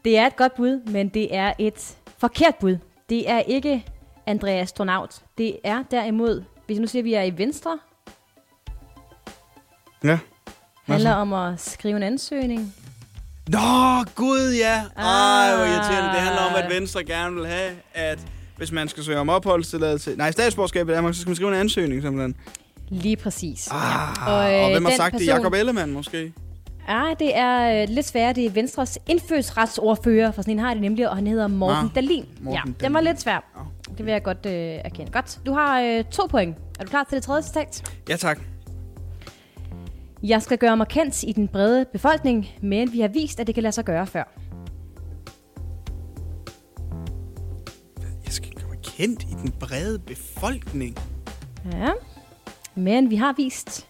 [0.05, 2.77] Det er et godt bud, men det er et forkert bud.
[3.09, 3.85] Det er ikke
[4.27, 5.23] Andreas Astronaut.
[5.39, 7.79] Det er derimod, hvis nu siger, at vi er i Venstre,
[10.05, 10.19] Ja.
[10.87, 12.75] Handler om at skrive en ansøgning.
[13.49, 13.59] Nå,
[14.15, 14.75] gud ja.
[14.97, 16.11] Ej, hvor irriterende.
[16.11, 16.65] Det handler om, Ah.
[16.65, 18.19] at Venstre gerne vil have, at
[18.57, 21.61] hvis man skal søge om opholdstilladelse, nej, statsborgerskab i Danmark, så skal man skrive en
[21.61, 22.35] ansøgning simpelthen.
[22.89, 23.69] Lige præcis.
[23.71, 25.21] Ah, Og, og, øh, og hvem har den sagt det?
[25.21, 26.33] person- Jakob Ellemann måske?
[26.89, 28.37] Ja, det er øh, lidt svært.
[28.37, 31.91] Det er Venstres indfødsretsordfører, for sådan en har det nemlig, og han hedder Morten Nå,
[31.95, 32.25] Dalin.
[32.41, 33.45] Morten ja, den var lidt svær.
[33.99, 34.53] Det vil jeg godt øh,
[34.85, 35.13] erkende.
[35.13, 35.39] Godt.
[35.47, 36.57] Du har øh, to point.
[36.81, 37.83] Er du klar til det tredje citat?
[38.09, 38.39] Ja, tak.
[40.27, 43.55] Jeg skal gøre mig kendt i den brede befolkning, men vi har vist, at det
[43.55, 44.25] kan lade sig gøre før.
[48.25, 50.99] Jeg skal gøre mig kendt i den brede befolkning?
[51.73, 51.91] Ja,
[52.75, 53.89] men vi har vist,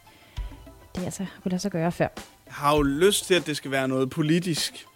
[0.95, 2.09] det altså kunne lade sig gøre før.
[2.47, 4.87] Jeg har jo lyst til, at det skal være noget politisk.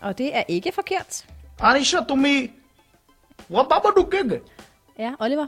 [0.00, 1.26] Og det er ikke forkert.
[1.60, 2.48] Anisha, du me...
[3.48, 4.08] Hvad du
[4.98, 5.46] Ja, Oliver.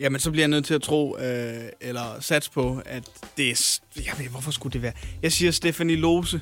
[0.00, 3.80] Jamen, så bliver jeg nødt til at tro, øh, eller sats på, at det er...
[3.96, 4.92] Jeg ved, hvorfor skulle det være?
[5.22, 6.40] Jeg siger Stephanie Lose.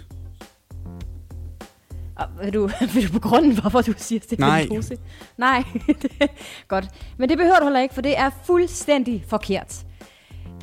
[2.16, 4.38] Og vil du, vil du på grunden, hvorfor du siger det?
[4.38, 4.66] Nej.
[4.68, 4.98] Pose?
[5.36, 5.64] Nej,
[6.68, 6.88] godt.
[7.16, 9.84] Men det behøver du heller ikke, for det er fuldstændig forkert.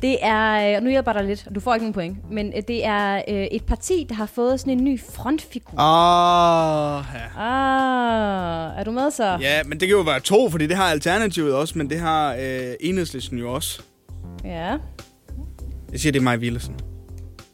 [0.06, 2.30] Det er, øh, og nu hjælper jeg dig lidt, og du får ikke nogen point,
[2.30, 5.80] men øh, det er øh, et parti, der har fået sådan en ny frontfigur.
[5.80, 7.42] Ah, ja.
[7.42, 9.38] Ah, er du med så?
[9.40, 12.34] Ja, men det kan jo være to, fordi det har Alternativet også, men det har
[12.34, 13.82] øh, Enhedslisten jo også.
[14.44, 14.76] Ja.
[15.92, 16.74] Jeg siger, det er Maja Villersen.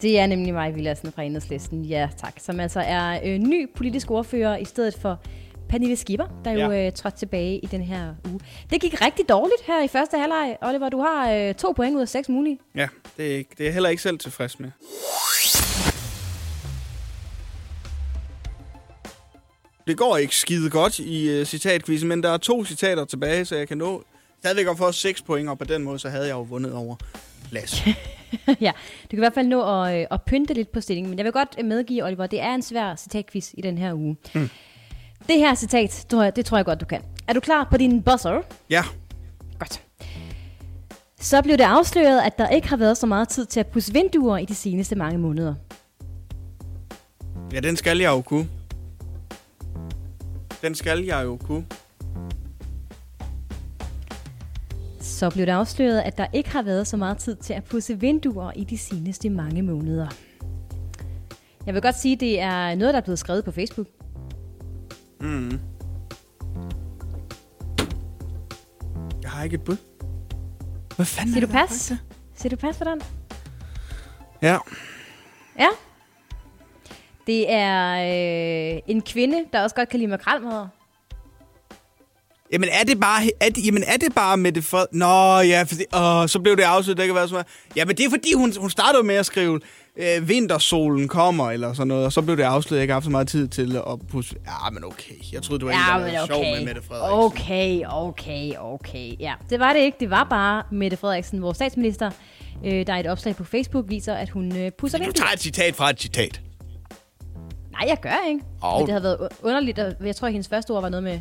[0.03, 1.85] Det er nemlig mig, Villadsen fra Enhedslisten.
[1.85, 2.35] Ja, tak.
[2.41, 5.19] Som altså er øh, ny politisk ordfører i stedet for
[5.73, 6.87] Pernille Skipper, der jo Ja.
[6.87, 8.41] øh, trådte tilbage i den her uge.
[8.71, 10.57] Det gik rigtig dårligt her i første halvleg.
[10.63, 12.59] Oliver, du har øh, to point ud af seks mulige.
[12.75, 14.71] Ja, det er, ikke, det er jeg heller ikke selv tilfreds med.
[19.87, 23.57] Det går ikke skide godt i uh, citatquizzen, men der er to citater tilbage, så
[23.57, 24.03] jeg kan nå
[24.41, 26.97] stadigvæk at få 6 point, og på den måde, så havde jeg jo vundet over
[27.51, 27.85] Lasse.
[28.61, 28.73] ja,
[29.03, 31.25] du kan i hvert fald nå at, øh, at pynte lidt på stillingen, men jeg
[31.25, 34.17] vil godt øh, medgive, Oliver, det er en svær citatquiz i den her uge.
[34.35, 34.49] Mm.
[35.29, 37.01] Det her citat, tror jeg, det tror jeg godt, du kan.
[37.29, 38.43] Er du klar på din buzzer?
[38.71, 38.83] Ja.
[39.59, 39.83] Godt.
[41.21, 43.93] Så blev det afsløret, at der ikke har været så meget tid til at pusse
[43.93, 45.55] vinduer i de seneste mange måneder.
[47.53, 48.49] Ja, den skal jeg jo kunne.
[50.63, 51.67] Den skal jeg jo kunne.
[55.01, 58.01] Så blev det afsløret, at der ikke har været så meget tid til at pusse
[58.01, 60.09] vinduer i de seneste mange måneder.
[61.67, 63.87] Jeg vil godt sige, at det er noget, der er blevet skrevet på Facebook.
[69.43, 69.77] Har ikke et bud.
[70.97, 71.93] Hvad fanden Siger er du pas?
[72.35, 73.03] Siger du pas for den?
[74.43, 74.59] Ja.
[75.59, 75.69] Ja.
[77.27, 77.93] Det er
[78.75, 80.67] øh, en kvinde, der også godt kan lide makrelmad.
[82.53, 84.87] Jamen er det bare, er det, jamen er det bare Mette Fred...
[84.93, 87.45] Nå ja, fordi, åh, så blev det afsluttet, det kan være sådan
[87.77, 89.61] Jamen det er fordi, hun, hun startede med at skrive,
[89.97, 93.05] øh, vintersolen kommer, eller sådan noget, og så blev det afsluttet, jeg ikke har haft
[93.05, 94.35] så meget tid til at pusse...
[94.47, 95.15] Ja, men okay.
[95.33, 96.57] Jeg troede, du var Ja, en, der var sjov okay.
[96.57, 97.43] med Mette Frederiksen.
[97.43, 99.17] Okay, okay, okay.
[99.21, 99.97] Ja, det var det ikke.
[100.01, 102.11] Det var bare Mette Frederiksen, vores statsminister,
[102.65, 105.25] øh, der i et opslag på Facebook viser, at hun øh, pusser Du vinduer.
[105.25, 106.41] tager et citat fra et citat.
[107.73, 108.41] Nej, jeg gør ikke.
[108.65, 108.73] Åh.
[108.79, 111.21] Men det havde været underligt, jeg tror, at hendes første ord var noget med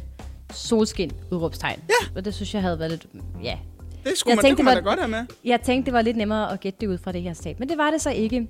[0.54, 1.80] solskin, udråbstegn.
[1.90, 2.08] Ja.
[2.16, 3.06] Og det synes jeg havde været lidt,
[3.44, 3.58] ja.
[4.04, 5.36] Det skulle jeg man, tænkte, det kunne det var, man da godt have med.
[5.46, 7.70] Jeg tænkte, det var lidt nemmere at gætte det ud fra det her stat, men
[7.70, 8.48] det var det så ikke.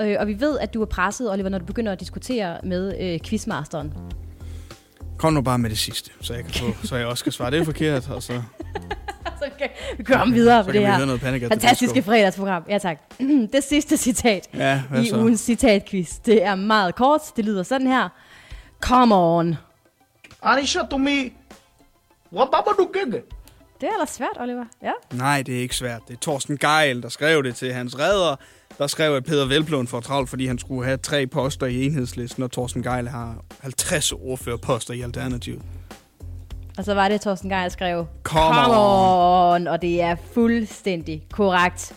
[0.00, 2.94] Øh, og vi ved, at du er presset, Oliver, når du begynder at diskutere med
[3.00, 3.92] øh, quizmasteren.
[5.18, 7.50] Kom nu bare med det sidste, så jeg, kan få, så jeg også kan svare
[7.50, 8.10] det er forkert.
[8.10, 8.32] Og så
[9.42, 9.68] så kan
[9.98, 12.64] vi komme okay, videre på det her noget panik fantastiske fredagsprogram.
[12.68, 12.98] Ja tak.
[13.52, 15.16] Det sidste citat ja, i så?
[15.16, 16.18] ugens citatquiz.
[16.18, 17.20] Det er meget kort.
[17.36, 18.08] Det lyder sådan her.
[18.80, 19.56] Come on.
[20.42, 21.30] Anisha, to me.
[22.30, 23.22] Hvad babber du gægge?
[23.82, 24.64] Det er ellers svært, Oliver.
[24.82, 24.92] Ja.
[25.12, 26.00] Nej, det er ikke svært.
[26.08, 28.36] Det er Torsten Geil, der skrev det til hans redder.
[28.78, 32.42] Der skrev, at Peter Velblom får travlt, fordi han skulle have tre poster i enhedslisten,
[32.42, 35.62] og Torsten Geil har 50 ordførerposter i Alternativet.
[36.78, 39.66] Og så var det, Torsten Geil skrev, Come Come on.
[39.66, 41.94] Og det er fuldstændig korrekt.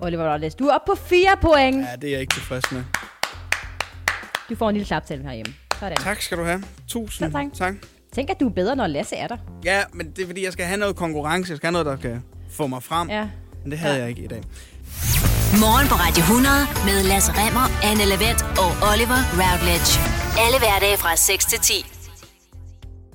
[0.00, 1.76] Oliver Robles, du er oppe på fire point.
[1.76, 2.84] Ja, det er jeg ikke tilfreds med.
[4.48, 5.54] Du får en lille klap til herhjemme.
[5.80, 5.96] Sådan.
[5.96, 6.62] Tak skal du have.
[6.88, 7.46] Tusind tak.
[7.54, 7.74] tak.
[8.14, 9.36] Tænk, at du er bedre, når Lasse er der.
[9.64, 11.50] Ja, men det er fordi, jeg skal have noget konkurrence.
[11.50, 13.10] Jeg skal have noget, der kan få mig frem.
[13.10, 13.28] Ja.
[13.62, 14.00] Men det havde Ja.
[14.00, 14.42] jeg ikke i dag.
[15.64, 16.54] Morgen på Radio 100
[16.88, 19.90] med Lasse Remmer, Anne Lavendt og Oliver Routledge.
[20.44, 21.86] Alle hverdage fra 6 til 10.